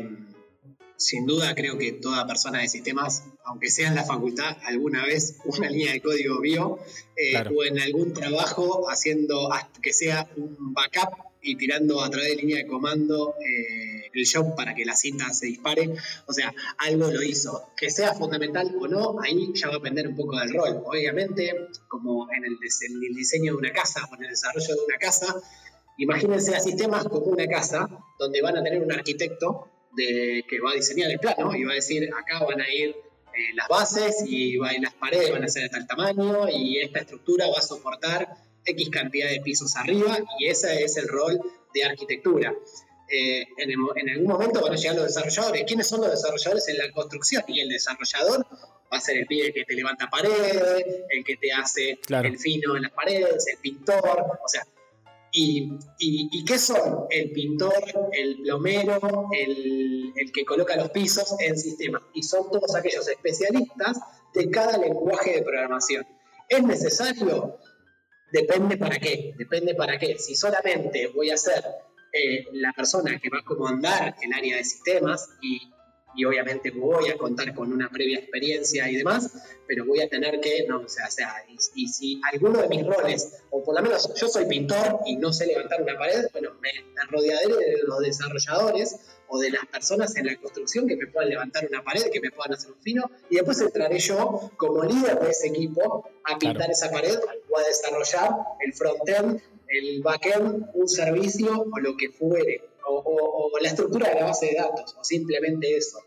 sin 0.95 1.25
duda 1.25 1.53
creo 1.55 1.77
que 1.77 1.91
toda 1.93 2.25
persona 2.25 2.59
de 2.59 2.69
sistemas, 2.69 3.23
aunque 3.43 3.69
sea 3.69 3.89
en 3.89 3.95
la 3.95 4.05
facultad, 4.05 4.55
alguna 4.63 5.03
vez 5.05 5.37
una 5.45 5.69
línea 5.69 5.93
de 5.93 6.01
código 6.01 6.39
vio 6.39 6.79
eh, 7.17 7.31
Claro. 7.31 7.51
o 7.57 7.63
en 7.65 7.79
algún 7.79 8.13
trabajo 8.13 8.89
haciendo 8.89 9.51
hasta 9.51 9.81
que 9.81 9.91
sea 9.93 10.29
un 10.37 10.73
backup 10.73 11.13
y 11.41 11.55
tirando 11.57 12.01
a 12.03 12.09
través 12.09 12.29
de 12.29 12.35
línea 12.37 12.57
de 12.57 12.67
comando 12.67 13.33
eh, 13.39 14.09
el 14.13 14.25
job 14.31 14.55
para 14.55 14.75
que 14.75 14.85
la 14.85 14.95
cinta 14.95 15.33
se 15.33 15.47
dispare. 15.47 15.89
O 16.27 16.33
sea, 16.33 16.53
algo 16.77 17.11
lo 17.11 17.23
hizo. 17.23 17.69
Que 17.75 17.89
sea 17.89 18.13
fundamental 18.13 18.71
o 18.79 18.87
no, 18.87 19.15
ahí 19.21 19.51
ya 19.55 19.67
va 19.67 19.73
a 19.73 19.77
depender 19.77 20.07
un 20.07 20.15
poco 20.15 20.37
del 20.37 20.53
rol. 20.53 20.83
Obviamente, 20.85 21.67
como 21.87 22.31
en 22.31 22.45
el, 22.45 22.51
en 22.53 23.03
el 23.03 23.15
diseño 23.15 23.53
de 23.53 23.57
una 23.57 23.71
casa 23.71 24.07
o 24.11 24.15
en 24.15 24.23
el 24.25 24.29
desarrollo 24.29 24.67
de 24.67 24.81
una 24.87 24.97
casa, 24.97 25.35
Imagínense 25.97 26.55
a 26.55 26.59
sistemas 26.59 27.03
como 27.05 27.25
una 27.25 27.45
casa 27.47 27.87
donde 28.17 28.41
van 28.41 28.57
a 28.57 28.63
tener 28.63 28.81
un 28.81 28.91
arquitecto 28.91 29.67
de, 29.95 30.43
que 30.47 30.59
va 30.59 30.71
a 30.71 30.75
diseñar 30.75 31.11
el 31.11 31.19
plano 31.19 31.55
y 31.55 31.63
va 31.63 31.73
a 31.73 31.75
decir, 31.75 32.09
acá 32.13 32.43
van 32.45 32.61
a 32.61 32.73
ir 32.73 32.89
eh, 32.89 33.53
las 33.55 33.67
bases 33.67 34.23
y 34.25 34.57
va, 34.57 34.73
y 34.73 34.79
las 34.79 34.93
paredes 34.93 35.31
van 35.31 35.43
a 35.43 35.47
ser 35.47 35.63
de 35.63 35.69
tal 35.69 35.87
tamaño 35.87 36.49
y 36.49 36.79
esta 36.79 36.99
estructura 36.99 37.47
va 37.47 37.59
a 37.59 37.61
soportar 37.61 38.27
X 38.65 38.89
cantidad 38.89 39.29
de 39.29 39.41
pisos 39.41 39.75
arriba 39.75 40.17
y 40.39 40.47
ese 40.47 40.83
es 40.83 40.97
el 40.97 41.07
rol 41.07 41.39
de 41.73 41.83
arquitectura. 41.83 42.53
Eh, 43.09 43.45
en, 43.57 43.71
el 43.71 43.77
en 43.95 44.09
algún 44.09 44.27
momento 44.27 44.61
van 44.61 44.73
a 44.73 44.75
llegar 44.75 44.95
los 44.95 45.05
desarrolladores. 45.05 45.63
¿Quiénes 45.67 45.87
son 45.87 46.01
los 46.01 46.11
desarrolladores 46.11 46.67
en 46.69 46.77
la 46.77 46.91
construcción? 46.91 47.43
Y 47.47 47.59
el 47.59 47.69
desarrollador 47.69 48.45
va 48.91 48.97
a 48.97 49.01
ser 49.01 49.17
el 49.17 49.25
pibe 49.25 49.53
que 49.53 49.65
te 49.65 49.75
levanta 49.75 50.09
paredes, 50.09 50.85
el 51.09 51.23
que 51.25 51.35
te 51.37 51.51
hace 51.51 51.99
Claro. 52.05 52.27
el 52.27 52.37
fino 52.37 52.75
en 52.77 52.83
las 52.83 52.91
paredes, 52.91 53.47
el 53.47 53.57
pintor, 53.59 54.39
o 54.43 54.47
sea, 54.47 54.65
¿Y, 55.33 56.45
qué 56.45 56.59
son? 56.59 57.05
El 57.09 57.31
pintor, 57.31 57.73
el 58.11 58.41
plomero, 58.41 59.29
el, 59.31 60.11
el 60.15 60.31
que 60.31 60.43
coloca 60.43 60.75
los 60.75 60.89
pisos 60.89 61.35
en 61.39 61.57
sistemas. 61.57 62.01
Y 62.13 62.23
son 62.23 62.51
todos 62.51 62.75
aquellos 62.75 63.07
especialistas 63.07 63.97
de 64.33 64.49
cada 64.49 64.77
lenguaje 64.77 65.35
de 65.35 65.41
programación. 65.41 66.05
¿Es 66.49 66.63
necesario? 66.63 67.57
Depende 68.31 68.77
para 68.77 68.97
qué. 68.97 69.33
Depende 69.37 69.75
para 69.75 69.97
qué. 69.97 70.17
Si 70.17 70.35
solamente 70.35 71.07
voy 71.07 71.29
a 71.31 71.37
ser 71.37 71.63
eh, 72.13 72.45
la 72.53 72.73
persona 72.73 73.19
que 73.19 73.29
va 73.29 73.39
a 73.39 73.45
comandar 73.45 74.15
el 74.21 74.33
área 74.33 74.57
de 74.57 74.63
sistemas 74.63 75.29
y, 75.41 75.61
y 76.15 76.25
obviamente 76.25 76.71
voy 76.71 77.09
a 77.09 77.17
contar 77.17 77.53
con 77.53 77.71
una 77.71 77.89
previa 77.89 78.19
experiencia 78.19 78.89
y 78.89 78.95
demás, 78.97 79.31
pero 79.67 79.85
voy 79.85 80.01
a 80.01 80.09
tener 80.09 80.39
que, 80.41 80.65
no, 80.67 80.79
o 80.81 80.87
sea, 80.89 81.07
o 81.07 81.11
sea 81.11 81.33
y, 81.47 81.57
y 81.75 81.87
si 81.87 82.21
alguno 82.31 82.61
de 82.61 82.67
mis 82.67 82.85
roles, 82.85 83.41
o 83.49 83.63
por 83.63 83.75
lo 83.75 83.81
menos 83.81 84.13
yo 84.15 84.27
soy 84.27 84.45
pintor 84.45 84.99
y 85.05 85.15
no 85.15 85.31
sé 85.31 85.47
levantar 85.47 85.81
una 85.81 85.97
pared, 85.97 86.25
bueno, 86.33 86.51
me, 86.61 86.71
me 86.93 87.01
rodearé 87.09 87.47
de 87.47 87.77
los 87.85 87.99
desarrolladores 87.99 88.95
o 89.27 89.39
de 89.39 89.49
las 89.49 89.65
personas 89.67 90.15
en 90.17 90.25
la 90.25 90.35
construcción 90.35 90.87
que 90.87 90.97
me 90.97 91.07
puedan 91.07 91.29
levantar 91.29 91.65
una 91.65 91.81
pared, 91.83 92.03
que 92.11 92.19
me 92.19 92.31
puedan 92.31 92.53
hacer 92.53 92.71
un 92.71 92.81
fino, 92.81 93.09
y 93.29 93.35
después 93.35 93.61
entraré 93.61 93.97
yo 93.99 94.51
como 94.57 94.83
líder 94.83 95.19
de 95.19 95.29
ese 95.29 95.47
equipo 95.47 96.05
a 96.25 96.37
pintar 96.37 96.57
Claro. 96.67 96.71
esa 96.73 96.91
pared 96.91 97.17
o 97.49 97.57
a 97.57 97.63
desarrollar 97.63 98.31
el 98.59 98.73
frontend, 98.73 99.41
el 99.69 100.01
backend, 100.01 100.65
un 100.73 100.87
servicio 100.89 101.65
o 101.71 101.79
lo 101.79 101.95
que 101.95 102.09
fuere, 102.09 102.61
o, 102.87 102.95
o- 102.99 103.51
o 103.53 103.59
la 103.59 103.69
estructura 103.69 104.09
de 104.09 104.15
la 104.15 104.25
base 104.25 104.47
de 104.47 104.55
datos, 104.55 104.95
o 104.99 105.03
simplemente 105.03 105.75
eso. 105.75 105.99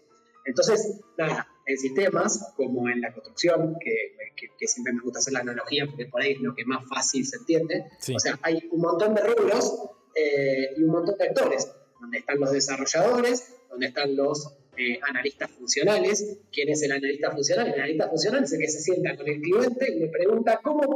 Entonces, 0.47 1.01
nada, 1.17 1.49
en 1.67 1.79
sistemas, 1.79 2.53
como 2.57 2.89
en 2.89 3.01
la 3.01 3.13
construcción, 3.13 3.77
que, 3.81 4.17
que- 4.37 4.49
que 4.59 4.67
siempre 4.69 4.93
me 4.93 5.01
gusta 5.01 5.19
hacer 5.21 5.33
la 5.33 5.41
analogía 5.41 5.87
porque 5.87 6.07
por 6.07 6.21
ahí 6.23 6.33
es 6.33 6.41
lo 6.41 6.55
que 6.55 6.65
más 6.67 6.87
fácil 6.89 7.25
se 7.27 7.37
entiende, 7.37 7.87
Sí. 7.99 8.15
o 8.15 8.19
sea, 8.19 8.39
hay 8.43 8.69
un 8.71 8.81
montón 8.81 9.15
de 9.15 9.23
rubros 9.23 9.73
eh, 10.15 10.75
y 10.77 10.83
un 10.83 10.91
montón 10.91 11.17
de 11.19 11.25
actores, 11.29 11.69
donde 12.01 12.19
están 12.19 12.39
los 12.39 12.53
desarrolladores, 12.53 13.55
donde 13.71 13.87
están 13.87 14.15
los 14.15 14.55
eh, 14.77 14.99
analistas 15.09 15.51
funcionales. 15.53 16.37
¿Quién 16.53 16.69
es 16.69 16.83
el 16.83 16.93
analista 16.93 17.31
funcional? 17.31 17.69
El 17.69 17.75
analista 17.75 18.09
funcional 18.09 18.45
es 18.45 18.53
el 18.53 18.61
que 18.61 18.69
se 18.69 18.81
sienta 18.81 19.17
con 19.17 19.27
el 19.29 19.41
cliente 19.41 19.91
y 19.93 20.01
le 20.01 20.09
pregunta 20.09 20.61
cómo 20.63 20.95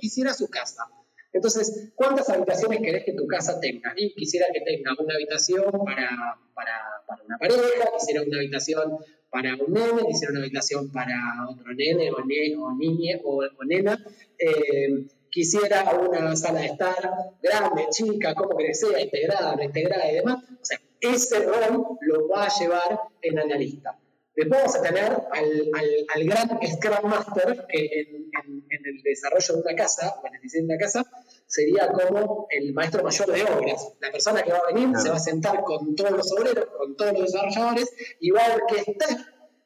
quisiera 0.00 0.32
su 0.34 0.48
casa. 0.48 0.84
Entonces, 1.32 1.92
¿cuántas 1.94 2.28
habitaciones 2.30 2.80
querés 2.80 3.04
que 3.04 3.12
tu 3.12 3.26
casa 3.26 3.60
tenga? 3.60 3.94
Quisiera 3.94 4.46
que 4.52 4.60
tenga 4.62 4.92
una 4.98 5.14
habitación 5.14 5.64
para, 5.84 6.38
para, 6.54 7.02
una 7.26 7.38
pareja, 7.38 7.90
quisiera 7.98 8.22
una 8.22 8.38
habitación 8.38 8.98
para 9.30 9.54
un 9.54 9.72
nene, 9.72 10.06
quisiera 10.06 10.32
una 10.32 10.40
habitación 10.40 10.90
para 10.90 11.14
otro 11.50 11.74
nene 11.74 12.10
o, 12.10 12.24
ne- 12.24 12.56
niña 12.78 13.18
o, 13.24 13.44
o 13.44 13.64
nena. 13.64 13.98
Eh, 14.38 15.06
quisiera 15.30 15.84
una 15.94 16.34
sala 16.34 16.60
de 16.60 16.66
estar 16.66 16.96
grande, 17.42 17.86
chica, 17.90 18.34
como 18.34 18.56
que 18.56 18.74
sea, 18.74 19.00
integrada, 19.00 19.54
no 19.54 19.62
integrada 19.62 20.10
y 20.10 20.14
demás. 20.14 20.42
O 20.50 20.64
sea, 20.64 20.80
ese 21.00 21.40
rol 21.40 21.84
lo 22.00 22.28
va 22.28 22.44
a 22.46 22.58
llevar 22.58 23.00
el 23.20 23.38
analista. 23.38 23.98
Vamos 24.46 24.76
a 24.76 24.82
tener 24.82 25.04
al, 25.04 25.70
al, 25.74 25.90
al 26.14 26.24
gran 26.24 26.48
Scrum 26.66 27.10
Master, 27.10 27.66
que 27.68 27.84
en, 28.00 28.16
en- 28.16 28.66
en 28.70 28.86
el 28.86 29.02
desarrollo 29.02 29.54
de 29.56 29.60
una 29.62 29.74
casa, 29.74 30.14
o 30.22 30.26
en 30.26 30.34
el 30.36 30.40
diseño 30.42 30.66
de 30.68 30.74
una 30.74 30.78
casa, 30.84 31.04
sería 31.46 31.88
como 31.88 32.46
el 32.50 32.72
maestro 32.72 33.02
mayor 33.02 33.32
de 33.32 33.42
obras. 33.44 33.88
La 34.00 34.12
persona 34.12 34.42
que 34.42 34.52
va 34.52 34.58
a 34.58 34.72
venir 34.72 34.96
se 34.98 35.08
va 35.10 35.16
a 35.16 35.20
sentar 35.20 35.62
con 35.62 35.96
todos 35.96 36.10
los 36.12 36.32
obreros, 36.32 36.66
con 36.76 36.96
todos 36.96 37.12
los 37.14 37.32
desarrolladores, 37.32 37.88
y 38.20 38.30
va 38.30 38.42
a 38.46 38.54
orquestar 38.54 39.08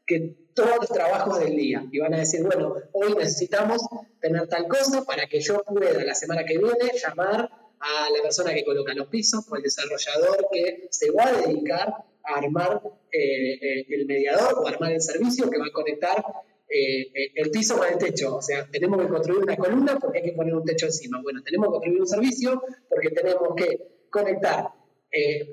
que 0.07 0.37
todos 0.55 0.77
los 0.81 0.89
trabajos 0.89 1.39
del 1.41 1.57
día. 1.57 1.85
Y 1.91 1.99
van 1.99 2.15
a 2.15 2.19
decir, 2.19 2.43
bueno, 2.43 2.75
hoy 2.93 3.15
necesitamos 3.15 3.83
tener 4.21 4.47
tal 4.49 4.69
cosa 4.69 5.05
para 5.05 5.27
que 5.27 5.41
yo 5.41 5.63
pueda 5.65 6.03
la 6.05 6.15
semana 6.15 6.45
que 6.45 6.59
viene 6.59 6.93
llamar 7.03 7.51
a 7.81 8.11
la 8.11 8.23
persona 8.23 8.55
que 8.55 8.65
coloca 8.65 8.95
los 8.95 9.09
pisos 9.09 9.45
o 9.51 9.57
el 9.57 9.63
desarrollador 9.63 10.47
que 10.53 10.87
se 10.91 11.11
va 11.11 11.25
a 11.27 11.33
dedicar 11.33 11.95
armar 12.25 12.83
eh, 13.11 13.53
eh, 13.55 13.87
el 13.89 14.07
mediador 14.07 14.55
o 14.59 14.67
armar 14.67 14.93
el 14.93 15.01
servicio 15.01 15.51
que 15.51 15.59
va 15.59 15.67
a 15.67 15.73
conectar 15.73 16.25
eh, 16.69 17.33
el 17.35 17.51
piso 17.51 17.77
con 17.77 17.89
el 17.89 17.99
techo. 17.99 18.37
O 18.37 18.43
sea, 18.43 18.69
tenemos 18.71 19.01
que 19.03 19.09
construir 19.09 19.43
una 19.43 19.57
columna 19.57 19.99
porque 19.99 20.19
hay 20.19 20.25
que 20.25 20.33
poner 20.33 20.55
un 20.55 20.65
techo 20.65 20.87
encima. 20.87 21.21
Bueno, 21.23 21.43
tenemos 21.43 21.69
que 21.69 21.73
construir 21.73 22.01
un 22.01 22.07
servicio 22.07 22.63
porque 22.89 23.11
tenemos 23.11 23.55
que 23.57 24.07
conectar 24.11 24.69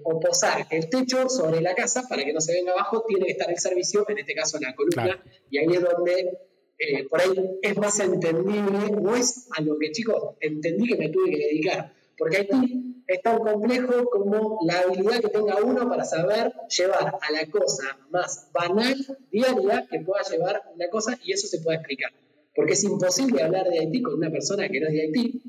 o 0.04 0.20
posar 0.22 0.68
el 0.72 0.90
techo 0.90 1.28
sobre 1.28 1.60
la 1.60 1.76
casa 1.76 2.04
para 2.08 2.24
que 2.24 2.32
no 2.32 2.40
se 2.40 2.54
venga 2.54 2.72
abajo. 2.72 3.04
Tiene 3.06 3.26
que 3.26 3.32
estar 3.34 3.50
el 3.50 3.60
servicio, 3.60 4.06
en 4.08 4.20
este 4.20 4.34
caso 4.34 4.58
la 4.62 4.74
columna, 4.74 5.04
Claro. 5.04 5.20
y 5.50 5.58
ahí 5.58 5.68
es 5.74 5.82
donde 5.82 6.38
eh, 6.82 7.04
por 7.10 7.20
ahí 7.20 7.30
es 7.62 7.78
más 7.78 8.00
entendible, 8.00 8.90
no 9.02 9.14
es 9.14 9.50
a 9.58 9.62
lo 9.62 9.78
que 9.78 9.92
chicos 9.92 10.36
entendí 10.40 10.88
que 10.88 10.96
me 10.96 11.10
tuve 11.10 11.30
que 11.32 11.38
dedicar, 11.38 11.94
porque 12.18 12.38
Haití 12.38 12.89
es 13.10 13.24
tan 13.24 13.40
complejo 13.40 14.06
como 14.12 14.60
la 14.64 14.82
habilidad 14.82 15.20
que 15.20 15.30
tenga 15.30 15.56
uno 15.64 15.90
para 15.90 16.06
saber 16.06 16.54
llevar 16.78 17.18
a 17.20 17.32
la 17.32 17.50
cosa 17.50 17.98
más 18.12 18.50
banal, 18.54 18.96
diaria, 19.32 19.88
que 19.90 20.00
pueda 20.02 20.22
llevar 20.30 20.62
una 20.76 20.90
cosa 20.90 21.18
y 21.24 21.34
eso 21.34 21.48
se 21.48 21.60
puede 21.60 21.78
explicar. 21.78 22.12
Porque 22.56 22.74
es 22.74 22.84
imposible 22.84 23.42
hablar 23.42 23.68
de 23.68 23.80
Haití 23.80 24.04
con 24.04 24.14
una 24.14 24.30
persona 24.30 24.70
que 24.70 24.80
no 24.80 24.88
es 24.88 24.94
de 24.94 25.02
Haití. 25.02 25.42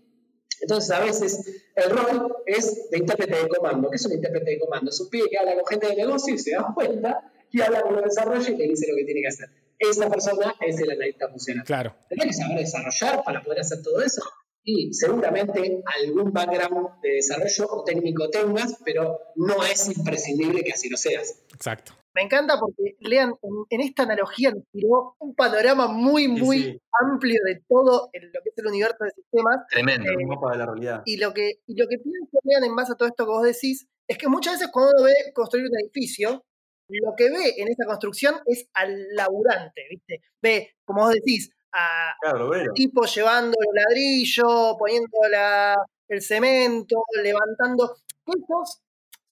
Entonces, 0.62 0.90
a 0.90 1.00
veces 1.00 1.64
el 1.76 1.90
rol 1.90 2.34
es 2.46 2.88
de 2.90 2.98
intérprete 2.98 3.42
de 3.42 3.48
comando. 3.48 3.90
¿Qué 3.90 3.96
es 3.96 4.06
un 4.06 4.12
intérprete 4.12 4.52
de 4.52 4.58
comando? 4.58 4.90
Es 4.90 4.98
un 4.98 5.10
pibe 5.10 5.28
que 5.28 5.38
habla 5.38 5.54
con 5.54 5.66
gente 5.66 5.86
de 5.88 5.96
negocio 5.96 6.34
y 6.34 6.38
se 6.38 6.52
da 6.52 6.72
cuenta 6.74 7.30
y 7.50 7.60
habla 7.60 7.82
con 7.82 7.94
los 7.94 8.04
desarrollos 8.04 8.48
y 8.48 8.56
le 8.56 8.68
dice 8.68 8.86
lo 8.90 8.96
que 8.96 9.04
tiene 9.04 9.20
que 9.20 9.28
hacer. 9.28 9.48
Esa 9.78 10.08
persona 10.08 10.54
es 10.60 10.80
el 10.80 10.90
analista 10.90 11.28
funcional. 11.28 11.64
Claro. 11.66 11.94
Tenés 12.08 12.26
que 12.26 12.32
saber 12.32 12.58
desarrollar 12.58 13.22
para 13.22 13.42
poder 13.42 13.60
hacer 13.60 13.82
todo 13.82 14.00
eso. 14.00 14.22
Y 14.62 14.92
seguramente 14.92 15.82
algún 16.02 16.32
background 16.32 17.00
de 17.02 17.10
desarrollo 17.14 17.66
o 17.70 17.84
técnico 17.84 18.28
tengas, 18.30 18.76
pero 18.84 19.18
no 19.36 19.62
es 19.64 19.88
imprescindible 19.96 20.62
que 20.62 20.72
así 20.72 20.88
lo 20.90 20.96
seas. 20.96 21.42
Exacto. 21.54 21.92
Me 22.14 22.22
encanta 22.22 22.58
porque 22.58 22.96
Lean 23.00 23.32
en, 23.42 23.52
en 23.70 23.80
esta 23.80 24.02
analogía 24.02 24.50
nos 24.50 24.64
tiró 24.72 25.14
un 25.20 25.34
panorama 25.34 25.86
muy, 25.86 26.24
Sí, 26.24 26.28
muy 26.28 26.58
sí. 26.62 26.80
amplio 27.00 27.38
de 27.46 27.62
todo 27.68 28.10
el- 28.12 28.32
lo 28.32 28.40
que 28.42 28.48
es 28.50 28.58
el 28.58 28.66
universo 28.66 29.04
de 29.04 29.10
sistemas. 29.12 29.58
Tremendo. 29.70 30.10
Eh, 30.10 30.16
Un 30.16 30.28
mapa 30.28 30.50
de 30.52 30.58
la 30.58 30.66
realidad. 30.66 31.02
Y 31.06 31.16
lo 31.18 31.32
que, 31.32 31.60
y 31.66 31.76
lo 31.80 31.86
que 31.88 31.98
pienso, 31.98 32.38
Lean, 32.42 32.64
en 32.64 32.74
base 32.74 32.92
a 32.92 32.96
todo 32.96 33.08
esto 33.08 33.24
que 33.24 33.30
vos 33.30 33.44
decís, 33.44 33.86
es 34.08 34.18
que 34.18 34.26
muchas 34.28 34.54
veces 34.54 34.68
cuando 34.72 34.92
uno 34.98 35.04
ve 35.04 35.32
construir 35.32 35.66
un 35.70 35.78
edificio, 35.78 36.44
lo 36.88 37.14
que 37.16 37.30
ve 37.30 37.54
en 37.58 37.68
esa 37.68 37.84
construcción 37.86 38.34
es 38.46 38.68
al 38.74 39.06
laburante, 39.14 39.82
¿viste? 39.88 40.20
Ve, 40.42 40.70
como 40.84 41.02
vos 41.04 41.14
decís, 41.14 41.50
a, 41.72 42.14
Claro, 42.20 42.48
obrero. 42.48 42.72
tipo 42.74 43.04
llevando 43.04 43.56
el 43.60 43.74
ladrillo, 43.82 44.76
poniendo 44.78 45.18
la, 45.30 45.74
el 46.08 46.22
cemento, 46.22 47.04
levantando. 47.22 47.96
Estos 48.26 48.80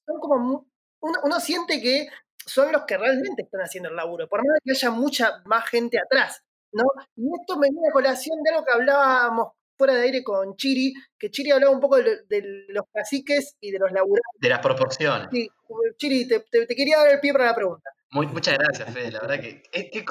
son 0.07 0.19
como. 0.21 0.39
mu- 0.39 0.65
Uno, 1.01 1.19
uno 1.25 1.39
siente 1.41 1.81
que 1.81 2.09
son 2.45 2.73
los 2.73 2.83
que 2.85 2.97
realmente 2.99 3.43
están 3.43 3.61
haciendo 3.61 3.89
el 3.91 3.97
laburo, 3.97 4.29
por 4.29 4.41
más 4.41 4.55
de 4.55 4.61
que 4.65 4.71
haya 4.73 4.91
mucha 4.91 5.43
más 5.45 5.69
gente 5.69 5.99
atrás, 5.99 6.43
¿no? 6.73 6.85
Y 7.15 7.29
esto 7.41 7.57
me 7.57 7.69
viene 7.71 7.89
a 7.89 7.93
colación 7.93 8.43
de 8.43 8.51
algo 8.51 8.65
que 8.65 8.73
hablábamos 8.73 9.53
fuera 9.77 9.95
de 9.95 10.01
aire 10.03 10.25
con 10.25 10.57
Chiri, 10.57 10.93
que 11.17 11.31
Chiri 11.31 11.53
hablaba 11.53 11.73
un 11.73 11.79
poco 11.81 11.97
de, 11.99 12.03
lo- 12.03 12.23
de 12.29 12.65
los 12.71 12.85
caciques 12.93 13.55
y 13.61 13.71
de 13.71 13.79
los 13.79 13.93
laburantes. 13.93 14.41
De 14.41 14.49
las 14.49 14.59
proporciones. 14.59 15.29
Sí, 15.31 15.49
Chiri, 15.99 16.27
te, 16.27 16.41
te- 16.51 16.67
te 16.67 16.75
quería 16.75 16.99
dar 16.99 17.09
el 17.11 17.21
pie 17.21 17.33
para 17.33 17.45
la 17.47 17.55
pregunta. 17.55 17.91
Muy- 18.11 18.27
muchas 18.29 18.57
gracias, 18.59 18.93
Fede. 18.93 19.13
La 19.13 19.21
verdad 19.21 19.41
que. 19.41 19.63
eh, 19.73 19.91
¿Qué, 19.91 20.05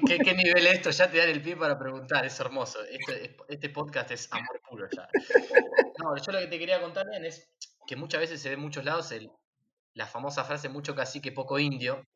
¿qué, 0.00 0.34
nivel 0.34 0.66
es 0.66 0.74
esto? 0.74 0.90
Ya 0.90 1.10
te 1.10 1.18
dan 1.18 1.30
el 1.30 1.42
pie 1.42 1.56
para 1.56 1.78
preguntar, 1.78 2.24
es 2.24 2.38
hermoso. 2.38 2.78
Este, 2.84 3.36
este 3.48 3.70
podcast 3.70 4.10
es 4.12 4.32
amor 4.32 4.60
puro 4.68 4.86
ya. 4.90 5.08
No, 5.98 6.16
yo 6.16 6.32
lo 6.32 6.38
que 6.38 6.46
te 6.46 6.58
quería 6.58 6.80
contar, 6.80 7.06
bien, 7.08 7.24
es 7.24 7.48
que 7.86 7.96
muchas 7.96 8.20
veces 8.20 8.40
se 8.40 8.50
ve 8.50 8.54
en 8.54 8.60
muchos 8.60 8.84
lados 8.84 9.10
el, 9.10 9.30
la 9.94 10.06
famosa 10.06 10.44
frase 10.44 10.68
mucho 10.68 10.94
cacique, 10.94 11.32
poco 11.32 11.58
indio. 11.58 12.06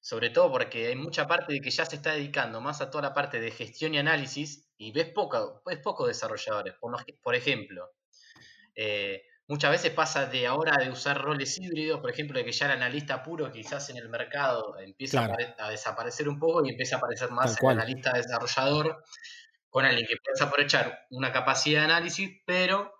Sobre 0.00 0.30
todo 0.30 0.52
porque 0.52 0.86
hay 0.86 0.94
mucha 0.94 1.26
parte 1.26 1.52
de 1.54 1.60
que 1.60 1.70
ya 1.70 1.84
se 1.84 1.96
está 1.96 2.12
dedicando 2.12 2.60
más 2.60 2.80
a 2.80 2.90
toda 2.90 3.02
la 3.02 3.14
parte 3.14 3.40
de 3.40 3.50
gestión 3.50 3.94
y 3.94 3.98
análisis 3.98 4.68
y 4.76 4.92
ves, 4.92 5.08
poca, 5.12 5.40
ves 5.64 5.78
pocos 5.78 6.06
desarrolladores. 6.06 6.74
Por, 6.74 6.94
por 7.20 7.34
ejemplo, 7.34 7.90
eh, 8.76 9.24
muchas 9.48 9.70
veces 9.70 9.90
pasa 9.92 10.26
de 10.26 10.46
ahora 10.46 10.76
de 10.82 10.90
usar 10.90 11.20
roles 11.22 11.58
híbridos, 11.58 12.00
por 12.00 12.10
ejemplo, 12.10 12.38
de 12.38 12.44
que 12.44 12.52
ya 12.52 12.66
el 12.66 12.72
analista 12.72 13.22
puro 13.22 13.50
quizás 13.52 13.88
en 13.90 13.96
el 13.96 14.08
mercado 14.08 14.76
empieza 14.78 15.18
Claro. 15.18 15.32
a, 15.32 15.36
apare- 15.36 15.54
a 15.58 15.70
desaparecer 15.70 16.28
un 16.28 16.38
poco 16.38 16.64
y 16.64 16.70
empieza 16.70 16.96
a 16.96 16.98
aparecer 16.98 17.30
más 17.30 17.56
el 17.60 17.68
analista 17.68 18.12
desarrollador 18.12 19.02
con 19.70 19.84
alguien 19.84 20.06
que 20.06 20.14
puedes 20.24 20.40
aprovechar 20.40 21.00
una 21.10 21.32
capacidad 21.32 21.80
de 21.80 21.84
análisis, 21.86 22.30
pero 22.46 22.92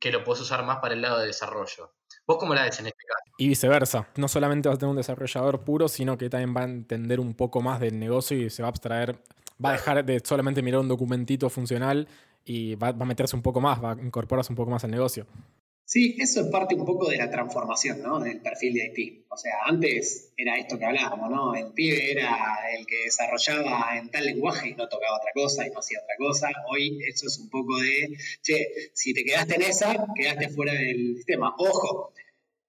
que 0.00 0.10
lo 0.12 0.24
puedes 0.24 0.42
usar 0.42 0.64
más 0.64 0.78
para 0.78 0.94
el 0.94 1.00
lado 1.02 1.18
de 1.20 1.26
desarrollo. 1.26 1.94
¿Vos 2.26 2.36
cómo 2.38 2.54
la 2.54 2.64
ves 2.64 2.78
en 2.80 2.86
este 2.86 2.98
caso? 3.06 3.34
Y 3.38 3.48
viceversa. 3.48 4.08
No 4.16 4.28
solamente 4.28 4.68
va 4.68 4.74
a 4.74 4.78
tener 4.78 4.90
un 4.90 4.96
desarrollador 4.96 5.62
puro, 5.64 5.88
sino 5.88 6.18
que 6.18 6.28
también 6.28 6.54
va 6.56 6.62
a 6.62 6.64
entender 6.64 7.20
un 7.20 7.34
poco 7.34 7.60
más 7.62 7.80
del 7.80 7.98
negocio 7.98 8.36
y 8.36 8.50
se 8.50 8.62
va 8.62 8.68
a 8.68 8.70
abstraer, 8.70 9.18
va 9.64 9.70
a 9.70 9.72
dejar 9.72 10.04
de 10.04 10.20
solamente 10.24 10.62
mirar 10.62 10.80
un 10.80 10.88
documentito 10.88 11.48
funcional 11.48 12.08
y 12.44 12.74
va, 12.74 12.92
va 12.92 13.04
a 13.04 13.08
meterse 13.08 13.36
un 13.36 13.42
poco 13.42 13.60
más, 13.60 13.82
va 13.82 13.92
a 13.92 14.02
incorporarse 14.02 14.52
un 14.52 14.56
poco 14.56 14.70
más 14.70 14.84
al 14.84 14.90
negocio. 14.90 15.26
Sí, 15.86 16.16
eso 16.18 16.40
es 16.40 16.46
parte 16.46 16.74
un 16.74 16.86
poco 16.86 17.10
de 17.10 17.18
la 17.18 17.30
transformación, 17.30 18.02
¿no? 18.02 18.18
Del 18.18 18.40
perfil 18.40 18.74
de 18.74 18.92
IT. 18.94 19.26
O 19.28 19.36
sea, 19.36 19.52
antes 19.66 20.32
era 20.36 20.56
esto 20.56 20.78
que 20.78 20.86
hablábamos, 20.86 21.30
¿no? 21.30 21.54
El 21.54 21.72
pibe 21.72 22.10
era 22.12 22.58
el 22.76 22.86
que 22.86 23.04
desarrollaba 23.04 23.98
en 23.98 24.10
tal 24.10 24.24
lenguaje 24.24 24.70
y 24.70 24.74
no 24.74 24.88
tocaba 24.88 25.18
otra 25.18 25.32
cosa 25.34 25.66
y 25.66 25.70
no 25.70 25.80
hacía 25.80 26.00
otra 26.00 26.16
cosa. 26.16 26.48
Hoy 26.70 26.98
eso 27.06 27.26
es 27.26 27.38
un 27.38 27.50
poco 27.50 27.78
de, 27.78 28.16
che, 28.42 28.90
si 28.94 29.12
te 29.12 29.24
quedaste 29.24 29.56
en 29.56 29.62
esa, 29.62 30.06
quedaste 30.16 30.48
fuera 30.48 30.72
del 30.72 31.16
sistema. 31.16 31.54
Ojo, 31.58 32.14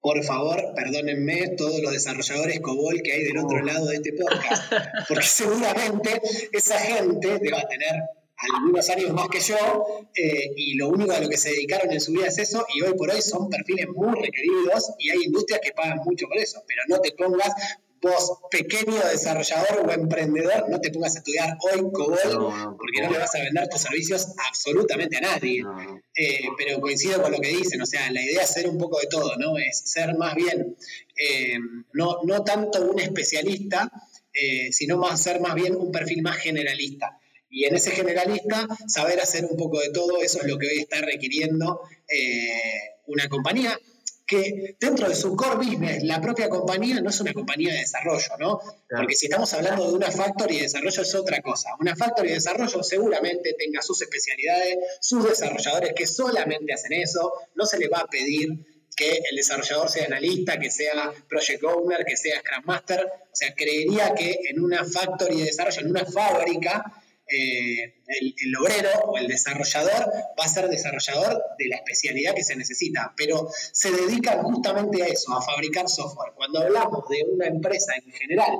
por 0.00 0.22
favor, 0.22 0.74
perdónenme 0.76 1.56
todos 1.56 1.80
los 1.80 1.92
desarrolladores 1.92 2.60
COBOL 2.60 3.00
que 3.02 3.12
hay 3.12 3.24
del 3.24 3.38
otro 3.38 3.62
lado 3.62 3.86
de 3.86 3.96
este 3.96 4.12
podcast, 4.12 4.72
porque 5.08 5.24
seguramente 5.24 6.20
esa 6.52 6.78
gente 6.78 7.26
debe 7.26 7.64
tener 7.68 8.02
algunos 8.38 8.88
años 8.90 9.12
más 9.12 9.28
que 9.28 9.40
yo 9.40 10.08
eh, 10.14 10.50
y 10.56 10.74
lo 10.74 10.88
único 10.88 11.12
a 11.12 11.20
lo 11.20 11.28
que 11.28 11.38
se 11.38 11.50
dedicaron 11.50 11.92
en 11.92 12.00
su 12.00 12.12
vida 12.12 12.26
es 12.26 12.38
eso 12.38 12.66
y 12.74 12.82
hoy 12.82 12.94
por 12.94 13.10
hoy 13.10 13.22
son 13.22 13.48
perfiles 13.48 13.86
muy 13.88 14.14
requeridos 14.20 14.92
y 14.98 15.10
hay 15.10 15.24
industrias 15.24 15.60
que 15.62 15.72
pagan 15.72 16.00
mucho 16.04 16.26
por 16.26 16.36
eso, 16.36 16.62
pero 16.66 16.82
no 16.88 17.00
te 17.00 17.12
pongas 17.12 17.52
vos, 18.00 18.38
pequeño 18.50 18.98
desarrollador 19.10 19.86
o 19.86 19.92
emprendedor, 19.92 20.68
no 20.68 20.80
te 20.80 20.90
pongas 20.90 21.16
a 21.16 21.18
estudiar 21.18 21.56
hoy 21.60 21.80
COBOL 21.92 22.18
No, 22.34 22.56
no, 22.56 22.76
porque 22.76 23.02
no 23.02 23.10
le 23.10 23.18
vas 23.18 23.34
a 23.34 23.40
vender 23.40 23.68
tus 23.68 23.80
servicios 23.80 24.28
absolutamente 24.48 25.16
a 25.16 25.20
nadie. 25.20 25.62
no. 25.62 26.00
Eh, 26.14 26.48
pero 26.56 26.80
coincido 26.80 27.22
con 27.22 27.32
lo 27.32 27.38
que 27.38 27.48
dicen, 27.48 27.80
o 27.80 27.86
sea, 27.86 28.10
la 28.10 28.22
idea 28.22 28.42
es 28.42 28.52
ser 28.52 28.68
un 28.68 28.78
poco 28.78 28.98
de 29.00 29.06
todo, 29.06 29.36
¿no? 29.36 29.56
Es 29.58 29.82
ser 29.84 30.16
más 30.16 30.34
bien, 30.34 30.76
eh, 31.16 31.58
no, 31.92 32.18
no 32.24 32.42
tanto 32.42 32.82
un 32.90 33.00
especialista, 33.00 33.90
eh, 34.32 34.72
sino 34.72 34.98
más 34.98 35.22
ser 35.22 35.40
más 35.40 35.54
bien 35.54 35.74
un 35.76 35.90
perfil 35.90 36.22
más 36.22 36.36
generalista. 36.36 37.18
Y 37.48 37.64
en 37.64 37.76
ese 37.76 37.92
generalista, 37.92 38.66
saber 38.86 39.20
hacer 39.20 39.44
un 39.44 39.56
poco 39.56 39.80
de 39.80 39.90
todo, 39.90 40.20
eso 40.20 40.40
es 40.40 40.46
lo 40.46 40.58
que 40.58 40.68
hoy 40.68 40.78
está 40.78 41.00
requiriendo 41.00 41.80
eh, 42.08 42.96
una 43.06 43.28
compañía 43.28 43.78
que 44.26 44.76
dentro 44.80 45.08
de 45.08 45.14
su 45.14 45.36
core 45.36 45.56
business, 45.56 46.02
la 46.02 46.20
propia 46.20 46.48
compañía 46.48 47.00
no 47.00 47.10
es 47.10 47.20
una 47.20 47.32
compañía 47.32 47.72
de 47.72 47.78
desarrollo, 47.78 48.36
¿no? 48.40 48.60
Porque 48.90 49.14
si 49.14 49.26
estamos 49.26 49.52
hablando 49.54 49.88
de 49.88 49.94
una 49.94 50.10
factory 50.10 50.56
de 50.56 50.62
desarrollo 50.62 51.02
es 51.02 51.14
otra 51.14 51.40
cosa. 51.40 51.70
Una 51.78 51.94
factory 51.94 52.30
de 52.30 52.34
desarrollo 52.34 52.82
seguramente 52.82 53.54
tenga 53.56 53.80
sus 53.82 54.02
especialidades, 54.02 54.78
sus 55.00 55.28
desarrolladores 55.28 55.92
que 55.94 56.08
solamente 56.08 56.72
hacen 56.72 56.94
eso, 56.94 57.32
no 57.54 57.64
se 57.66 57.78
le 57.78 57.88
va 57.88 58.00
a 58.00 58.06
pedir 58.06 58.48
que 58.96 59.20
el 59.30 59.36
desarrollador 59.36 59.88
sea 59.88 60.06
analista, 60.06 60.58
que 60.58 60.70
sea 60.70 61.12
project 61.28 61.62
owner, 61.62 62.04
que 62.04 62.16
sea 62.16 62.40
scrum 62.40 62.64
master. 62.64 63.06
O 63.06 63.36
sea, 63.36 63.54
creería 63.54 64.12
que 64.14 64.40
en 64.48 64.60
una 64.60 64.84
factory 64.84 65.38
de 65.38 65.44
desarrollo, 65.44 65.82
en 65.82 65.90
una 65.90 66.04
fábrica, 66.04 66.82
eh, 67.28 68.02
el, 68.06 68.56
obrero 68.56 68.90
o 69.06 69.18
el 69.18 69.26
desarrollador 69.26 70.12
va 70.38 70.44
a 70.44 70.48
ser 70.48 70.68
desarrollador 70.68 71.42
de 71.58 71.68
la 71.68 71.76
especialidad 71.76 72.34
que 72.34 72.44
se 72.44 72.54
necesita, 72.54 73.12
pero 73.16 73.48
se 73.72 73.90
dedican 73.90 74.42
justamente 74.42 75.02
a 75.02 75.06
eso, 75.06 75.32
a 75.32 75.42
fabricar 75.42 75.88
software. 75.88 76.32
Cuando 76.36 76.60
hablamos 76.60 77.08
de 77.08 77.24
una 77.28 77.46
empresa 77.48 77.94
en 77.96 78.12
general, 78.12 78.52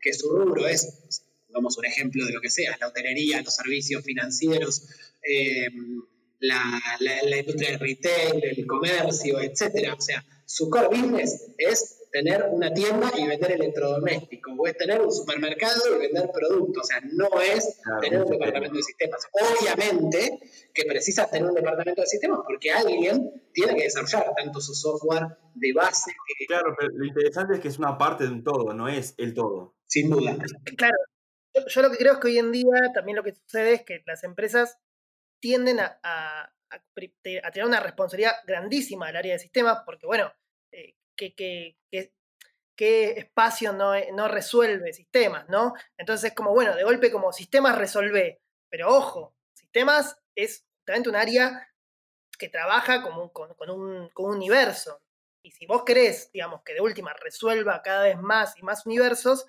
que 0.00 0.12
su 0.12 0.28
rubro 0.30 0.66
es, 0.66 1.22
pongamos 1.46 1.78
un 1.78 1.86
ejemplo 1.86 2.26
de 2.26 2.32
lo 2.32 2.40
que 2.40 2.50
sea, 2.50 2.76
la 2.78 2.88
hotelería, 2.88 3.40
los 3.40 3.54
servicios 3.54 4.04
financieros, 4.04 4.86
eh, 5.22 5.68
la 6.40 7.38
industria 7.38 7.70
del 7.70 7.80
retail, 7.80 8.44
el 8.44 8.66
comercio, 8.66 9.40
etcétera. 9.40 9.94
O 9.94 10.00
sea, 10.00 10.24
su 10.44 10.68
core 10.68 10.88
business 10.88 11.46
es 11.56 11.99
tener 12.10 12.44
una 12.50 12.72
tienda 12.72 13.10
y 13.16 13.26
vender 13.26 13.52
electrodomésticos, 13.52 14.52
o 14.58 14.66
es 14.66 14.76
tener 14.76 15.00
un 15.00 15.12
supermercado 15.12 15.96
y 15.96 15.98
vender 16.00 16.30
productos. 16.32 16.82
O 16.82 16.86
sea, 16.86 17.00
no 17.12 17.40
es 17.40 17.80
Claro, 17.82 18.00
tener 18.00 18.22
un 18.22 18.30
departamento 18.30 18.76
de 18.76 18.82
sistemas. 18.82 19.26
Obviamente 19.32 20.40
que 20.74 20.84
precisas 20.84 21.30
tener 21.30 21.48
un 21.48 21.54
departamento 21.54 22.00
de 22.02 22.06
sistemas 22.06 22.40
porque 22.46 22.72
alguien 22.72 23.30
tiene 23.52 23.76
que 23.76 23.82
desarrollar 23.84 24.32
tanto 24.36 24.60
su 24.60 24.74
software 24.74 25.26
de 25.54 25.72
base, 25.72 26.12
que, 26.38 26.46
Claro, 26.46 26.74
pero 26.78 26.90
lo 26.92 27.04
interesante 27.04 27.54
es 27.54 27.60
que 27.60 27.68
es 27.68 27.78
una 27.78 27.96
parte 27.98 28.24
de 28.24 28.30
un 28.30 28.44
todo, 28.44 28.72
no 28.72 28.88
es 28.88 29.14
el 29.18 29.34
todo. 29.34 29.76
sin 29.86 30.10
duda. 30.10 30.36
Claro, 30.76 30.96
yo, 31.54 31.62
yo 31.66 31.82
lo 31.82 31.90
que 31.90 31.96
creo 31.96 32.12
es 32.14 32.18
que 32.20 32.28
hoy 32.28 32.38
en 32.38 32.52
día 32.52 32.92
también 32.94 33.16
lo 33.16 33.22
que 33.24 33.34
sucede 33.34 33.72
es 33.74 33.82
que 33.82 34.02
las 34.06 34.22
empresas 34.24 34.78
tienden 35.40 35.80
a, 35.80 35.98
a- 36.02 36.52
a 36.72 36.84
pri- 36.94 37.14
te- 37.22 37.44
a 37.44 37.50
tener 37.50 37.66
una 37.66 37.80
responsabilidad 37.80 38.32
grandísima 38.46 39.08
al 39.08 39.16
área 39.16 39.32
de 39.32 39.38
sistemas, 39.40 39.78
porque 39.84 40.06
bueno, 40.06 40.32
eh, 41.26 42.12
¿qué, 42.76 43.12
espacio 43.12 43.72
no, 43.72 43.94
e- 43.94 44.12
no 44.12 44.28
resuelve 44.28 44.92
sistemas, 44.92 45.48
¿no? 45.48 45.74
Entonces 45.98 46.30
es 46.30 46.36
como, 46.36 46.52
bueno, 46.52 46.74
de 46.76 46.84
golpe 46.84 47.10
como 47.10 47.32
sistemas 47.32 47.76
resolve, 47.78 48.40
pero 48.68 48.88
ojo, 48.94 49.34
sistemas 49.54 50.16
es 50.34 50.64
justamente 50.78 51.08
un 51.10 51.16
área 51.16 51.68
que 52.38 52.48
trabaja 52.48 53.02
como 53.02 53.22
un- 53.24 53.28
con, 53.30 53.54
con 53.54 53.70
un, 53.70 54.08
con 54.10 54.26
un 54.26 54.36
universo. 54.36 55.02
Y 55.42 55.52
si 55.52 55.66
vos 55.66 55.84
querés, 55.84 56.30
digamos, 56.32 56.62
que 56.64 56.74
de 56.74 56.80
última 56.80 57.12
resuelva 57.14 57.82
cada 57.82 58.04
vez 58.04 58.18
más 58.18 58.56
y 58.58 58.62
más 58.62 58.86
universos, 58.86 59.46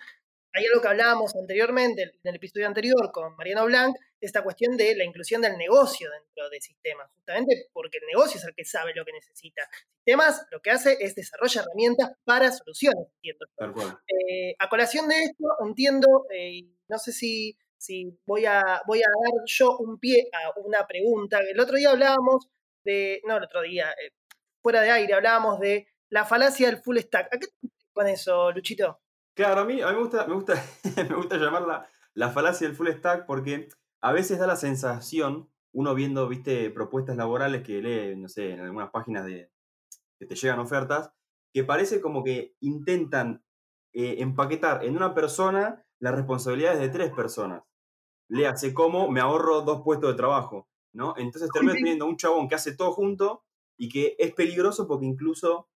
hay 0.54 0.66
algo 0.66 0.82
que 0.82 0.88
hablábamos 0.88 1.36
anteriormente, 1.36 2.04
en 2.04 2.12
el 2.24 2.36
episodio 2.36 2.68
anterior 2.68 3.12
con 3.12 3.36
Mariano 3.36 3.66
Blanc, 3.66 3.96
esta 4.20 4.44
cuestión 4.44 4.76
de 4.76 4.96
la 4.96 5.06
inclusión 5.06 5.42
del 5.42 5.58
negocio 5.58 6.10
dentro 6.12 6.50
de 6.50 6.60
sistemas, 6.60 7.10
justamente 7.16 7.70
porque 7.74 8.00
el 8.00 8.08
negocio 8.08 8.38
es 8.38 8.46
el 8.46 8.54
que 8.54 8.66
sabe 8.66 8.94
lo 8.94 9.06
que 9.06 9.14
necesita. 9.14 9.62
Sistemas 9.96 10.46
lo 10.52 10.62
que 10.62 10.72
hace 10.72 10.98
es 11.00 11.16
desarrolla 11.16 11.62
herramientas 11.62 12.12
para 12.24 12.52
soluciones, 12.52 13.08
entiendo. 13.16 14.00
Eh, 14.08 14.56
a 14.60 14.70
colación 14.70 15.08
de 15.08 15.24
esto, 15.24 15.46
entiendo, 15.66 16.26
eh, 16.34 16.64
no 16.90 17.00
sé 17.00 17.14
si, 17.14 17.58
si 17.78 18.20
voy, 18.26 18.46
a, 18.46 18.82
voy 18.86 19.00
a 19.00 19.08
dar 19.08 19.44
yo 19.46 19.78
un 19.78 20.00
pie 20.00 20.30
a 20.34 20.60
una 20.60 20.86
pregunta. 20.86 21.40
El 21.40 21.60
otro 21.60 21.78
día 21.78 21.92
hablábamos 21.92 22.48
de, 22.84 23.22
no 23.26 23.38
el 23.38 23.44
otro 23.44 23.62
día, 23.62 23.92
eh, 23.92 24.12
fuera 24.62 24.82
de 24.82 24.92
aire, 24.92 25.14
hablábamos 25.14 25.60
de 25.60 25.88
la 26.10 26.26
falacia 26.26 26.68
del 26.68 26.82
full 26.82 26.98
stack. 26.98 27.34
¿A 27.34 27.40
qué 27.40 27.48
te 27.48 27.70
con 27.94 28.08
eso, 28.08 28.52
Luchito? 28.52 29.00
Claro, 29.34 29.62
a 29.62 29.66
mí, 29.66 29.82
a 29.82 29.88
mí 29.88 29.94
me 29.94 30.00
gusta, 30.00 30.28
me 30.28 30.36
gusta, 30.36 30.54
me 31.10 31.16
gusta 31.16 31.38
llamarla 31.38 31.88
la 32.14 32.32
falacia 32.32 32.68
del 32.68 32.76
full 32.76 32.90
stack 32.90 33.26
porque 33.26 33.70
a 34.02 34.12
veces 34.12 34.40
da 34.40 34.48
la 34.48 34.56
sensación, 34.56 35.50
uno 35.74 35.96
viendo, 35.96 36.28
viste, 36.28 36.70
propuestas 36.70 37.16
laborales 37.16 37.64
que 37.64 37.82
lee, 37.82 38.16
no 38.18 38.28
sé, 38.28 38.52
en 38.52 38.60
algunas 38.60 38.90
páginas 38.90 39.26
de 39.26 39.52
que 40.20 40.26
te 40.28 40.36
llegan 40.36 40.60
ofertas, 40.60 41.12
que 41.54 41.64
parece 41.64 42.02
como 42.02 42.24
que 42.24 42.56
intentan 42.60 43.44
eh, 43.94 44.18
empaquetar 44.20 44.84
en 44.86 44.96
una 44.96 45.16
persona 45.16 45.84
las 46.00 46.14
responsabilidades 46.14 46.80
de 46.80 46.90
tres 46.90 47.12
personas. 47.12 47.64
Léase 48.30 48.74
cómo 48.74 49.10
me 49.10 49.20
ahorro 49.20 49.62
dos 49.62 49.82
puestos 49.82 50.12
de 50.12 50.18
trabajo, 50.18 50.70
¿no? 50.94 51.16
Entonces 51.18 51.50
termino 51.52 51.74
teniendo 51.76 52.06
un 52.06 52.18
chabón 52.18 52.48
que 52.48 52.56
hace 52.56 52.76
todo 52.76 52.92
junto 52.92 53.44
y 53.78 53.90
que 53.90 54.16
es 54.20 54.34
peligroso 54.34 54.88
porque 54.88 55.06
incluso 55.06 55.71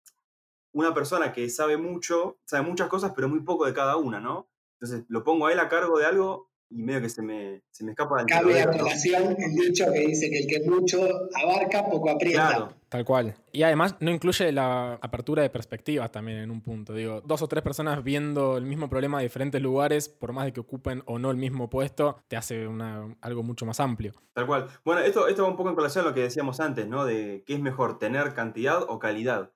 una 0.75 0.93
persona 0.93 1.33
que 1.33 1.49
sabe 1.49 1.79
mucho, 1.79 2.39
sabe 2.45 2.67
muchas 2.67 2.89
cosas, 2.89 3.13
pero 3.15 3.29
muy 3.29 3.41
poco 3.41 3.65
de 3.65 3.73
cada 3.73 3.97
una, 3.97 4.21
¿no? 4.21 4.49
Entonces 4.79 5.07
lo 5.09 5.25
pongo 5.25 5.47
a 5.47 5.53
él 5.53 5.61
a 5.61 5.69
cargo 5.69 5.99
de 5.99 6.05
algo 6.05 6.51
y 6.69 6.83
medio 6.83 7.01
que 7.03 7.09
se 7.09 7.23
me, 7.23 7.63
se 7.71 7.85
me 7.85 7.93
escapa 7.93 8.19
del 8.19 8.27
Cabe 8.27 8.61
a 8.61 8.71
colación 8.71 9.37
el 9.39 9.55
dicho 9.55 9.85
que 9.93 10.01
dice 10.01 10.29
que 10.29 10.39
el 10.39 10.47
que 10.47 10.69
mucho 10.69 11.01
abarca, 11.35 11.89
poco 11.89 12.11
aprieta. 12.11 12.49
Claro, 12.49 12.73
Tal 12.89 13.05
cual. 13.05 13.35
Y 13.53 13.63
además 13.63 13.97
no 14.01 14.11
incluye 14.11 14.51
la 14.51 14.95
apertura 14.95 15.43
de 15.43 15.51
perspectivas 15.51 16.11
también 16.11 16.39
en 16.39 16.51
un 16.51 16.61
punto. 16.61 16.93
Digo, 16.93 17.21
dos 17.21 17.43
o 17.43 17.49
tres 17.49 17.63
personas 17.63 18.03
viendo 18.03 18.57
el 18.57 18.65
mismo 18.65 18.89
problema 18.89 19.19
de 19.19 19.25
diferentes 19.25 19.63
lugares, 19.63 20.09
por 20.09 20.33
más 20.33 20.45
de 20.47 20.53
que 20.53 20.61
ocupen 20.61 21.03
o 21.07 21.19
no 21.19 21.31
el 21.31 21.37
mismo 21.37 21.71
puesto, 21.71 22.19
te 22.27 22.37
hace 22.37 22.67
una, 22.67 23.17
algo 23.21 23.43
mucho 23.45 23.67
más 23.67 23.79
amplio. 23.79 24.13
tal 24.33 24.47
cual. 24.47 24.69
Bueno, 24.85 25.03
esto, 25.03 25.29
esto 25.29 25.45
va 25.45 25.49
un 25.49 25.57
poco 25.57 25.71
en 25.71 25.77
relación 25.77 26.05
a 26.05 26.09
lo 26.09 26.15
que 26.15 26.23
decíamos 26.23 26.59
antes, 26.59 26.89
¿no? 26.89 27.05
De 27.05 27.45
qué 27.47 27.55
es 27.55 27.61
mejor, 27.61 27.99
tener 27.99 28.35
cantidad 28.35 28.83
o 28.83 28.99
calidad. 28.99 29.53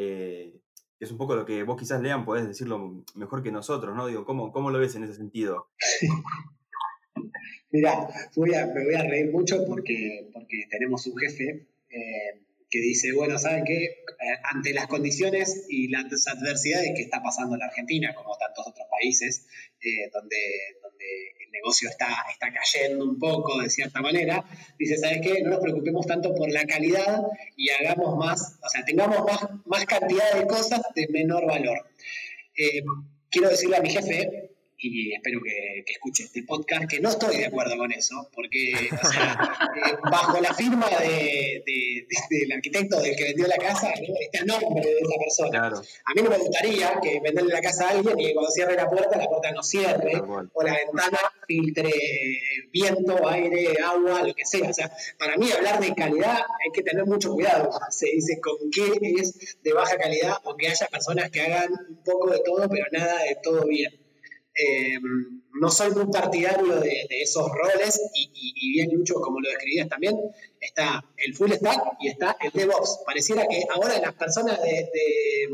Eh, 0.00 0.54
es 1.00 1.10
un 1.10 1.18
poco 1.18 1.34
lo 1.34 1.44
que 1.44 1.64
vos 1.64 1.76
quizás 1.76 2.00
lean, 2.00 2.24
podés 2.24 2.46
decirlo 2.46 3.04
mejor 3.16 3.42
que 3.42 3.50
nosotros, 3.50 3.96
¿no? 3.96 4.06
Digo, 4.06 4.24
¿cómo, 4.24 4.52
cómo 4.52 4.70
lo 4.70 4.78
ves 4.78 4.94
en 4.94 5.02
ese 5.02 5.14
sentido? 5.14 5.68
Mirá, 7.72 8.08
voy 8.36 8.54
a- 8.54 8.66
me 8.66 8.84
voy 8.84 8.94
a 8.94 9.02
reír 9.02 9.30
mucho 9.32 9.64
porque, 9.66 10.30
porque 10.32 10.66
tenemos 10.70 11.04
un 11.06 11.16
jefe 11.18 11.66
eh, 11.90 12.40
que 12.70 12.80
dice, 12.80 13.12
bueno, 13.12 13.38
¿saben 13.38 13.64
qué? 13.64 13.84
Eh, 13.84 14.04
ante 14.52 14.72
las 14.72 14.86
condiciones 14.86 15.66
y 15.68 15.88
las 15.88 16.26
adversidades 16.26 16.92
que 16.94 17.02
está 17.02 17.22
pasando 17.22 17.54
en 17.54 17.60
la 17.60 17.66
Argentina, 17.66 18.14
como 18.14 18.36
tantos 18.36 18.66
otros 18.66 18.86
países, 18.90 19.46
eh, 19.80 20.10
donde, 20.12 20.36
donde 20.82 21.06
el 21.44 21.50
negocio 21.50 21.88
está, 21.88 22.08
está 22.30 22.52
cayendo 22.52 23.04
un 23.04 23.18
poco 23.18 23.60
de 23.60 23.70
cierta 23.70 24.02
manera, 24.02 24.44
dice, 24.78 24.98
¿sabes 24.98 25.20
qué? 25.22 25.42
No 25.42 25.50
nos 25.50 25.60
preocupemos 25.60 26.06
tanto 26.06 26.34
por 26.34 26.50
la 26.50 26.64
calidad 26.64 27.22
y 27.56 27.70
hagamos 27.70 28.16
más, 28.16 28.58
o 28.62 28.68
sea, 28.68 28.84
tengamos 28.84 29.24
más, 29.24 29.48
más 29.64 29.86
cantidad 29.86 30.34
de 30.34 30.46
cosas 30.46 30.82
de 30.94 31.08
menor 31.08 31.46
valor. 31.46 31.86
Eh, 32.56 32.82
quiero 33.30 33.48
decirle 33.48 33.76
a 33.76 33.82
mi 33.82 33.90
jefe, 33.90 34.50
y 34.80 35.12
espero 35.14 35.40
que, 35.42 35.82
que 35.84 35.92
escuche 35.94 36.24
este 36.24 36.42
podcast, 36.44 36.88
que 36.88 37.00
no 37.00 37.08
estoy 37.08 37.36
de 37.38 37.46
acuerdo 37.46 37.76
con 37.76 37.90
eso, 37.92 38.28
porque 38.34 38.72
o 38.92 39.06
sea, 39.08 39.36
eh, 39.90 39.96
bajo 40.10 40.40
la 40.40 40.54
firma 40.54 40.88
de, 41.00 41.62
de- 41.66 42.06
de- 42.08 42.38
del 42.38 42.52
arquitecto 42.52 43.00
del 43.00 43.16
que 43.16 43.24
vendió 43.24 43.46
la 43.48 43.56
casa, 43.56 43.88
¿no? 43.88 44.14
está 44.20 44.38
el 44.40 44.46
nombre 44.46 44.84
de 44.86 44.92
esa 44.98 45.18
persona. 45.18 45.50
Claro, 45.50 45.76
A 45.78 46.14
mí 46.14 46.22
no 46.22 46.30
me 46.30 46.38
gustaría 46.38 46.98
que 47.02 47.20
venderle 47.20 47.52
la 47.52 47.60
casa 47.60 47.88
a 47.88 47.90
alguien 47.90 48.18
y 48.20 48.26
que 48.26 48.34
cuando 48.34 48.50
cierre 48.52 48.76
la 48.76 48.88
puerta, 48.88 49.16
la 49.18 49.26
puerta 49.26 49.50
no 49.52 49.62
cierre, 49.62 50.12
o 50.52 50.62
la 50.62 50.74
ventana 50.74 51.18
filtre 51.46 51.90
viento, 52.72 53.26
aire, 53.28 53.74
agua, 53.84 54.22
lo 54.22 54.34
que 54.34 54.44
sea. 54.44 54.68
O 54.68 54.72
sea, 54.72 54.90
para 55.18 55.36
mí 55.36 55.50
hablar 55.50 55.80
de 55.80 55.94
calidad 55.94 56.36
hay 56.36 56.70
que 56.72 56.82
tener 56.82 57.04
mucho 57.06 57.32
cuidado. 57.32 57.70
Se 57.90 58.06
dice 58.10 58.40
con 58.40 58.56
qué 58.70 58.92
es 59.20 59.58
de 59.62 59.72
baja 59.72 59.96
calidad 59.96 60.36
o 60.44 60.56
que 60.56 60.68
haya 60.68 60.86
personas 60.86 61.30
que 61.30 61.40
hagan 61.42 61.72
un 61.88 62.02
poco 62.04 62.30
de 62.30 62.40
todo, 62.44 62.68
pero 62.68 62.86
nada 62.92 63.22
de 63.22 63.36
todo 63.42 63.66
bien. 63.66 63.92
Eh, 64.60 64.98
no 65.60 65.70
soy 65.70 65.90
muy 65.92 66.06
partidario 66.06 66.76
de, 66.80 67.06
de 67.08 67.22
esos 67.22 67.48
roles 67.50 68.00
y, 68.14 68.30
y- 68.34 68.54
y 68.56 68.72
bien 68.72 68.90
Lucho, 68.92 69.14
como 69.14 69.40
lo 69.40 69.48
describías 69.48 69.88
también, 69.88 70.16
está 70.60 71.04
el 71.16 71.34
full 71.34 71.52
stack 71.52 71.96
y 72.00 72.08
está 72.08 72.36
el 72.40 72.50
DevOps. 72.52 73.00
Pareciera 73.06 73.46
que 73.46 73.62
ahora 73.74 73.98
las 74.00 74.14
personas 74.14 74.60
de, 74.62 74.68
de- 74.70 75.48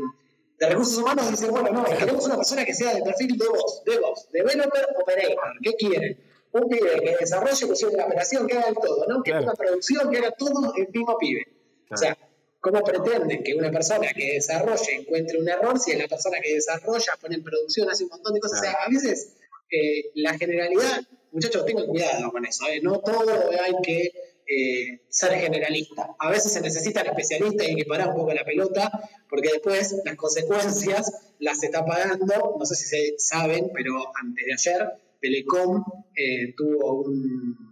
de 0.57 0.69
recursos 0.69 0.97
humanos 0.97 1.29
dicen, 1.29 1.51
bueno, 1.51 1.69
no, 1.71 1.83
queremos 1.83 2.25
una 2.25 2.37
persona 2.37 2.63
que 2.65 2.73
sea 2.73 2.93
de 2.93 3.01
perfil 3.03 3.37
DevOps, 3.37 3.83
DevOps, 3.85 4.27
Developer, 4.31 4.87
Operator. 5.01 5.37
¿Qué 5.61 5.73
quieren? 5.73 6.19
Un 6.53 6.69
pibe 6.69 7.01
que 7.01 7.15
desarrolle, 7.19 7.67
que 7.67 7.97
la 7.97 8.05
operación, 8.05 8.47
que 8.47 8.57
haga 8.57 8.69
el 8.69 8.75
todo, 8.75 9.05
¿no? 9.07 9.21
Que 9.21 9.31
Claro. 9.31 9.47
haga 9.47 9.55
producción, 9.55 10.09
que 10.09 10.17
haga 10.19 10.31
todo 10.31 10.73
el 10.77 10.87
mismo 10.93 11.17
pibe. 11.17 11.43
O 11.91 11.97
sea, 11.97 12.17
¿cómo 12.65 12.83
pretenden 12.83 13.43
que 13.43 13.53
una 13.53 13.69
persona 13.69 14.07
que 14.11 14.33
desarrolle 14.33 14.95
encuentre 14.95 15.37
un 15.37 15.47
error 15.47 15.79
si 15.79 15.91
es 15.91 15.99
la 15.99 16.07
persona 16.07 16.39
que 16.41 16.55
desarrolla, 16.55 17.13
pone 17.21 17.35
en 17.35 17.43
producción, 17.43 17.87
hace 17.91 18.05
un 18.05 18.09
montón 18.09 18.33
de 18.33 18.39
cosas? 18.39 18.59
O 18.59 18.63
sea, 18.63 18.71
a 18.71 18.89
veces 18.89 19.35
eh, 19.69 20.09
la 20.15 20.35
generalidad, 20.35 21.01
muchachos, 21.31 21.63
tengan 21.63 21.85
cuidado 21.85 22.31
con 22.31 22.43
eso, 22.43 22.65
¿eh? 22.67 22.79
no 22.81 23.01
todo 23.01 23.51
hay 23.63 23.73
que 23.83 24.11
eh, 24.47 25.01
ser 25.09 25.33
generalista. 25.33 26.15
A 26.17 26.31
veces 26.31 26.53
se 26.53 26.61
necesitan 26.61 27.05
especialistas 27.05 27.67
y 27.67 27.69
hay 27.69 27.75
que 27.75 27.85
parar 27.85 28.09
un 28.09 28.15
poco 28.15 28.33
la 28.33 28.43
pelota, 28.43 28.91
porque 29.29 29.49
después 29.53 29.97
las 30.03 30.15
consecuencias 30.15 31.35
las 31.37 31.61
está 31.63 31.85
pagando, 31.85 32.55
no 32.57 32.65
sé 32.65 32.73
si 32.73 32.85
se 32.85 33.13
saben, 33.19 33.69
pero 33.75 33.93
antes 34.19 34.43
de 34.43 34.53
ayer, 34.53 34.89
Telecom 35.21 35.83
eh, 36.15 36.55
tuvo 36.57 37.01
un 37.03 37.64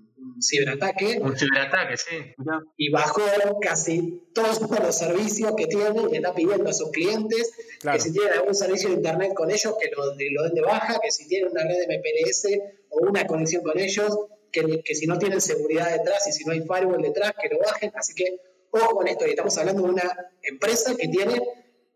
ciberataque 0.44 1.20
Un 1.22 1.38
ciberataque, 1.38 1.98
sí. 1.98 2.34
Y 2.78 2.90
bajó 2.92 3.22
casi 3.62 4.30
todos 4.34 4.62
los 4.62 4.98
servicios 4.98 5.54
que 5.56 5.68
tiene 5.68 6.02
y 6.02 6.10
le 6.12 6.18
está 6.18 6.34
pidiendo 6.34 6.70
a 6.70 6.74
sus 6.74 6.92
clientes 6.92 7.52
Claro. 7.80 7.98
que 7.98 8.04
si 8.04 8.14
tienen 8.14 8.34
algún 8.34 8.56
servicio 8.56 8.90
de 8.90 8.96
internet 8.96 9.34
con 9.34 9.50
ellos, 9.52 9.74
que 9.80 9.90
lo 9.96 10.44
den 10.44 10.54
de 10.54 10.62
baja, 10.62 11.00
que 11.02 11.12
si 11.12 11.28
tienen 11.28 11.52
una 11.52 11.64
red 11.64 11.88
de 11.88 11.98
MPLS 11.98 12.48
o 12.90 13.00
una 13.10 13.26
conexión 13.28 13.64
con 13.64 13.78
ellos, 13.80 14.18
que, 14.52 14.82
que 14.84 14.96
si 14.96 15.08
no 15.08 15.18
tienen 15.18 15.42
seguridad 15.42 15.92
detrás 15.92 16.28
y 16.28 16.32
si 16.32 16.46
no 16.46 16.54
hay 16.54 16.62
firewall 16.62 17.02
detrás, 17.02 17.34
que 17.42 17.50
lo 17.50 17.60
bajen. 17.60 17.92
Así 17.96 18.14
que 18.14 18.38
ojo 18.72 18.96
con 18.96 19.08
esto, 19.08 19.28
y 19.28 19.32
estamos 19.32 19.58
hablando 19.58 19.84
de 19.84 19.90
una 19.90 20.32
empresa 20.42 20.96
que 20.96 21.08
tiene 21.08 21.42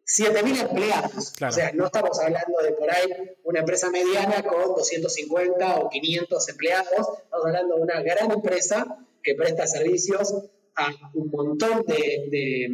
7.000 0.07 0.61
empleados. 0.69 1.31
Claro. 1.31 1.51
O 1.51 1.55
sea, 1.55 1.71
no 1.73 1.85
estamos 1.87 2.17
hablando 2.19 2.59
de 2.63 2.71
por 2.73 2.89
ahí 2.89 3.09
una 3.43 3.59
empresa 3.59 3.89
mediana 3.91 4.41
con 4.43 4.73
250 4.75 5.79
o 5.79 5.89
500 5.89 6.49
empleados, 6.49 7.07
estamos 7.23 7.45
hablando 7.45 7.75
de 7.75 7.81
una 7.81 8.01
gran 8.01 8.31
empresa 8.31 9.05
que 9.21 9.35
presta 9.35 9.67
servicios 9.67 10.33
a 10.75 10.87
un 11.13 11.29
montón 11.29 11.83
de- 11.85 12.27
de- 12.31 12.69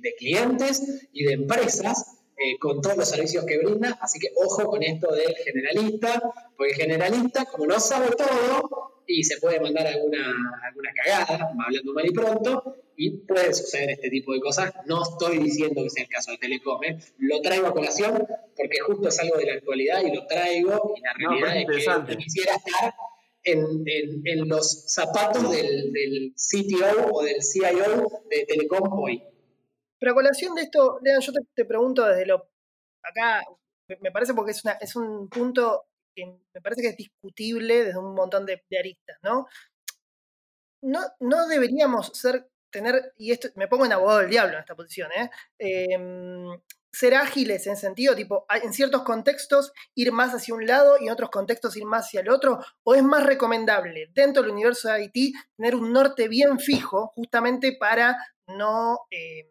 de 0.00 0.14
clientes 0.18 1.06
y 1.12 1.24
de 1.24 1.32
empresas 1.34 2.18
eh, 2.36 2.58
con 2.58 2.80
todos 2.80 2.96
los 2.96 3.08
servicios 3.08 3.44
que 3.44 3.58
brinda. 3.58 3.96
Así 4.00 4.18
que 4.18 4.28
ojo 4.36 4.64
con 4.66 4.82
esto 4.82 5.12
del 5.14 5.36
generalista, 5.36 6.20
porque 6.56 6.72
el 6.72 6.78
generalista, 6.78 7.44
como 7.44 7.66
no 7.66 7.78
sabe 7.78 8.08
todo, 8.16 8.93
y 9.06 9.22
se 9.24 9.38
puede 9.38 9.60
mandar 9.60 9.86
alguna, 9.86 10.34
alguna 10.62 10.90
cagada, 10.94 11.50
hablando 11.66 11.92
mal 11.92 12.06
y 12.06 12.12
pronto, 12.12 12.76
y 12.96 13.10
puede 13.18 13.52
suceder 13.52 13.90
este 13.90 14.08
tipo 14.10 14.32
de 14.32 14.40
cosas. 14.40 14.72
No 14.86 15.02
estoy 15.02 15.38
diciendo 15.38 15.82
que 15.82 15.90
sea 15.90 16.04
el 16.04 16.08
caso 16.08 16.30
de 16.32 16.38
Telecom, 16.38 16.82
¿eh? 16.84 16.98
lo 17.18 17.40
traigo 17.42 17.66
a 17.66 17.72
colación 17.72 18.26
porque 18.56 18.78
justo 18.86 19.08
es 19.08 19.18
algo 19.20 19.36
de 19.36 19.46
la 19.46 19.54
actualidad 19.54 20.02
y 20.04 20.14
lo 20.14 20.26
traigo, 20.26 20.94
y 20.96 21.00
la 21.00 21.12
No, 21.18 21.28
realidad 21.40 21.64
pero 21.66 21.78
es 21.78 21.86
es 21.86 22.04
que 22.08 22.16
quisiera 22.22 22.54
estar 22.54 22.94
en, 23.42 23.60
en- 23.86 24.22
en 24.26 24.48
los 24.48 24.84
zapatos 24.92 25.50
del, 25.50 25.92
del 25.92 26.34
CTO 26.36 27.10
o 27.12 27.22
del 27.24 27.42
CIO 27.42 28.08
de 28.30 28.46
Telecom 28.46 28.90
hoy. 29.02 29.22
Pero 29.98 30.12
a 30.12 30.14
colación 30.14 30.54
de 30.54 30.62
esto, 30.62 30.98
Lean, 31.02 31.20
yo 31.20 31.32
te, 31.32 31.40
te 31.54 31.64
pregunto 31.64 32.04
desde 32.06 32.26
lo. 32.26 32.46
Acá 33.02 33.42
me- 33.88 33.98
me 34.00 34.10
parece 34.12 34.32
porque 34.34 34.52
es, 34.52 34.64
una, 34.64 34.72
es 34.80 34.96
un 34.96 35.28
punto 35.28 35.84
que 36.14 36.26
me 36.26 36.60
parece 36.60 36.82
que 36.82 36.88
es 36.88 36.96
discutible 36.96 37.84
desde 37.84 37.98
un 37.98 38.14
montón 38.14 38.46
de, 38.46 38.62
aristas, 38.78 39.18
¿no? 39.22 39.46
No, 40.82 41.48
deberíamos 41.48 42.08
ser, 42.14 42.48
tener, 42.70 43.14
y 43.16 43.32
esto 43.32 43.48
me 43.56 43.68
pongo 43.68 43.86
en 43.86 43.92
abogado 43.92 44.20
del 44.20 44.30
diablo 44.30 44.54
en 44.54 44.60
esta 44.60 44.74
posición, 44.74 45.10
¿eh? 45.12 45.30
Em, 45.58 46.60
ser 46.94 47.14
ágiles 47.14 47.66
en 47.66 47.76
sentido, 47.76 48.14
tipo, 48.14 48.46
en 48.62 48.72
ciertos 48.72 49.02
contextos 49.02 49.72
ir 49.94 50.12
más 50.12 50.32
hacia 50.32 50.54
un 50.54 50.66
lado 50.66 50.96
y 51.00 51.06
en 51.06 51.12
otros 51.12 51.30
contextos 51.30 51.76
ir 51.76 51.84
más 51.84 52.06
hacia 52.06 52.20
el 52.20 52.28
otro, 52.28 52.60
o 52.84 52.94
es 52.94 53.02
más 53.02 53.24
recomendable 53.24 54.10
dentro 54.14 54.42
del 54.42 54.52
universo 54.52 54.88
de 54.88 55.10
IT 55.12 55.34
tener 55.56 55.74
un 55.74 55.92
norte 55.92 56.28
bien 56.28 56.60
fijo 56.60 57.12
justamente 57.16 57.76
para 57.78 58.16
no, 58.46 59.00
eh, 59.10 59.50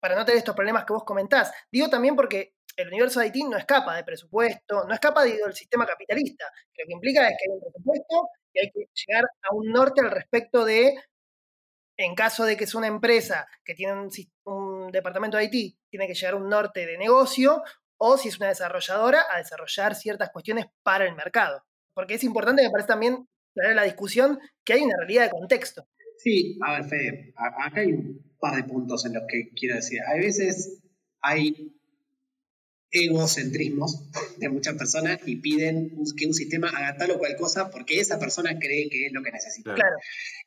para 0.00 0.16
no 0.16 0.24
tener 0.24 0.38
estos 0.38 0.56
problemas 0.56 0.84
que 0.84 0.92
vos 0.92 1.04
comentás. 1.04 1.52
Digo 1.70 1.88
también 1.88 2.16
porque 2.16 2.51
el 2.76 2.88
universo 2.88 3.20
de 3.20 3.28
IT 3.28 3.36
no 3.48 3.56
escapa 3.56 3.96
de 3.96 4.04
presupuesto, 4.04 4.84
no 4.86 4.94
escapa 4.94 5.24
digo, 5.24 5.46
del 5.46 5.54
sistema 5.54 5.86
capitalista. 5.86 6.44
Lo 6.78 6.86
que 6.86 6.92
implica 6.92 7.28
es 7.28 7.36
que 7.38 7.50
hay 7.50 7.54
un 7.54 7.60
presupuesto 7.60 8.28
y 8.52 8.58
hay 8.60 8.70
que 8.70 8.88
llegar 8.92 9.24
a 9.42 9.54
un 9.54 9.70
norte 9.70 10.00
al 10.00 10.10
respecto 10.10 10.64
de, 10.64 10.94
en 11.96 12.14
caso 12.14 12.44
de 12.44 12.56
que 12.56 12.64
es 12.64 12.74
una 12.74 12.86
empresa 12.86 13.46
que 13.64 13.74
tiene 13.74 13.94
un, 13.94 14.10
un 14.44 14.90
departamento 14.90 15.36
de 15.36 15.44
IT, 15.44 15.76
tiene 15.90 16.06
que 16.06 16.14
llegar 16.14 16.34
a 16.34 16.38
un 16.38 16.48
norte 16.48 16.86
de 16.86 16.98
negocio, 16.98 17.62
o 17.98 18.16
si 18.16 18.28
es 18.28 18.38
una 18.38 18.48
desarrolladora, 18.48 19.24
a 19.30 19.38
desarrollar 19.38 19.94
ciertas 19.94 20.30
cuestiones 20.30 20.66
para 20.82 21.06
el 21.06 21.14
mercado. 21.14 21.64
Porque 21.94 22.14
es 22.14 22.24
importante, 22.24 22.62
me 22.62 22.70
parece 22.70 22.88
también, 22.88 23.28
traer 23.54 23.76
la 23.76 23.84
discusión 23.84 24.40
que 24.64 24.72
hay 24.72 24.82
una 24.82 24.96
realidad 24.96 25.24
de 25.24 25.30
contexto. 25.30 25.86
Sí, 26.16 26.58
a 26.62 26.78
ver, 26.78 26.84
Fede, 26.84 27.34
acá 27.36 27.80
hay 27.80 27.92
un 27.92 28.36
par 28.38 28.56
de 28.56 28.64
puntos 28.64 29.04
en 29.06 29.14
los 29.14 29.24
que 29.28 29.50
quiero 29.54 29.76
decir. 29.76 30.00
A 30.06 30.14
veces 30.14 30.82
hay 31.20 31.72
egocentrismos 32.92 34.04
de 34.38 34.48
muchas 34.50 34.76
personas 34.76 35.18
y 35.26 35.36
piden 35.36 35.96
que 36.16 36.26
un 36.26 36.34
sistema 36.34 36.68
haga 36.68 36.96
tal 36.96 37.12
o 37.12 37.18
cual 37.18 37.34
cosa 37.36 37.70
porque 37.70 37.98
esa 37.98 38.18
persona 38.18 38.58
cree 38.58 38.88
que 38.88 39.06
es 39.06 39.12
lo 39.12 39.22
que 39.22 39.32
necesita. 39.32 39.74
Claro. 39.74 39.96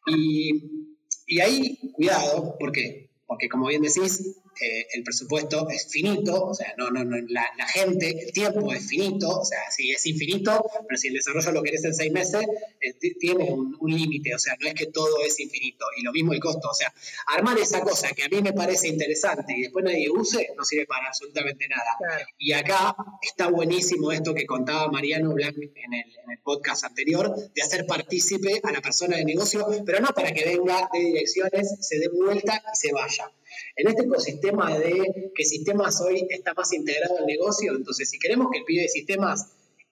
Y, 0.08 0.92
y 1.26 1.40
ahí, 1.40 1.80
cuidado, 1.94 2.56
¿por 2.60 2.72
qué? 2.72 3.10
porque 3.28 3.50
como 3.50 3.68
bien 3.68 3.82
decís, 3.82 4.38
eh, 4.62 4.88
el 4.94 5.04
presupuesto 5.04 5.70
es 5.70 5.88
finito, 5.90 6.46
o 6.46 6.54
sea, 6.54 6.74
no, 6.78 6.90
no, 6.90 7.04
no, 7.04 7.18
la, 7.28 7.46
la, 7.58 7.68
gente, 7.68 8.26
el 8.26 8.32
tiempo 8.32 8.72
es 8.74 8.88
finito, 8.88 9.40
o 9.40 9.46
sea, 9.46 9.60
sí 9.70 9.92
es 9.92 10.06
infinito, 10.06 10.64
pero 10.88 10.98
si 10.98 11.10
el 11.10 11.16
desarrollo 11.16 11.52
lo 11.52 11.64
querés 11.64 11.84
en 11.86 11.94
seis 11.94 12.12
meses, 12.12 12.46
eh, 12.82 12.94
tiene 13.20 13.52
un, 13.52 13.76
un 13.80 13.92
límite, 13.92 14.34
o 14.34 14.40
sea, 14.40 14.56
no 14.60 14.68
es 14.68 14.74
que 14.74 14.88
todo 14.88 15.24
es 15.26 15.40
infinito, 15.40 15.86
y 15.98 16.04
lo 16.04 16.12
mismo 16.12 16.34
el 16.34 16.40
costo, 16.40 16.70
o 16.70 16.74
sea, 16.74 16.94
armar 17.28 17.58
esa 17.58 17.82
cosa 17.82 18.10
que 18.12 18.24
a 18.24 18.30
mí 18.30 18.42
me 18.42 18.54
parece 18.54 18.88
interesante 18.88 19.54
y 19.58 19.64
después 19.64 19.84
nadie 19.86 20.10
use, 20.10 20.50
no 20.56 20.64
sirve 20.64 20.86
para 20.86 21.08
absolutamente 21.08 21.68
nada. 21.68 21.96
Claro. 21.98 22.26
Y 22.38 22.54
acá 22.54 22.96
está 23.22 23.48
buenísimo 23.50 24.12
esto 24.12 24.34
que 24.34 24.46
contaba 24.46 24.90
Mariano 24.90 25.34
Blanc 25.34 25.58
en 25.58 25.94
el, 25.94 26.16
en 26.24 26.32
el 26.32 26.40
podcast 26.44 26.86
anterior, 26.86 27.34
de 27.54 27.62
hacer 27.62 27.86
partícipe 27.86 28.62
a 28.64 28.72
la 28.72 28.82
persona 28.82 29.18
de 29.18 29.26
negocio, 29.26 29.66
pero 29.86 30.00
no 30.00 30.10
para 30.10 30.32
que 30.32 30.46
venga 30.46 30.90
de 30.94 31.00
direcciones, 31.00 31.76
se 31.82 32.00
dé 32.00 32.10
vuelta 32.10 32.64
y 32.74 32.76
se 32.76 32.92
vaya. 32.92 33.32
En 33.76 33.88
este 33.88 34.04
ecosistema 34.04 34.78
de 34.78 35.32
que 35.36 35.46
sistemas 35.46 36.02
hoy 36.02 36.28
está 36.30 36.54
más 36.54 36.72
integrado 36.74 37.18
al 37.20 37.26
negocio, 37.26 37.74
entonces 37.76 38.10
si 38.10 38.20
queremos 38.20 38.48
que 38.52 38.60
el 38.60 38.66
pibe 38.66 38.84
de 38.84 38.90
sistemas 38.90 39.48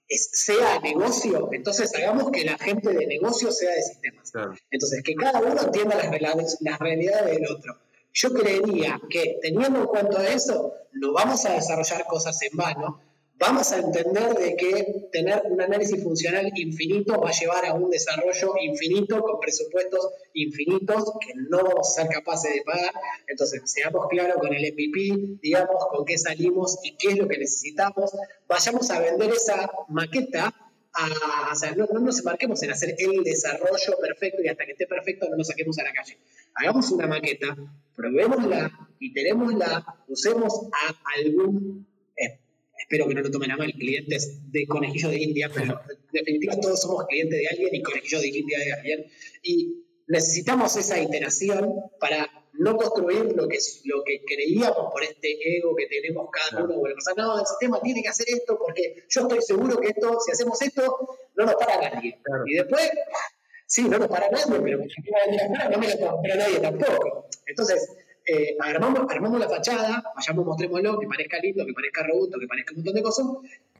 es- 0.08 0.30
sea 0.34 0.80
negocio, 0.80 1.50
entonces 1.54 1.94
hagamos 1.96 2.32
que 2.32 2.44
la 2.44 2.58
gente 2.58 2.94
de 2.94 3.08
negocio 3.08 3.52
sea 3.52 3.72
de 3.74 3.82
sistemas. 3.82 4.32
Claro. 4.32 4.54
Entonces, 4.70 5.02
que 5.04 5.16
cada 5.16 5.40
uno 5.42 5.62
entienda 5.62 5.96
las, 6.20 6.58
las 6.62 6.80
realidades 6.80 7.36
del 7.40 7.48
otro. 7.52 7.78
Yo 8.14 8.32
creería 8.34 9.02
que 9.10 9.40
teniendo 9.42 9.80
en 9.80 9.86
cuenta 9.88 10.28
eso, 10.28 10.74
no 10.92 11.14
vamos 11.14 11.46
a 11.46 11.54
desarrollar 11.54 12.06
cosas 12.06 12.40
en 12.44 12.56
vano, 12.56 13.02
vamos 13.46 13.72
a 13.74 13.78
entender 13.80 14.34
de 14.36 14.56
que 14.56 15.08
tener 15.12 15.42
un 15.50 15.60
análisis 15.62 16.02
funcional 16.02 16.52
infinito 16.56 17.20
va 17.20 17.30
a 17.30 17.40
llevar 17.40 17.66
a 17.66 17.74
un 17.74 17.90
desarrollo 17.90 18.54
infinito 18.62 19.22
con 19.22 19.40
presupuestos 19.40 20.08
infinitos 20.34 21.04
que 21.20 21.34
no 21.50 21.58
vamos 21.64 21.90
a 21.90 22.02
ser 22.04 22.08
capaces 22.12 22.54
de 22.54 22.62
pagar. 22.64 22.94
Entonces, 23.28 23.62
seamos 23.66 24.08
claros 24.10 24.38
con 24.38 24.54
el 24.54 24.64
MVP, 24.74 25.40
digamos 25.42 25.86
con 25.92 26.06
qué 26.06 26.18
salimos 26.18 26.80
y 26.84 26.96
qué 26.98 27.10
es 27.10 27.18
lo 27.18 27.28
que 27.28 27.38
necesitamos. 27.38 28.12
Vayamos 28.48 28.90
a 28.92 29.00
vender 29.02 29.32
esa 29.32 29.70
maqueta 29.90 30.54
a- 30.96 31.50
o 31.52 31.56
sea, 31.56 31.72
no, 31.76 31.88
no 31.92 32.00
nos 32.00 32.20
embarquemos 32.20 32.62
en 32.64 32.72
hacer 32.72 32.96
el 32.98 33.24
desarrollo 33.24 33.98
perfecto 34.00 34.42
y 34.44 34.48
hasta 34.48 34.64
que 34.66 34.74
esté 34.74 34.86
perfecto 34.86 35.28
no 35.30 35.36
nos 35.38 35.48
saquemos 35.48 35.78
a 35.80 35.84
la 35.84 35.92
calle. 35.94 36.18
Hagamos 36.56 36.92
una 36.92 37.08
maqueta, 37.08 37.56
probémosla, 37.96 38.72
iterémosla, 39.00 39.84
usemos 40.08 40.68
a 40.72 40.94
algún, 41.18 41.88
espero 42.84 43.08
que 43.08 43.16
no 43.16 43.22
lo 43.22 43.32
tomen 43.32 43.52
a 43.52 43.58
mal, 43.58 43.72
clientes 43.74 44.40
de 44.52 44.68
conejillo 44.68 45.10
de 45.10 45.22
India, 45.22 45.50
pero 45.54 45.80
en 45.90 46.12
definitiva 46.12 46.60
todos 46.60 46.82
somos 46.82 47.06
clientes 47.08 47.40
de 47.40 47.48
alguien 47.48 47.76
y 47.76 47.82
conejillo 47.82 48.20
de 48.20 48.28
India 48.28 48.60
de 48.60 48.74
alguien. 48.74 49.06
Y 49.42 49.86
necesitamos 50.08 50.76
esa 50.76 51.00
iteración 51.00 51.74
para 52.00 52.30
no 52.54 52.76
construir 52.76 53.34
lo 53.36 53.48
que, 53.48 53.58
lo 53.86 54.04
que 54.04 54.22
creíamos 54.26 54.92
por 54.92 55.04
este 55.04 55.58
ego 55.58 55.76
que 55.76 55.88
tenemos 55.88 56.28
cada 56.32 56.64
uno. 56.64 56.78
Bueno, 56.78 56.96
o 56.98 57.02
sea, 57.02 57.14
no, 57.16 57.40
el 57.40 57.46
sistema 57.46 57.82
tiene 57.82 58.04
que 58.04 58.10
hacer 58.10 58.28
esto 58.30 58.60
porque 58.60 59.06
yo 59.10 59.22
estoy 59.22 59.42
seguro 59.42 59.80
que 59.80 59.88
esto, 59.88 60.20
si 60.20 60.32
hacemos 60.32 60.62
esto, 60.62 61.18
no 61.36 61.46
nos 61.46 61.56
para 61.56 61.90
nadie. 61.90 62.20
Claro. 62.22 62.44
Y 62.46 62.56
después, 62.56 62.90
sí, 63.66 63.84
no 63.84 63.98
nos 63.98 64.08
para 64.08 64.30
nadie, 64.30 64.46
pero 64.48 64.78
no 64.78 65.80
me 65.80 65.88
lo 65.88 66.08
compra 66.12 66.36
nadie 66.36 66.60
tampoco. 66.60 67.28
Entonces, 67.48 67.90
eh, 68.26 68.56
armamos, 68.60 69.06
armamos 69.10 69.40
la 69.40 69.50
fachada, 69.50 70.04
vayamos, 70.16 70.46
mostrémoslo, 70.46 71.00
que 71.00 71.08
parezca 71.08 71.40
lindo, 71.40 71.66
que 71.66 71.74
parezca 71.74 72.04
robusto, 72.04 72.40
que 72.40 72.48
parezca 72.48 72.72
un 72.72 72.78
montón 72.78 72.96
de 72.96 73.02
cosas, 73.04 73.26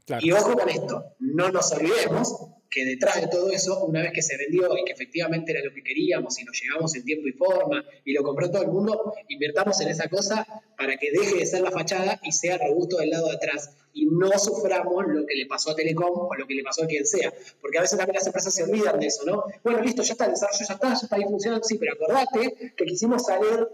Claro. 0.06 0.26
y 0.26 0.32
ojo 0.32 0.52
con 0.52 0.68
esto, 0.68 1.14
no 1.18 1.50
nos 1.50 1.72
olvidemos 1.72 2.50
que 2.74 2.84
detrás 2.84 3.20
de 3.20 3.28
todo 3.28 3.50
eso, 3.52 3.84
una 3.84 4.02
vez 4.02 4.12
que 4.12 4.20
se 4.20 4.36
vendió 4.36 4.76
y 4.76 4.84
que 4.84 4.92
efectivamente 4.92 5.52
era 5.52 5.64
lo 5.64 5.72
que 5.72 5.82
queríamos 5.82 6.38
y 6.40 6.44
nos 6.44 6.60
llegamos 6.60 6.94
en 6.96 7.04
tiempo 7.04 7.28
y 7.28 7.32
forma 7.32 7.84
y 8.04 8.12
lo 8.12 8.22
compró 8.22 8.50
todo 8.50 8.62
el 8.62 8.68
mundo, 8.68 9.14
invirtamos 9.28 9.80
en 9.80 9.88
esa 9.88 10.08
cosa 10.08 10.44
para 10.76 10.96
que 10.96 11.12
deje 11.12 11.36
de 11.36 11.46
ser 11.46 11.62
la 11.62 11.70
fachada 11.70 12.20
y 12.22 12.32
sea 12.32 12.58
robusto 12.58 12.98
del 12.98 13.10
lado 13.10 13.28
de 13.28 13.36
atrás 13.36 13.76
y 13.94 14.06
no 14.06 14.28
suframos 14.38 15.04
lo 15.06 15.24
que 15.24 15.36
le 15.36 15.46
pasó 15.46 15.70
a 15.70 15.76
Telecom 15.76 16.26
o 16.28 16.34
lo 16.34 16.46
que 16.46 16.54
le 16.54 16.64
pasó 16.64 16.82
a 16.82 16.86
quien 16.86 17.06
sea, 17.06 17.32
porque 17.60 17.78
a 17.78 17.82
veces 17.82 17.96
también 17.96 18.16
las 18.16 18.26
empresas 18.26 18.52
se 18.52 18.64
olvidan 18.64 18.98
de 18.98 19.06
eso, 19.06 19.24
¿no? 19.24 19.44
Bueno, 19.62 19.80
listo, 19.80 20.02
ya 20.02 20.12
está, 20.12 20.24
el 20.24 20.32
desarrollo 20.32 20.58
ya 20.68 20.74
está, 20.74 20.88
ya 20.88 20.94
está 20.94 21.16
ahí 21.16 21.22
funcionando, 21.22 21.64
sí, 21.64 21.78
pero 21.78 21.92
acordate 21.92 22.74
que 22.76 22.84
quisimos 22.84 23.24
salir 23.24 23.68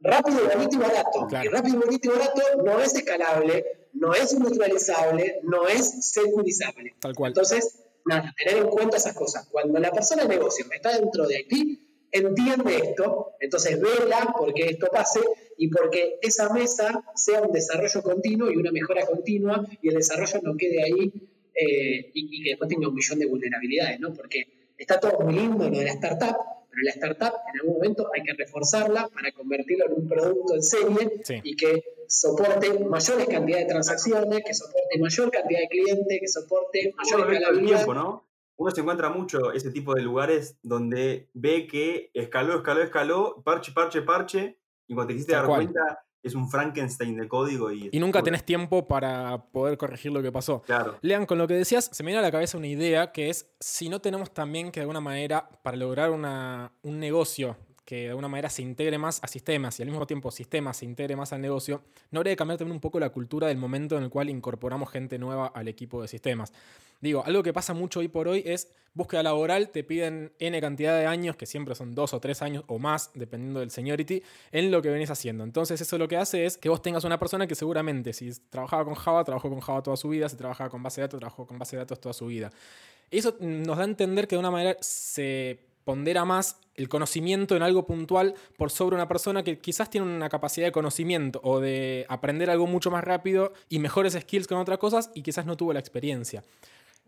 rápido, 0.00 0.38
bonito 0.54 0.76
y 0.76 0.78
barato. 0.78 1.26
Claro. 1.28 1.48
Y 1.48 1.52
rápido, 1.52 1.80
bonito 1.80 2.08
y 2.08 2.18
barato 2.18 2.42
no 2.64 2.80
es 2.80 2.94
escalable, 2.94 3.64
no 3.92 4.14
es 4.14 4.32
industrializable, 4.32 5.40
no 5.42 5.66
es 5.68 6.12
securizable. 6.12 6.94
Tal 7.00 7.14
cual. 7.14 7.30
Entonces, 7.30 7.80
nada, 8.04 8.34
tener 8.36 8.62
en 8.62 8.68
cuenta 8.68 8.96
esas 8.96 9.14
cosas. 9.14 9.46
Cuando 9.50 9.78
la 9.78 9.90
persona 9.90 10.22
de 10.24 10.28
negocio 10.28 10.66
está 10.72 10.96
dentro 10.98 11.26
de 11.26 11.38
aquí, 11.38 11.86
entiende 12.12 12.76
esto, 12.76 13.34
entonces 13.40 13.80
vela 13.80 14.34
porque 14.36 14.66
esto 14.66 14.88
pase 14.90 15.20
y 15.56 15.68
porque 15.68 16.18
esa 16.22 16.52
mesa 16.52 17.04
sea 17.14 17.42
un 17.42 17.52
desarrollo 17.52 18.02
continuo 18.02 18.50
y 18.50 18.56
una 18.56 18.72
mejora 18.72 19.06
continua 19.06 19.64
y 19.80 19.88
el 19.88 19.94
desarrollo 19.94 20.40
no 20.42 20.56
quede 20.56 20.82
ahí 20.82 21.12
eh, 21.54 22.10
y, 22.14 22.38
y 22.38 22.42
que 22.42 22.50
después 22.50 22.68
tenga 22.68 22.88
un 22.88 22.94
millón 22.94 23.18
de 23.18 23.26
vulnerabilidades, 23.26 24.00
¿no? 24.00 24.12
Porque 24.12 24.72
está 24.76 24.98
todo 24.98 25.20
muy 25.20 25.34
lindo 25.34 25.68
lo 25.68 25.78
de 25.78 25.84
la 25.84 25.92
startup, 25.92 26.36
pero 26.70 26.82
la 26.84 26.90
startup 26.92 27.40
en 27.52 27.60
algún 27.60 27.74
momento 27.74 28.08
hay 28.14 28.22
que 28.22 28.32
reforzarla 28.34 29.08
para 29.08 29.32
convertirlo 29.32 29.86
en 29.86 29.92
un 29.94 30.08
producto 30.08 30.54
en 30.54 30.62
serie 30.62 31.20
Sí. 31.24 31.40
y 31.42 31.56
que 31.56 31.82
soporte 32.06 32.78
mayores 32.84 33.26
cantidades 33.28 33.66
de 33.66 33.72
transacciones, 33.72 34.40
que 34.44 34.54
soporte 34.54 34.98
mayor 34.98 35.30
cantidad 35.30 35.60
de 35.60 35.68
clientes, 35.68 36.18
que 36.20 36.28
soporte 36.28 36.92
mayor 36.96 37.32
escalabilidad. 37.32 37.76
tiempo, 37.76 37.94
¿no? 37.94 38.26
Uno 38.56 38.70
se 38.70 38.80
encuentra 38.82 39.08
mucho 39.08 39.52
ese 39.52 39.70
tipo 39.70 39.94
de 39.94 40.02
lugares 40.02 40.56
donde 40.62 41.30
ve 41.32 41.66
que 41.66 42.10
escaló, 42.12 42.56
escaló, 42.56 42.82
escaló, 42.82 43.42
parche, 43.42 43.72
parche, 43.72 44.02
parche, 44.02 44.58
y 44.86 44.94
cuando 44.94 45.08
te 45.08 45.14
quisiste 45.14 45.32
dar 45.32 45.46
cual. 45.46 45.62
cuenta, 45.64 46.04
es 46.22 46.34
un 46.34 46.50
Frankenstein 46.50 47.16
de 47.16 47.28
código 47.28 47.72
y... 47.72 47.88
Y 47.92 47.98
nunca 47.98 48.22
tenés 48.22 48.44
tiempo 48.44 48.86
para 48.86 49.46
poder 49.52 49.78
corregir 49.78 50.12
lo 50.12 50.22
que 50.22 50.30
pasó. 50.30 50.62
Claro. 50.62 50.96
Lean, 51.00 51.24
con 51.26 51.38
lo 51.38 51.46
que 51.48 51.54
decías, 51.54 51.88
se 51.92 52.02
me 52.02 52.08
viene 52.08 52.18
a 52.20 52.22
la 52.22 52.30
cabeza 52.30 52.58
una 52.58 52.66
idea 52.66 53.12
que 53.12 53.30
es 53.30 53.50
si 53.60 53.88
no 53.88 54.00
tenemos 54.00 54.32
también 54.34 54.70
que 54.70 54.80
de 54.80 54.82
alguna 54.82 55.00
manera, 55.00 55.48
para 55.62 55.76
lograr 55.76 56.10
una- 56.10 56.72
un 56.82 56.98
negocio 57.00 57.56
que 57.90 58.02
de 58.02 58.08
alguna 58.10 58.28
manera 58.28 58.48
se 58.48 58.62
integre 58.62 58.98
más 58.98 59.18
a 59.20 59.26
sistemas 59.26 59.76
y 59.80 59.82
al 59.82 59.88
mismo 59.88 60.06
tiempo 60.06 60.30
sistemas 60.30 60.76
se 60.76 60.84
integre 60.84 61.16
más 61.16 61.32
al 61.32 61.40
negocio, 61.40 61.82
no 62.12 62.20
habría 62.20 62.34
que 62.34 62.36
cambiar 62.36 62.56
también 62.56 62.76
un 62.76 62.80
poco 62.80 63.00
la 63.00 63.10
cultura 63.10 63.48
del 63.48 63.58
momento 63.58 63.96
en 63.96 64.04
el 64.04 64.10
cual 64.10 64.30
incorporamos 64.30 64.92
gente 64.92 65.18
nueva 65.18 65.48
al 65.48 65.66
equipo 65.66 66.00
de 66.00 66.06
sistemas. 66.06 66.52
Digo, 67.00 67.24
algo 67.26 67.42
que 67.42 67.52
pasa 67.52 67.74
mucho 67.74 67.98
hoy 67.98 68.06
por 68.06 68.28
hoy 68.28 68.44
es 68.46 68.68
búsqueda 68.94 69.24
laboral, 69.24 69.70
te 69.70 69.82
piden 69.82 70.32
N 70.38 70.60
cantidad 70.60 70.96
de 71.00 71.06
años, 71.06 71.34
que 71.34 71.46
siempre 71.46 71.74
son 71.74 71.96
dos 71.96 72.14
o 72.14 72.20
tres 72.20 72.42
años 72.42 72.62
o 72.68 72.78
más, 72.78 73.10
dependiendo 73.14 73.58
del 73.58 73.72
seniority, 73.72 74.22
en 74.52 74.70
lo 74.70 74.82
que 74.82 74.90
venís 74.90 75.10
haciendo. 75.10 75.42
Entonces 75.42 75.80
eso 75.80 75.98
lo 75.98 76.06
que 76.06 76.16
hace 76.16 76.46
es 76.46 76.56
que 76.56 76.68
vos 76.68 76.82
tengas 76.82 77.02
una 77.02 77.18
persona 77.18 77.48
que 77.48 77.56
seguramente 77.56 78.12
si 78.12 78.30
trabajaba 78.50 78.84
con 78.84 78.94
Java, 78.94 79.24
trabajó 79.24 79.50
con 79.50 79.58
Java 79.58 79.82
toda 79.82 79.96
su 79.96 80.10
vida, 80.10 80.28
si 80.28 80.36
trabajaba 80.36 80.70
con 80.70 80.80
base 80.80 81.00
de 81.00 81.08
datos, 81.08 81.18
trabajó 81.18 81.44
con 81.44 81.58
base 81.58 81.74
de 81.74 81.80
datos 81.80 82.00
toda 82.00 82.12
su 82.12 82.26
vida. 82.26 82.52
Eso 83.10 83.34
nos 83.40 83.76
da 83.76 83.82
a 83.82 83.86
entender 83.86 84.28
que 84.28 84.36
de 84.36 84.40
una 84.40 84.52
manera 84.52 84.76
se 84.80 85.69
pondera 85.90 86.24
más 86.24 86.60
el 86.76 86.88
conocimiento 86.88 87.56
en 87.56 87.64
algo 87.64 87.84
puntual 87.84 88.36
por 88.56 88.70
sobre 88.70 88.94
una 88.94 89.08
persona 89.08 89.42
que 89.42 89.58
quizás 89.58 89.90
tiene 89.90 90.06
una 90.06 90.28
capacidad 90.28 90.68
de 90.68 90.70
conocimiento 90.70 91.40
o 91.42 91.58
de 91.58 92.06
aprender 92.08 92.48
algo 92.48 92.68
mucho 92.68 92.92
más 92.92 93.02
rápido 93.02 93.52
y 93.68 93.80
mejores 93.80 94.12
skills 94.12 94.46
con 94.46 94.58
otras 94.58 94.78
cosas 94.78 95.10
y 95.16 95.22
quizás 95.22 95.46
no 95.46 95.56
tuvo 95.56 95.72
la 95.72 95.80
experiencia. 95.80 96.44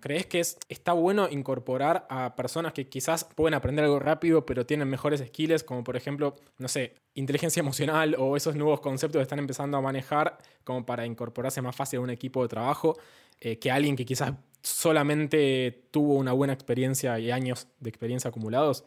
¿Crees 0.00 0.26
que 0.26 0.40
es, 0.40 0.58
está 0.68 0.94
bueno 0.94 1.28
incorporar 1.30 2.08
a 2.10 2.34
personas 2.34 2.72
que 2.72 2.88
quizás 2.88 3.22
pueden 3.22 3.54
aprender 3.54 3.84
algo 3.84 4.00
rápido, 4.00 4.44
pero 4.44 4.66
tienen 4.66 4.88
mejores 4.88 5.20
skills, 5.24 5.62
como 5.62 5.84
por 5.84 5.94
ejemplo, 5.96 6.34
no 6.58 6.66
sé, 6.66 6.96
inteligencia 7.14 7.60
emocional 7.60 8.16
o 8.18 8.36
esos 8.36 8.56
nuevos 8.56 8.80
conceptos 8.80 9.20
que 9.20 9.22
están 9.22 9.38
empezando 9.38 9.76
a 9.76 9.80
manejar, 9.80 10.38
como 10.64 10.84
para 10.84 11.06
incorporarse 11.06 11.62
más 11.62 11.76
fácil 11.76 12.00
a 12.00 12.02
un 12.02 12.10
equipo 12.10 12.42
de 12.42 12.48
trabajo, 12.48 12.98
eh, 13.38 13.60
que 13.60 13.70
alguien 13.70 13.94
que 13.94 14.04
quizás 14.04 14.32
solamente 14.62 15.86
tuvo 15.90 16.14
una 16.14 16.32
buena 16.32 16.52
experiencia 16.52 17.18
y 17.18 17.30
años 17.30 17.66
de 17.80 17.90
experiencia 17.90 18.30
acumulados? 18.30 18.84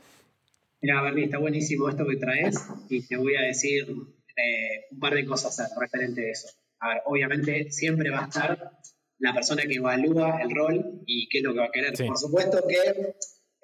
Mira, 0.82 1.02
Bernie, 1.02 1.26
está 1.26 1.38
buenísimo 1.38 1.90
esto 1.90 2.06
que 2.06 2.18
traes 2.18 2.58
y 2.90 3.02
te 3.02 3.18
voy 3.18 3.36
a 3.36 3.42
decir 3.42 3.88
eh, 3.90 4.86
un 4.92 5.00
par 5.00 5.14
de 5.14 5.26
cosas 5.26 5.74
referente 5.80 6.28
a 6.28 6.32
eso. 6.32 6.50
A 6.80 6.90
ver, 6.90 7.02
obviamente 7.06 7.72
siempre 7.72 8.10
va 8.10 8.26
a 8.26 8.28
estar 8.28 8.72
la 9.20 9.34
persona 9.34 9.64
que 9.64 9.76
evalúa 9.76 10.42
el 10.42 10.54
rol 10.54 11.02
y 11.06 11.28
qué 11.30 11.40
es 11.40 11.44
lo 11.44 11.54
que 11.54 11.60
va 11.60 11.66
a 11.66 11.72
querer. 11.72 11.96
Sí. 11.96 12.04
Por 12.06 12.18
supuesto 12.18 12.64
que 12.68 13.16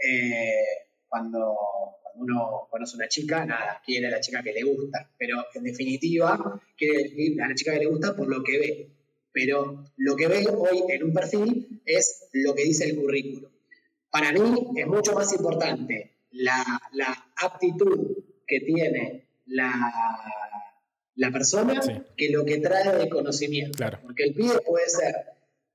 eh, 0.03 0.63
cuando, 1.07 1.55
cuando 2.01 2.23
uno 2.23 2.67
conoce 2.69 2.95
a 2.95 2.97
una 2.97 3.07
chica, 3.07 3.45
nada, 3.45 3.81
quiere 3.85 4.07
a 4.07 4.11
la 4.11 4.21
chica 4.21 4.41
que 4.41 4.53
le 4.53 4.63
gusta, 4.63 5.09
pero 5.17 5.45
en 5.53 5.63
definitiva 5.63 6.61
quiere 6.77 7.41
a 7.43 7.49
la 7.49 7.55
chica 7.55 7.73
que 7.73 7.79
le 7.79 7.87
gusta 7.87 8.15
por 8.15 8.27
lo 8.27 8.43
que 8.43 8.57
ve. 8.57 9.00
Pero 9.33 9.85
lo 9.97 10.15
que 10.15 10.27
ve 10.27 10.45
hoy 10.47 10.83
en 10.89 11.03
un 11.03 11.13
perfil 11.13 11.81
es 11.85 12.27
lo 12.33 12.53
que 12.53 12.63
dice 12.63 12.85
el 12.85 12.97
currículum. 12.97 13.49
Para 14.09 14.31
mí 14.33 14.67
es 14.75 14.87
mucho 14.87 15.13
más 15.13 15.31
importante 15.33 16.17
la, 16.31 16.63
la 16.93 17.31
aptitud 17.37 18.17
que 18.45 18.59
tiene 18.59 19.27
la, 19.45 19.71
la 21.15 21.31
persona 21.31 21.81
Sí. 21.81 21.93
que 22.17 22.29
lo 22.29 22.43
que 22.45 22.57
trae 22.57 22.95
de 22.97 23.09
conocimiento. 23.09 23.77
Claro. 23.77 23.99
Porque 24.03 24.23
el 24.23 24.33
pibe 24.33 24.59
puede 24.65 24.89
ser 24.89 25.15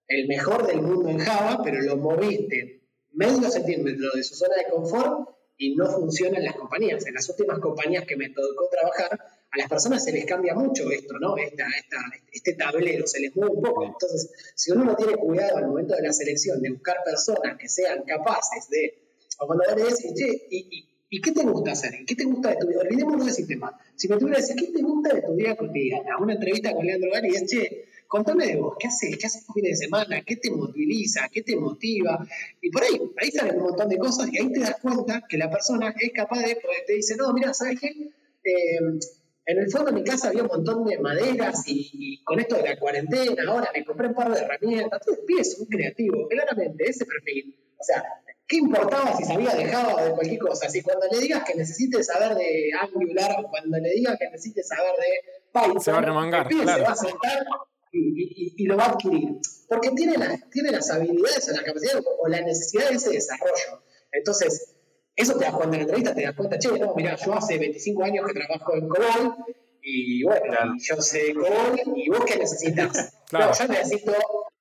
el 0.08 0.28
mejor 0.28 0.66
del 0.66 0.82
mundo 0.82 1.08
en 1.08 1.18
Java, 1.18 1.62
pero 1.64 1.80
lo 1.80 1.96
moviste 1.96 2.82
medio 3.12 3.50
centímetro 3.50 4.10
de 4.14 4.22
su 4.22 4.34
zona 4.34 4.56
de 4.56 4.70
confort 4.70 5.30
y 5.56 5.74
no 5.74 5.86
funciona 5.90 6.36
en 6.38 6.44
las 6.44 6.56
compañías. 6.56 7.06
En 7.06 7.14
las 7.14 7.28
últimas 7.30 7.58
compañías 7.60 8.04
que 8.04 8.16
me 8.16 8.28
tocó 8.28 8.68
trabajar, 8.70 9.18
a 9.56 9.58
las 9.58 9.68
personas 9.68 10.04
se 10.04 10.12
les 10.12 10.26
cambia 10.26 10.54
mucho 10.54 10.90
esto, 10.90 11.18
¿no? 11.18 11.36
Esta, 11.36 11.66
esta, 11.78 11.96
este 12.30 12.52
tablero, 12.54 13.06
se 13.06 13.20
les 13.20 13.34
mueve 13.34 13.54
un 13.54 13.62
poco. 13.62 13.84
Entonces, 13.84 14.30
si 14.54 14.70
uno 14.70 14.84
no 14.84 14.94
tiene 14.94 15.14
cuidado 15.14 15.56
al 15.56 15.66
momento 15.66 15.94
de 15.96 16.02
la 16.02 16.12
selección 16.12 16.60
de 16.60 16.70
buscar 16.70 16.96
personas 17.04 17.56
que 17.58 17.68
sean 17.68 18.02
capaces 18.06 18.68
de, 18.68 18.94
o 19.40 19.46
cuando 19.46 19.64
le 19.74 19.82
decís, 19.82 20.12
che, 20.14 20.46
y, 20.50 20.88
y, 21.08 21.20
qué 21.22 21.32
te 21.32 21.42
gusta 21.42 21.72
hacer? 21.72 22.04
¿Qué 22.06 22.14
te 22.14 22.24
gusta 22.24 22.50
de 22.50 22.56
tu 22.56 22.68
vida? 22.68 22.80
Olvidémonos 22.80 23.24
del 23.24 23.34
sistema. 23.34 23.78
Si 23.94 24.08
me 24.08 24.18
tuviera 24.18 24.36
que 24.36 24.42
decir, 24.42 24.56
¿qué 24.56 24.72
te 24.72 24.82
gusta 24.82 25.14
de 25.14 25.22
tu 25.22 25.34
vida 25.34 25.56
cotidiana? 25.56 26.18
Una 26.18 26.34
entrevista 26.34 26.74
con 26.74 26.84
Leandro 26.84 27.10
Gani 27.10 27.28
y 27.30 27.34
es, 27.36 27.46
che, 27.46 27.86
contame 28.06 28.46
de 28.46 28.56
vos, 28.56 28.76
¿qué 28.78 28.88
haces? 28.88 29.16
¿Qué 29.16 29.26
haces 29.26 29.44
los 29.48 29.54
fines 29.54 29.78
de 29.78 29.86
semana? 29.86 30.22
¿Qué 30.22 30.36
te 30.36 30.50
moviliza? 30.50 31.30
¿Qué 31.32 31.42
te 31.42 31.56
motiva? 31.56 32.26
Y 32.60 32.70
por 32.70 32.84
ahí, 32.84 33.00
ahí 33.16 33.30
salen 33.30 33.56
un 33.56 33.62
montón 33.62 33.88
de 33.88 33.96
cosas 33.96 34.28
y 34.30 34.38
ahí 34.38 34.52
te 34.52 34.60
das 34.60 34.76
cuenta 34.82 35.24
que 35.26 35.38
la 35.38 35.50
persona 35.50 35.94
es 35.98 36.12
capaz 36.12 36.40
de, 36.40 36.58
te 36.86 36.92
dice, 36.92 37.16
no, 37.16 37.32
mira, 37.32 37.54
¿sabes 37.54 37.80
qué? 37.80 37.88
Eh, 38.44 38.78
en 39.46 39.58
el 39.58 39.70
fondo 39.70 39.92
de 39.92 40.00
mi 40.00 40.04
casa 40.04 40.28
había 40.28 40.42
un 40.42 40.48
montón 40.48 40.84
de 40.84 40.98
maderas 40.98 41.62
y, 41.66 42.22
con 42.24 42.40
esto 42.40 42.56
de 42.56 42.62
la 42.62 42.78
cuarentena, 42.78 43.44
ahora 43.46 43.70
me 43.72 43.84
compré 43.84 44.08
un 44.08 44.14
par 44.14 44.32
de 44.32 44.40
herramientas. 44.40 45.00
Entonces, 45.06 45.24
pies, 45.24 45.56
un 45.60 45.66
creativo, 45.66 46.28
claramente, 46.28 46.84
ese 46.84 47.06
perfil. 47.06 47.56
O 47.78 47.84
sea, 47.84 48.02
¿qué 48.48 48.56
importaba 48.56 49.16
si 49.16 49.24
sabía 49.24 49.54
de 49.54 49.66
Java 49.66 49.94
o 49.94 50.04
de 50.04 50.10
cualquier 50.10 50.40
cosa? 50.40 50.68
Si 50.68 50.82
cuando 50.82 51.06
le 51.12 51.20
digas 51.20 51.44
que 51.44 51.54
necesites 51.54 52.06
saber 52.06 52.36
de 52.36 52.70
Angular 52.80 53.36
o 53.38 53.48
cuando 53.48 53.78
le 53.78 53.90
digas 53.90 54.16
que 54.18 54.30
necesites 54.30 54.66
saber 54.66 54.92
de 54.96 55.30
Python, 55.52 55.80
se 55.80 55.92
va 55.92 55.98
a 55.98 56.02
remangar, 56.02 56.48
se 56.48 56.64
va 56.64 56.74
a 56.74 56.96
sentar 56.96 57.46
y, 57.92 58.66
lo 58.66 58.76
va 58.76 58.84
a 58.84 58.90
adquirir. 58.90 59.28
Porque 59.68 59.90
tiene, 59.92 60.16
tiene 60.50 60.70
las 60.72 60.90
habilidades 60.90 61.48
o 61.48 61.52
la 61.52 61.62
capacidad 61.62 62.02
o 62.18 62.28
la 62.28 62.40
necesidad 62.40 62.90
de 62.90 62.96
ese 62.96 63.10
desarrollo. 63.10 63.82
Entonces, 64.10 64.75
eso 65.16 65.38
te 65.38 65.44
das 65.44 65.54
cuenta 65.54 65.76
en 65.76 65.80
la 65.80 65.84
entrevista, 65.84 66.14
te 66.14 66.22
das 66.22 66.36
cuenta, 66.36 66.58
che, 66.58 66.78
no, 66.78 66.94
mira, 66.94 67.16
yo 67.16 67.34
hace 67.34 67.58
25 67.58 68.04
años 68.04 68.26
que 68.26 68.34
trabajo 68.34 68.74
en 68.74 68.88
COBOL 68.88 69.34
y 69.82 70.22
bueno, 70.24 70.76
yo 70.78 70.96
sé 71.00 71.32
COBOL 71.32 71.80
y 71.96 72.08
vos 72.10 72.24
qué 72.24 72.36
necesitas. 72.38 73.12
Claro. 73.26 73.50
No, 73.50 73.58
yo 73.58 73.66
necesito 73.66 74.12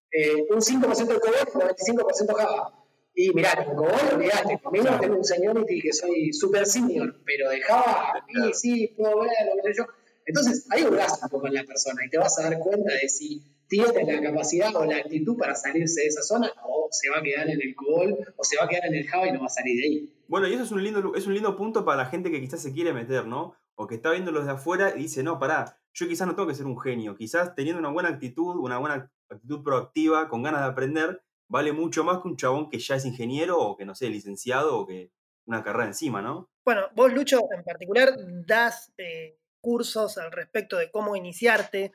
eh, 0.10 0.48
un 0.50 0.60
5% 0.60 1.06
de 1.06 1.20
COBOL 1.20 1.36
y 1.54 1.92
un 1.92 2.00
25% 2.00 2.36
Java. 2.36 2.74
Y 3.14 3.32
mirá, 3.32 3.64
con 3.64 3.76
COBOL, 3.76 4.16
olvidate, 4.16 4.60
conmigo 4.60 4.86
tengo 5.00 5.18
un 5.18 5.24
seniority 5.24 5.82
que 5.82 5.94
soy 5.94 6.34
super 6.34 6.66
senior, 6.66 7.16
pero 7.26 7.50
de 7.52 7.62
Java, 7.62 8.26
sí, 8.28 8.54
sí, 8.54 8.94
puedo 8.98 9.20
ver, 9.20 9.30
lo 9.56 9.62
que 9.62 9.74
sé 9.74 9.78
yo. 9.78 9.86
Entonces, 10.26 10.66
ahí 10.72 10.84
hurgas 10.84 11.20
un 11.22 11.30
poco 11.30 11.46
en 11.48 11.54
la 11.54 11.64
persona 11.64 12.04
y 12.04 12.10
te 12.10 12.18
vas 12.18 12.40
a 12.40 12.50
dar 12.50 12.58
cuenta 12.58 12.92
de 12.92 13.08
si 13.08 13.44
tiene 13.68 14.04
la 14.04 14.22
capacidad 14.22 14.76
o 14.76 14.86
la 14.86 14.98
actitud 14.98 15.38
para 15.38 15.54
salirse 15.54 16.02
de 16.02 16.08
esa 16.08 16.24
zona 16.24 16.52
o 16.64 16.88
se 16.92 17.10
va 17.10 17.20
a 17.20 17.22
quedar 17.22 17.48
en 17.50 17.62
el 17.62 17.76
COBOL 17.76 18.34
o 18.36 18.44
se 18.44 18.58
va 18.58 18.66
a 18.66 18.68
quedar 18.68 18.88
en 18.88 18.96
el 18.96 19.08
Java 19.08 19.28
y 19.28 19.32
no 19.32 19.42
va 19.42 19.46
a 19.46 19.50
salir 19.50 19.80
de 19.80 19.84
ahí. 19.84 20.15
Bueno, 20.28 20.48
y 20.48 20.54
eso 20.54 20.64
es 20.64 20.72
un 20.72 20.84
lindo, 20.84 21.14
es 21.16 21.28
un 21.28 21.34
lindo 21.34 21.56
punto 21.56 21.86
para 21.86 22.04
la 22.04 22.10
gente 22.10 22.32
que 22.32 22.42
quizás 22.42 22.62
se 22.62 22.74
quiere 22.74 22.94
meter, 22.94 23.28
¿no? 23.28 23.56
O 23.76 23.88
que 23.88 23.96
está 23.96 24.12
viendo 24.12 24.32
los 24.32 24.46
de 24.46 24.52
afuera 24.52 24.94
y 24.96 25.04
dice, 25.04 25.24
no, 25.24 25.40
pará, 25.40 25.80
yo 25.94 26.08
quizás 26.08 26.28
no 26.28 26.36
tengo 26.36 26.48
que 26.48 26.56
ser 26.56 26.66
un 26.66 26.80
genio, 26.80 27.16
quizás 27.16 27.56
teniendo 27.56 27.80
una 27.80 27.90
buena 27.90 28.10
actitud, 28.10 28.56
una 28.58 28.78
buena 28.78 29.12
actitud 29.30 29.64
proactiva, 29.64 30.28
con 30.30 30.44
ganas 30.44 30.62
de 30.62 30.68
aprender, 30.68 31.24
vale 31.48 31.74
mucho 31.74 32.04
más 32.04 32.22
que 32.22 32.28
un 32.28 32.38
chabón 32.38 32.70
que 32.70 32.80
ya 32.80 32.96
es 32.96 33.06
ingeniero 33.06 33.60
o 33.60 33.78
que, 33.78 33.86
no 33.86 33.96
sé, 33.96 34.10
licenciado 34.10 34.78
o 34.78 34.88
que 34.88 35.12
una 35.46 35.64
carrera 35.64 35.88
encima, 35.88 36.22
¿no? 36.22 36.50
Bueno, 36.64 36.82
vos, 36.96 37.14
Lucho, 37.14 37.40
en 37.56 37.64
particular, 37.64 38.16
das 38.46 38.92
eh, 38.98 39.38
cursos 39.62 40.18
al 40.18 40.32
respecto 40.32 40.78
de 40.78 40.90
cómo 40.90 41.16
iniciarte 41.16 41.92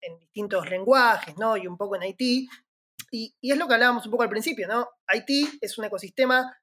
en 0.00 0.18
distintos 0.18 0.68
lenguajes, 0.68 1.36
¿no? 1.36 1.56
Y 1.56 1.66
un 1.66 1.76
poco 1.76 1.96
en 1.96 2.02
Haití. 2.02 2.48
Y, 3.12 3.34
es 3.42 3.58
lo 3.58 3.68
que 3.68 3.74
hablábamos 3.74 4.06
un 4.06 4.12
poco 4.12 4.22
al 4.22 4.30
principio, 4.30 4.66
¿no? 4.66 4.88
Haití 5.06 5.58
es 5.60 5.76
un 5.78 5.84
ecosistema 5.84 6.56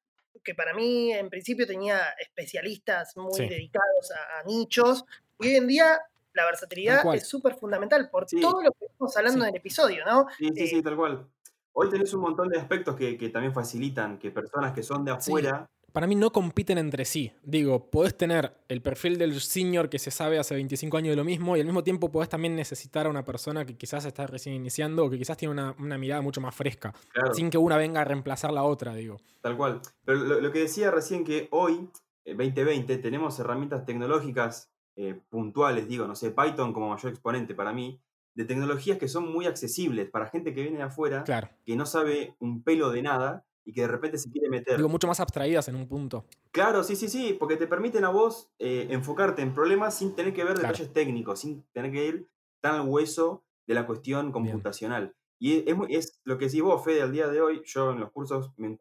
que 0.43 0.55
para 0.55 0.73
mí 0.73 1.11
en 1.11 1.29
principio 1.29 1.65
tenía 1.67 1.99
especialistas 2.19 3.15
muy 3.17 3.47
dedicados 3.47 4.11
a, 4.11 4.43
nichos. 4.43 5.05
Y 5.39 5.47
hoy 5.47 5.55
en 5.55 5.67
día 5.67 5.99
la 6.33 6.45
versatilidad 6.45 7.03
es 7.15 7.27
súper 7.27 7.55
fundamental 7.55 8.09
por 8.09 8.25
todo 8.25 8.61
lo 8.61 8.71
que 8.71 8.85
estamos 8.85 9.17
hablando 9.17 9.43
en 9.43 9.49
el 9.49 9.55
episodio, 9.55 10.05
¿no? 10.05 10.27
Sí, 10.37 10.49
sí, 10.55 10.67
sí, 10.67 10.75
eh, 10.77 10.83
tal 10.83 10.95
cual. 10.95 11.27
Hoy 11.73 11.89
tenés 11.89 12.13
un 12.13 12.21
montón 12.21 12.49
de 12.49 12.59
aspectos 12.59 12.95
que, 12.95 13.17
que 13.17 13.29
también 13.29 13.53
facilitan 13.53 14.17
que 14.17 14.31
personas 14.31 14.73
que 14.73 14.83
son 14.83 15.05
de 15.05 15.11
afuera 15.11 15.69
para 15.97 16.05
mí 16.05 16.13
no 16.13 16.31
compiten 16.31 16.77
entre 16.77 17.05
sí. 17.05 17.31
Digo, 17.41 17.89
podés 17.89 18.15
tener 18.15 18.53
el 18.67 18.83
perfil 18.83 19.17
del 19.17 19.41
senior 19.41 19.89
que 19.89 19.97
se 19.97 20.11
sabe 20.11 20.37
hace 20.37 20.53
25 20.53 20.95
años 20.95 21.09
de 21.09 21.15
lo 21.15 21.23
mismo 21.23 21.57
y 21.57 21.59
al 21.59 21.65
mismo 21.65 21.83
tiempo 21.83 22.11
podés 22.11 22.29
también 22.29 22.55
necesitar 22.55 23.07
a 23.07 23.09
una 23.09 23.25
persona 23.25 23.65
que 23.65 23.75
quizás 23.75 24.05
está 24.05 24.27
recién 24.27 24.53
iniciando 24.53 25.03
o 25.03 25.09
que 25.09 25.17
quizás 25.17 25.37
tiene 25.37 25.53
una, 25.53 25.97
mirada 25.97 26.21
mucho 26.21 26.39
más 26.39 26.53
fresca, 26.53 26.93
sin 27.33 27.49
que 27.49 27.57
una 27.57 27.77
venga 27.77 28.01
a 28.01 28.03
reemplazar 28.03 28.53
la 28.53 28.61
otra, 28.61 28.93
digo. 28.93 29.17
Tal 29.41 29.57
cual. 29.57 29.81
Pero 30.05 30.39
lo, 30.39 30.51
que 30.51 30.59
decía 30.59 30.91
recién 30.91 31.23
que 31.23 31.47
hoy, 31.49 31.89
2020, 32.27 32.93
eh, 32.93 32.97
tenemos 32.99 33.39
herramientas 33.39 33.83
tecnológicas 33.83 34.71
eh, 34.97 35.19
puntuales, 35.29 35.87
digo, 35.87 36.05
no 36.05 36.13
sé, 36.15 36.29
Python 36.29 36.73
como 36.73 36.89
mayor 36.89 37.11
exponente 37.11 37.55
para 37.55 37.73
mí, 37.73 37.99
de 38.35 38.45
tecnologías 38.45 38.99
que 38.99 39.07
son 39.07 39.33
muy 39.33 39.47
accesibles 39.47 40.11
para 40.11 40.27
gente 40.27 40.53
que 40.53 40.61
viene 40.61 40.77
de 40.77 40.83
afuera, 40.83 41.23
que 41.65 41.75
no 41.75 41.87
sabe 41.87 42.35
un 42.37 42.61
pelo 42.61 42.91
de 42.91 43.01
nada 43.01 43.46
y 43.67 43.73
que 43.73 43.81
de 43.81 43.87
repente 43.89 44.17
se 44.17 44.31
quiere 44.31 44.47
meter. 44.47 44.77
Digo, 44.77 44.87
mucho 44.87 45.07
más 45.07 45.19
abstraídas 45.19 45.67
en 45.67 45.75
un 45.75 45.89
punto. 45.89 46.25
Claro, 46.51 46.85
sí, 46.85 46.95
sí, 46.95 47.09
sí, 47.09 47.35
porque 47.37 47.57
te 47.57 47.67
permiten 47.67 48.05
a 48.05 48.09
vos 48.09 48.49
eh, 48.59 48.87
enfocarte 48.91 49.41
en 49.41 49.53
problemas 49.53 49.97
sin 49.97 50.15
tener 50.15 50.33
que 50.33 50.45
ver 50.45 50.55
detalles 50.55 50.93
técnicos, 50.93 51.41
sin 51.41 51.63
tener 51.73 51.91
que 51.91 52.07
ir 52.07 52.29
tan 52.61 52.75
al 52.75 52.87
hueso 52.87 53.43
de 53.67 53.73
la 53.73 53.85
cuestión 53.85 54.31
computacional. 54.31 55.13
Y 55.37 55.69
es, 55.69 55.77
es, 55.89 56.21
lo 56.23 56.37
que 56.37 56.45
decís 56.45 56.61
vos, 56.61 56.81
Fede, 56.81 57.01
al 57.01 57.11
día 57.11 57.27
de 57.27 57.41
hoy, 57.41 57.61
yo 57.65 57.91
en 57.91 57.99
los 57.99 58.09
cursos, 58.11 58.53
me 58.55 58.77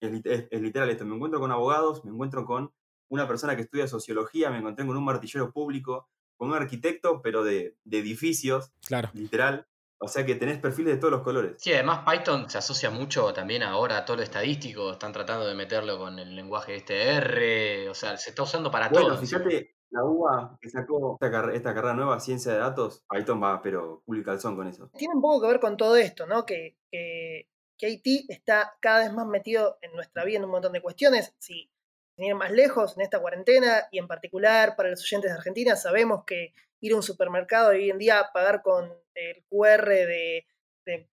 es, 0.00 0.22
es, 0.50 0.60
literal 0.62 0.88
esto, 0.88 1.04
me 1.04 1.16
encuentro 1.16 1.38
con 1.38 1.52
abogados, 1.52 2.02
me 2.06 2.10
encuentro 2.10 2.46
con 2.46 2.72
una 3.08 3.28
persona 3.28 3.54
que 3.56 3.62
estudia 3.62 3.86
sociología, 3.86 4.50
me 4.50 4.56
encontré 4.56 4.86
con 4.86 4.96
un 4.96 5.04
martillero 5.04 5.52
público, 5.52 6.08
con 6.38 6.48
un 6.48 6.54
arquitecto, 6.54 7.20
pero 7.20 7.44
de, 7.44 7.76
de 7.84 7.98
edificios, 7.98 8.72
claro. 8.86 9.10
literal. 9.12 9.66
O 10.04 10.08
sea 10.08 10.26
que 10.26 10.34
tenés 10.34 10.58
perfiles 10.58 10.94
de 10.94 11.00
todos 11.00 11.12
los 11.12 11.22
colores. 11.22 11.54
Sí, 11.56 11.72
además 11.72 12.04
Python 12.06 12.50
se 12.50 12.58
asocia 12.58 12.90
mucho 12.90 13.32
también 13.32 13.62
ahora 13.62 13.96
a 13.96 14.04
todo 14.04 14.18
lo 14.18 14.22
estadístico. 14.22 14.92
Están 14.92 15.12
tratando 15.12 15.46
de 15.46 15.54
meterlo 15.54 15.98
con 15.98 16.18
el 16.18 16.36
lenguaje 16.36 16.76
este 16.76 17.14
R. 17.14 17.88
O 17.88 17.94
sea, 17.94 18.16
se 18.18 18.30
está 18.30 18.42
usando 18.42 18.70
para 18.70 18.90
bueno, 18.90 19.08
todo. 19.08 19.18
Fíjate, 19.18 19.76
la 19.88 20.04
UBA 20.04 20.58
que 20.60 20.68
sacó 20.68 21.18
esta, 21.20 21.74
carrera 21.74 21.94
nueva, 21.94 22.20
ciencia 22.20 22.52
de 22.52 22.58
datos, 22.58 23.02
Python 23.08 23.42
va, 23.42 23.62
pero 23.62 24.02
culo 24.04 24.20
y 24.20 24.24
calzón 24.24 24.56
con 24.56 24.68
eso. 24.68 24.90
Tiene 24.94 25.14
un 25.14 25.22
poco 25.22 25.40
que 25.40 25.48
ver 25.48 25.60
con 25.60 25.78
todo 25.78 25.96
esto, 25.96 26.26
¿no? 26.26 26.44
Que, 26.44 26.76
que, 26.90 27.48
que 27.78 27.88
IT 27.88 28.26
está 28.28 28.76
cada 28.80 29.04
vez 29.04 29.12
más 29.14 29.26
metido 29.26 29.78
en 29.80 29.94
nuestra 29.94 30.24
vida 30.24 30.36
en 30.36 30.44
un 30.44 30.50
montón 30.50 30.72
de 30.72 30.82
cuestiones. 30.82 31.34
Si, 31.38 31.70
ir 32.18 32.34
más 32.34 32.52
lejos, 32.52 32.96
en 32.96 33.02
esta 33.02 33.20
cuarentena 33.20 33.88
y 33.90 33.98
en 33.98 34.06
particular 34.06 34.76
para 34.76 34.90
los 34.90 35.00
oyentes 35.00 35.30
de 35.30 35.38
Argentina, 35.38 35.76
sabemos 35.76 36.24
que 36.24 36.52
ir 36.84 36.92
a 36.92 36.96
un 36.96 37.02
supermercado 37.02 37.72
y 37.72 37.78
hoy 37.78 37.90
en 37.90 37.98
día 37.98 38.28
pagar 38.32 38.60
con 38.62 38.92
el 39.14 39.44
QR 39.48 39.86
de, 39.86 40.46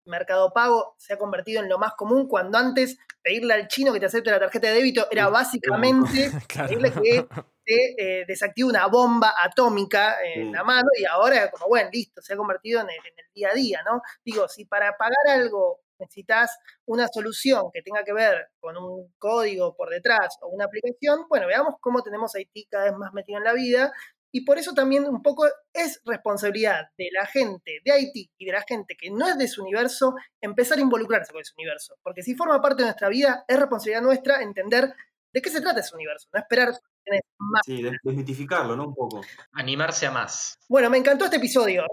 Mercado 0.04 0.52
Pago 0.52 0.96
se 0.98 1.14
ha 1.14 1.18
convertido 1.18 1.64
en 1.64 1.70
lo 1.70 1.80
más 1.80 1.94
común, 1.94 2.28
cuando 2.28 2.58
antes 2.58 2.98
pedirle 3.22 3.54
al 3.54 3.70
chino 3.70 3.94
que 3.94 4.02
te 4.02 4.08
acepte 4.08 4.30
la 4.30 4.38
tarjeta 4.38 4.68
de 4.68 4.74
débito 4.74 5.08
era 5.10 5.30
básicamente 5.30 6.30
pedirle 6.68 6.92
que 6.92 7.26
te 7.64 7.96
eh, 7.98 8.26
desactive 8.28 8.68
una 8.68 8.88
bomba 8.88 9.34
atómica 9.42 10.18
en 10.26 10.52
la 10.52 10.66
mano 10.66 10.90
y 11.00 11.06
ahora 11.06 11.50
como, 11.50 11.68
bueno, 11.68 11.90
listo, 11.94 12.22
se 12.22 12.34
ha 12.34 12.36
convertido 12.36 12.82
en 12.82 12.90
el, 12.90 12.98
en 12.98 13.14
el 13.18 13.34
día 13.34 13.50
a 13.50 13.56
día, 13.56 13.82
¿no? 13.90 14.02
Digo, 14.26 14.50
si 14.50 14.66
para 14.66 14.98
pagar 14.98 15.40
algo 15.40 15.80
necesitas 15.98 16.58
una 16.86 17.08
solución 17.08 17.70
que 17.72 17.82
tenga 17.82 18.04
que 18.04 18.12
ver 18.12 18.50
con 18.60 18.76
un 18.76 19.14
código 19.18 19.74
por 19.78 19.90
detrás 19.90 20.38
o 20.42 20.50
una 20.50 20.66
aplicación, 20.66 21.28
bueno, 21.30 21.48
veamos 21.48 21.76
cómo 21.80 22.04
tenemos 22.04 22.34
IT 22.36 22.68
cada 22.70 22.86
vez 22.86 22.98
más 22.98 23.14
metido 23.14 23.38
en 23.38 23.46
la 23.46 23.54
vida 23.54 23.94
y 24.32 24.42
por 24.42 24.58
eso 24.58 24.74
también 24.74 25.06
un 25.06 25.22
poco 25.22 25.46
es 25.74 26.02
responsabilidad 26.06 26.90
de 26.98 27.10
la 27.12 27.26
gente 27.26 27.82
de 27.84 27.92
Haití 27.92 28.32
y 28.38 28.46
de 28.46 28.52
la 28.54 28.64
gente 28.68 28.96
que 28.96 29.12
no 29.12 29.28
es 29.28 29.38
de 29.38 29.48
su 29.48 29.62
universo 29.62 30.16
empezar 30.40 30.78
a 30.78 30.82
involucrarse 30.82 31.34
con 31.34 31.42
ese 31.42 31.54
universo. 31.58 31.96
Porque 32.02 32.24
si 32.24 32.36
forma 32.36 32.62
parte 32.62 32.84
de 32.84 32.88
nuestra 32.88 33.10
vida, 33.10 33.44
es 33.48 33.60
responsabilidad 33.60 34.02
nuestra 34.02 34.42
entender 34.42 34.94
de 35.34 35.42
qué 35.42 35.50
se 35.50 35.62
trata 35.62 35.80
ese 35.80 35.96
universo, 35.96 36.30
no 36.34 36.40
esperar 36.40 36.74
más. 37.40 37.62
Sí, 37.66 37.84
desmitificarlo, 38.04 38.76
¿no? 38.76 38.88
Un 38.88 38.96
poco. 38.96 39.22
Animarse 39.54 40.06
a 40.06 40.12
más. 40.12 40.58
Bueno, 40.70 40.90
me 40.90 40.98
encantó 40.98 41.26
este 41.26 41.38
episodio. 41.38 41.86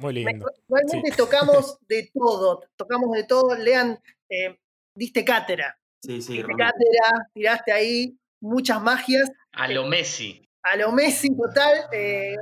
Realmente, 0.00 0.44
realmente 0.68 1.16
tocamos 1.16 1.78
de 1.88 2.10
todo, 2.12 2.62
tocamos 2.76 3.12
de 3.12 3.24
todo. 3.24 3.54
Lean, 3.56 3.98
eh, 4.28 4.58
diste 4.94 5.24
cátedra. 5.24 5.78
Sí, 6.02 6.22
sí. 6.22 6.34
Diste 6.34 6.52
cátedra, 6.56 7.28
tiraste 7.32 7.72
ahí 7.72 8.18
muchas 8.40 8.80
magias. 8.80 9.30
A 9.52 9.68
lo 9.68 9.86
Messi 9.86 10.44
a 10.64 10.76
lo 10.76 10.92
Messi 10.92 11.28
total. 11.36 11.88
Eh, 11.92 12.36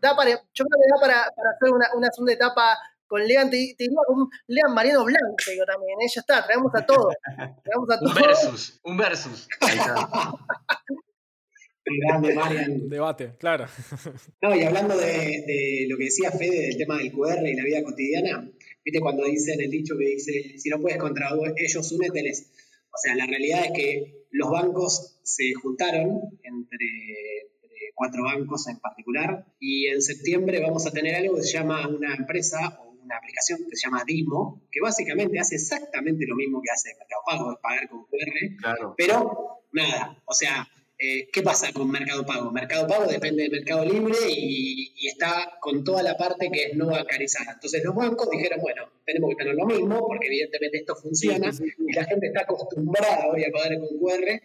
da 0.00 0.16
para, 0.16 0.30
yo 0.30 0.64
creo 0.64 0.66
que 0.66 0.88
da 0.94 1.00
para, 1.00 1.22
hacer 1.22 1.70
una, 1.72 1.86
una 1.94 2.10
segunda 2.10 2.32
etapa 2.32 2.76
con 3.06 3.24
Lean, 3.24 3.48
te, 3.50 3.56
digo 3.78 4.02
un 4.08 4.28
Lean 4.48 4.74
Mariano 4.74 5.04
Blanco, 5.04 5.36
te 5.44 5.52
digo 5.52 5.64
también, 5.64 5.96
¿eh? 6.00 6.06
ya 6.12 6.20
está, 6.20 6.44
traemos 6.44 6.74
a 6.74 6.84
todos. 6.84 7.14
Traemos 7.62 7.90
a 7.90 7.98
todos. 8.00 8.16
Un 8.16 8.22
versus, 8.22 8.80
un 8.82 8.96
versus. 8.96 9.48
Grande, 11.88 12.34
Marian. 12.34 12.88
Debate, 12.88 13.36
claro. 13.38 13.66
No, 14.42 14.56
y 14.56 14.64
hablando 14.64 14.96
de, 14.96 15.44
de, 15.46 15.86
lo 15.88 15.96
que 15.96 16.04
decía 16.04 16.32
Fede 16.32 16.66
del 16.66 16.78
tema 16.78 16.98
del 16.98 17.12
QR 17.12 17.46
y 17.46 17.54
la 17.54 17.62
vida 17.62 17.84
cotidiana, 17.84 18.50
viste 18.84 19.00
cuando 19.00 19.24
dicen 19.24 19.60
el 19.60 19.70
dicho 19.70 19.94
que 19.96 20.04
dice, 20.04 20.58
si 20.58 20.68
no 20.68 20.80
puedes 20.80 20.98
contra 20.98 21.28
ellos, 21.56 21.92
úneteles. 21.92 22.50
O 22.92 22.98
sea, 22.98 23.14
la 23.14 23.26
realidad 23.26 23.66
es 23.66 23.72
que 23.72 24.26
los 24.30 24.50
bancos 24.50 25.20
se 25.22 25.54
juntaron 25.54 26.38
entre 26.42 26.88
cuatro 27.96 28.22
bancos 28.22 28.68
en 28.68 28.78
particular. 28.78 29.44
Y 29.58 29.88
en 29.88 30.00
septiembre 30.00 30.60
vamos 30.60 30.86
a 30.86 30.92
tener 30.92 31.16
algo 31.16 31.34
que 31.34 31.42
se 31.42 31.58
llama 31.58 31.88
una 31.88 32.14
empresa 32.14 32.78
o 32.80 32.90
una 33.02 33.16
aplicación 33.16 33.60
que 33.68 33.74
se 33.74 33.86
llama 33.86 34.04
Dimo, 34.06 34.62
que 34.70 34.80
básicamente 34.80 35.40
hace 35.40 35.56
exactamente 35.56 36.26
lo 36.26 36.36
mismo 36.36 36.60
que 36.62 36.70
hace 36.70 36.94
Mercado 36.96 37.22
Pago, 37.26 37.52
es 37.52 37.58
pagar 37.58 37.88
con 37.88 38.04
QR. 38.04 38.56
Claro. 38.60 38.94
Pero 38.96 39.62
nada, 39.72 40.22
o 40.26 40.34
sea, 40.34 40.68
eh, 40.98 41.28
¿qué 41.32 41.42
pasa 41.42 41.72
con 41.72 41.90
Mercado 41.90 42.24
Pago? 42.24 42.50
Mercado 42.52 42.86
Pago 42.86 43.06
depende 43.06 43.44
de 43.44 43.50
Mercado 43.50 43.84
Libre 43.84 44.16
y, 44.28 44.92
y 44.96 45.08
está 45.08 45.58
con 45.60 45.84
toda 45.84 46.02
la 46.02 46.16
parte 46.16 46.50
que 46.50 46.64
es 46.64 46.76
no 46.76 46.86
bancarizada. 46.86 47.52
Entonces 47.52 47.82
los 47.84 47.94
bancos 47.94 48.28
dijeron, 48.30 48.60
bueno, 48.60 48.90
tenemos 49.04 49.30
que 49.30 49.36
tener 49.36 49.54
lo 49.54 49.66
mismo 49.66 50.06
porque 50.06 50.26
evidentemente 50.26 50.78
esto 50.78 50.96
funciona 50.96 51.50
y 51.78 51.92
la 51.92 52.04
gente 52.04 52.26
está 52.26 52.42
acostumbrada 52.42 53.26
hoy 53.28 53.44
a 53.44 53.50
pagar 53.50 53.78
con 53.78 53.98
QR. 53.98 54.40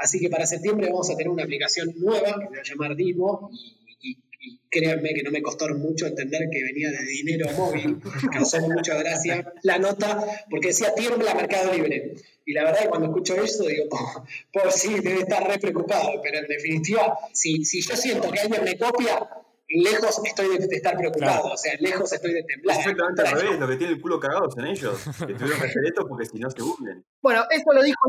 Así 0.00 0.18
que 0.18 0.30
para 0.30 0.46
septiembre 0.46 0.88
vamos 0.88 1.10
a 1.10 1.16
tener 1.16 1.28
una 1.28 1.44
aplicación 1.44 1.92
nueva 1.96 2.38
que 2.40 2.46
se 2.46 2.50
va 2.56 2.60
a 2.60 2.62
llamar 2.64 2.96
Dimo 2.96 3.50
y, 3.52 4.10
y- 4.12 4.18
y 4.42 4.58
créanme 4.70 5.12
que 5.12 5.22
no 5.22 5.30
me 5.30 5.42
costó 5.42 5.68
mucho 5.74 6.06
entender 6.06 6.48
que 6.50 6.62
venía 6.62 6.90
de 6.90 7.04
dinero 7.04 7.46
móvil, 7.58 8.00
causó 8.32 8.58
mucha 8.62 8.96
gracia 8.96 9.52
la 9.62 9.76
nota 9.78 10.24
porque 10.48 10.68
decía 10.68 10.94
tiembla 10.94 11.34
Mercado 11.34 11.74
Libre. 11.74 12.14
Y 12.46 12.54
la 12.54 12.64
verdad 12.64 12.80
que 12.84 12.88
cuando 12.88 13.08
escucho 13.08 13.34
eso 13.36 13.64
digo, 13.64 13.84
oh, 13.90 14.24
pues 14.52 14.74
sí, 14.76 14.94
debe 15.00 15.20
estar 15.20 15.46
re 15.46 15.58
preocupado, 15.58 16.10
pero 16.22 16.38
en 16.38 16.46
definitiva, 16.48 17.18
si, 17.34 17.62
si 17.66 17.82
yo 17.82 17.94
siento 17.94 18.30
que 18.30 18.40
alguien 18.40 18.64
me 18.64 18.78
copia, 18.78 19.28
lejos 19.68 20.20
estoy 20.24 20.56
de, 20.58 20.66
de 20.66 20.76
estar 20.76 20.96
preocupado, 20.96 21.42
Claro. 21.42 21.54
o 21.54 21.56
sea, 21.56 21.74
lejos 21.78 22.12
estoy 22.12 22.32
de 22.32 22.42
temblar. 22.42 22.76
Es 22.80 22.86
exactamente 22.86 23.22
al 23.22 23.40
revés, 23.40 23.60
lo 23.60 23.68
que 23.68 23.76
tiene 23.76 23.92
el 23.92 24.00
culo 24.00 24.18
cagado 24.18 24.50
son 24.50 24.66
ellos. 24.66 24.98
Que 25.18 25.34
tuvieron 25.34 25.60
que 25.60 25.66
hacer 25.66 25.84
esto 25.84 26.08
porque 26.08 26.26
si 26.26 26.38
no 26.38 26.50
se 26.50 26.62
hunden. 26.62 27.04
Bueno, 27.22 27.44
eso 27.50 27.72
lo 27.72 27.82
dijo. 27.82 28.00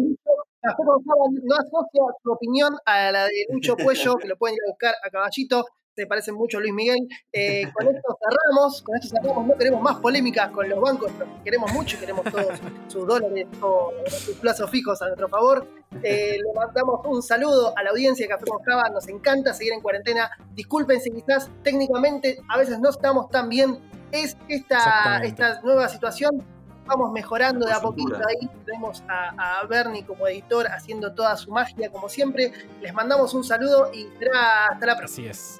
Café 0.62 0.84
con 0.86 1.04
Java 1.04 1.26
no 1.44 1.56
asocia 1.56 2.04
su 2.22 2.32
opinión 2.32 2.76
a 2.86 3.12
la 3.12 3.26
de 3.26 3.46
Lucho 3.50 3.76
Puello, 3.78 4.16
que 4.18 4.28
lo 4.28 4.38
pueden 4.38 4.56
ir 4.56 4.62
a 4.68 4.72
buscar 4.72 4.94
a 5.04 5.10
caballito. 5.10 5.66
Se 5.94 6.08
parecen 6.08 6.36
mucho 6.36 6.58
a 6.58 6.62
Luis 6.62 6.74
Miguel. 6.74 7.00
Eh, 7.34 7.64
con 7.74 7.88
esto 7.88 8.18
cerramos, 8.22 8.82
con 8.82 8.96
esto 8.96 9.10
cerramos. 9.10 9.48
No 9.48 9.58
queremos 9.58 9.82
más 9.82 9.98
polémicas 9.98 10.50
con 10.52 10.70
los 10.70 10.80
bancos, 10.80 11.12
queremos 11.44 11.74
mucho 11.74 11.98
y 11.98 12.00
queremos 12.00 12.24
todos 12.32 12.60
sus 12.88 13.06
dólares 13.06 13.48
o 13.62 13.92
sus 14.08 14.38
plazos 14.38 14.70
fijos 14.70 15.02
a 15.02 15.08
nuestro 15.08 15.28
favor. 15.28 15.68
Eh, 16.04 16.38
le 16.38 16.54
mandamos 16.54 17.02
un 17.06 17.22
saludo 17.22 17.74
a 17.76 17.84
la 17.84 17.90
audiencia 17.90 18.26
de 18.26 18.30
Café 18.30 18.46
con 18.46 18.64
Java. 18.64 18.90
Nos 18.90 19.08
encanta 19.10 19.54
seguir 19.54 19.74
en 19.74 19.82
cuarentena. 19.82 20.30
Disculpen 20.54 21.02
si 21.02 21.12
quizás 21.12 21.50
técnicamente 21.64 22.38
a 22.48 22.58
veces 22.58 22.80
no 22.80 22.90
estamos 22.90 23.30
tan 23.30 23.50
bien. 23.50 23.80
Es 24.12 24.38
esta, 24.48 25.22
esta 25.24 25.62
nueva 25.62 25.90
situación 25.90 26.46
vamos 26.92 27.12
mejorando 27.12 27.66
de 27.66 27.74
a 27.74 27.80
poquito 27.80 28.16
ahí. 28.16 28.50
Tenemos 28.66 29.04
a, 29.08 29.62
a 29.62 29.66
Bernie 29.66 30.06
como 30.06 30.28
editor 30.28 30.68
haciendo 30.68 31.14
toda 31.14 31.36
su 31.38 31.52
magia 31.52 31.90
como 31.90 32.10
siempre. 32.10 32.52
Les 32.82 32.94
mandamos 32.94 33.34
un 33.34 33.44
saludo 33.44 33.92
y 33.94 34.08
será 34.20 34.68
hasta 34.68 34.86
la 34.86 34.98
próxima. 34.98 35.30
Así 35.30 35.60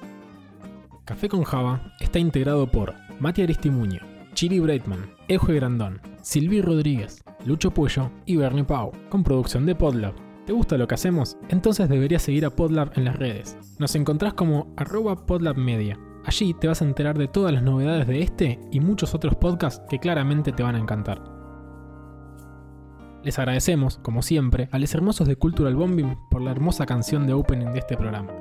Café 1.04 1.28
con 1.28 1.42
Java 1.42 1.80
está 2.00 2.18
integrado 2.18 2.70
por 2.70 2.94
Mati 3.18 3.42
Aristimuño, 3.42 4.00
Chiri 4.34 4.60
Breitman, 4.60 5.14
Euje 5.28 5.54
Grandón, 5.54 6.00
Silvi 6.22 6.62
Rodríguez, 6.62 7.22
Lucho 7.44 7.72
Puello 7.72 8.10
y 8.24 8.36
Bernie 8.36 8.64
Pau, 8.64 8.92
con 9.08 9.24
producción 9.24 9.66
de 9.66 9.74
Podlab. 9.74 10.14
¿Te 10.46 10.52
gusta 10.52 10.76
lo 10.76 10.86
que 10.86 10.94
hacemos? 10.94 11.36
Entonces 11.48 11.88
deberías 11.88 12.22
seguir 12.22 12.44
a 12.44 12.50
Podlab 12.50 12.92
en 12.96 13.04
las 13.04 13.16
redes. 13.16 13.56
Nos 13.78 13.94
encontrás 13.94 14.34
como 14.34 14.72
arroba 14.76 15.26
Podlab 15.26 15.56
Media. 15.56 15.98
Allí 16.24 16.54
te 16.54 16.68
vas 16.68 16.82
a 16.82 16.84
enterar 16.84 17.18
de 17.18 17.28
todas 17.28 17.52
las 17.52 17.62
novedades 17.62 18.06
de 18.06 18.22
este 18.22 18.60
y 18.70 18.80
muchos 18.80 19.14
otros 19.14 19.34
podcasts 19.34 19.84
que 19.88 19.98
claramente 19.98 20.52
te 20.52 20.62
van 20.62 20.76
a 20.76 20.78
encantar. 20.78 21.22
Les 23.24 23.38
agradecemos, 23.38 23.98
como 23.98 24.22
siempre, 24.22 24.68
a 24.72 24.78
los 24.78 24.94
hermosos 24.94 25.28
de 25.28 25.36
Cultural 25.36 25.76
Bombing 25.76 26.16
por 26.30 26.42
la 26.42 26.50
hermosa 26.50 26.86
canción 26.86 27.26
de 27.26 27.32
opening 27.32 27.72
de 27.72 27.78
este 27.78 27.96
programa. 27.96 28.32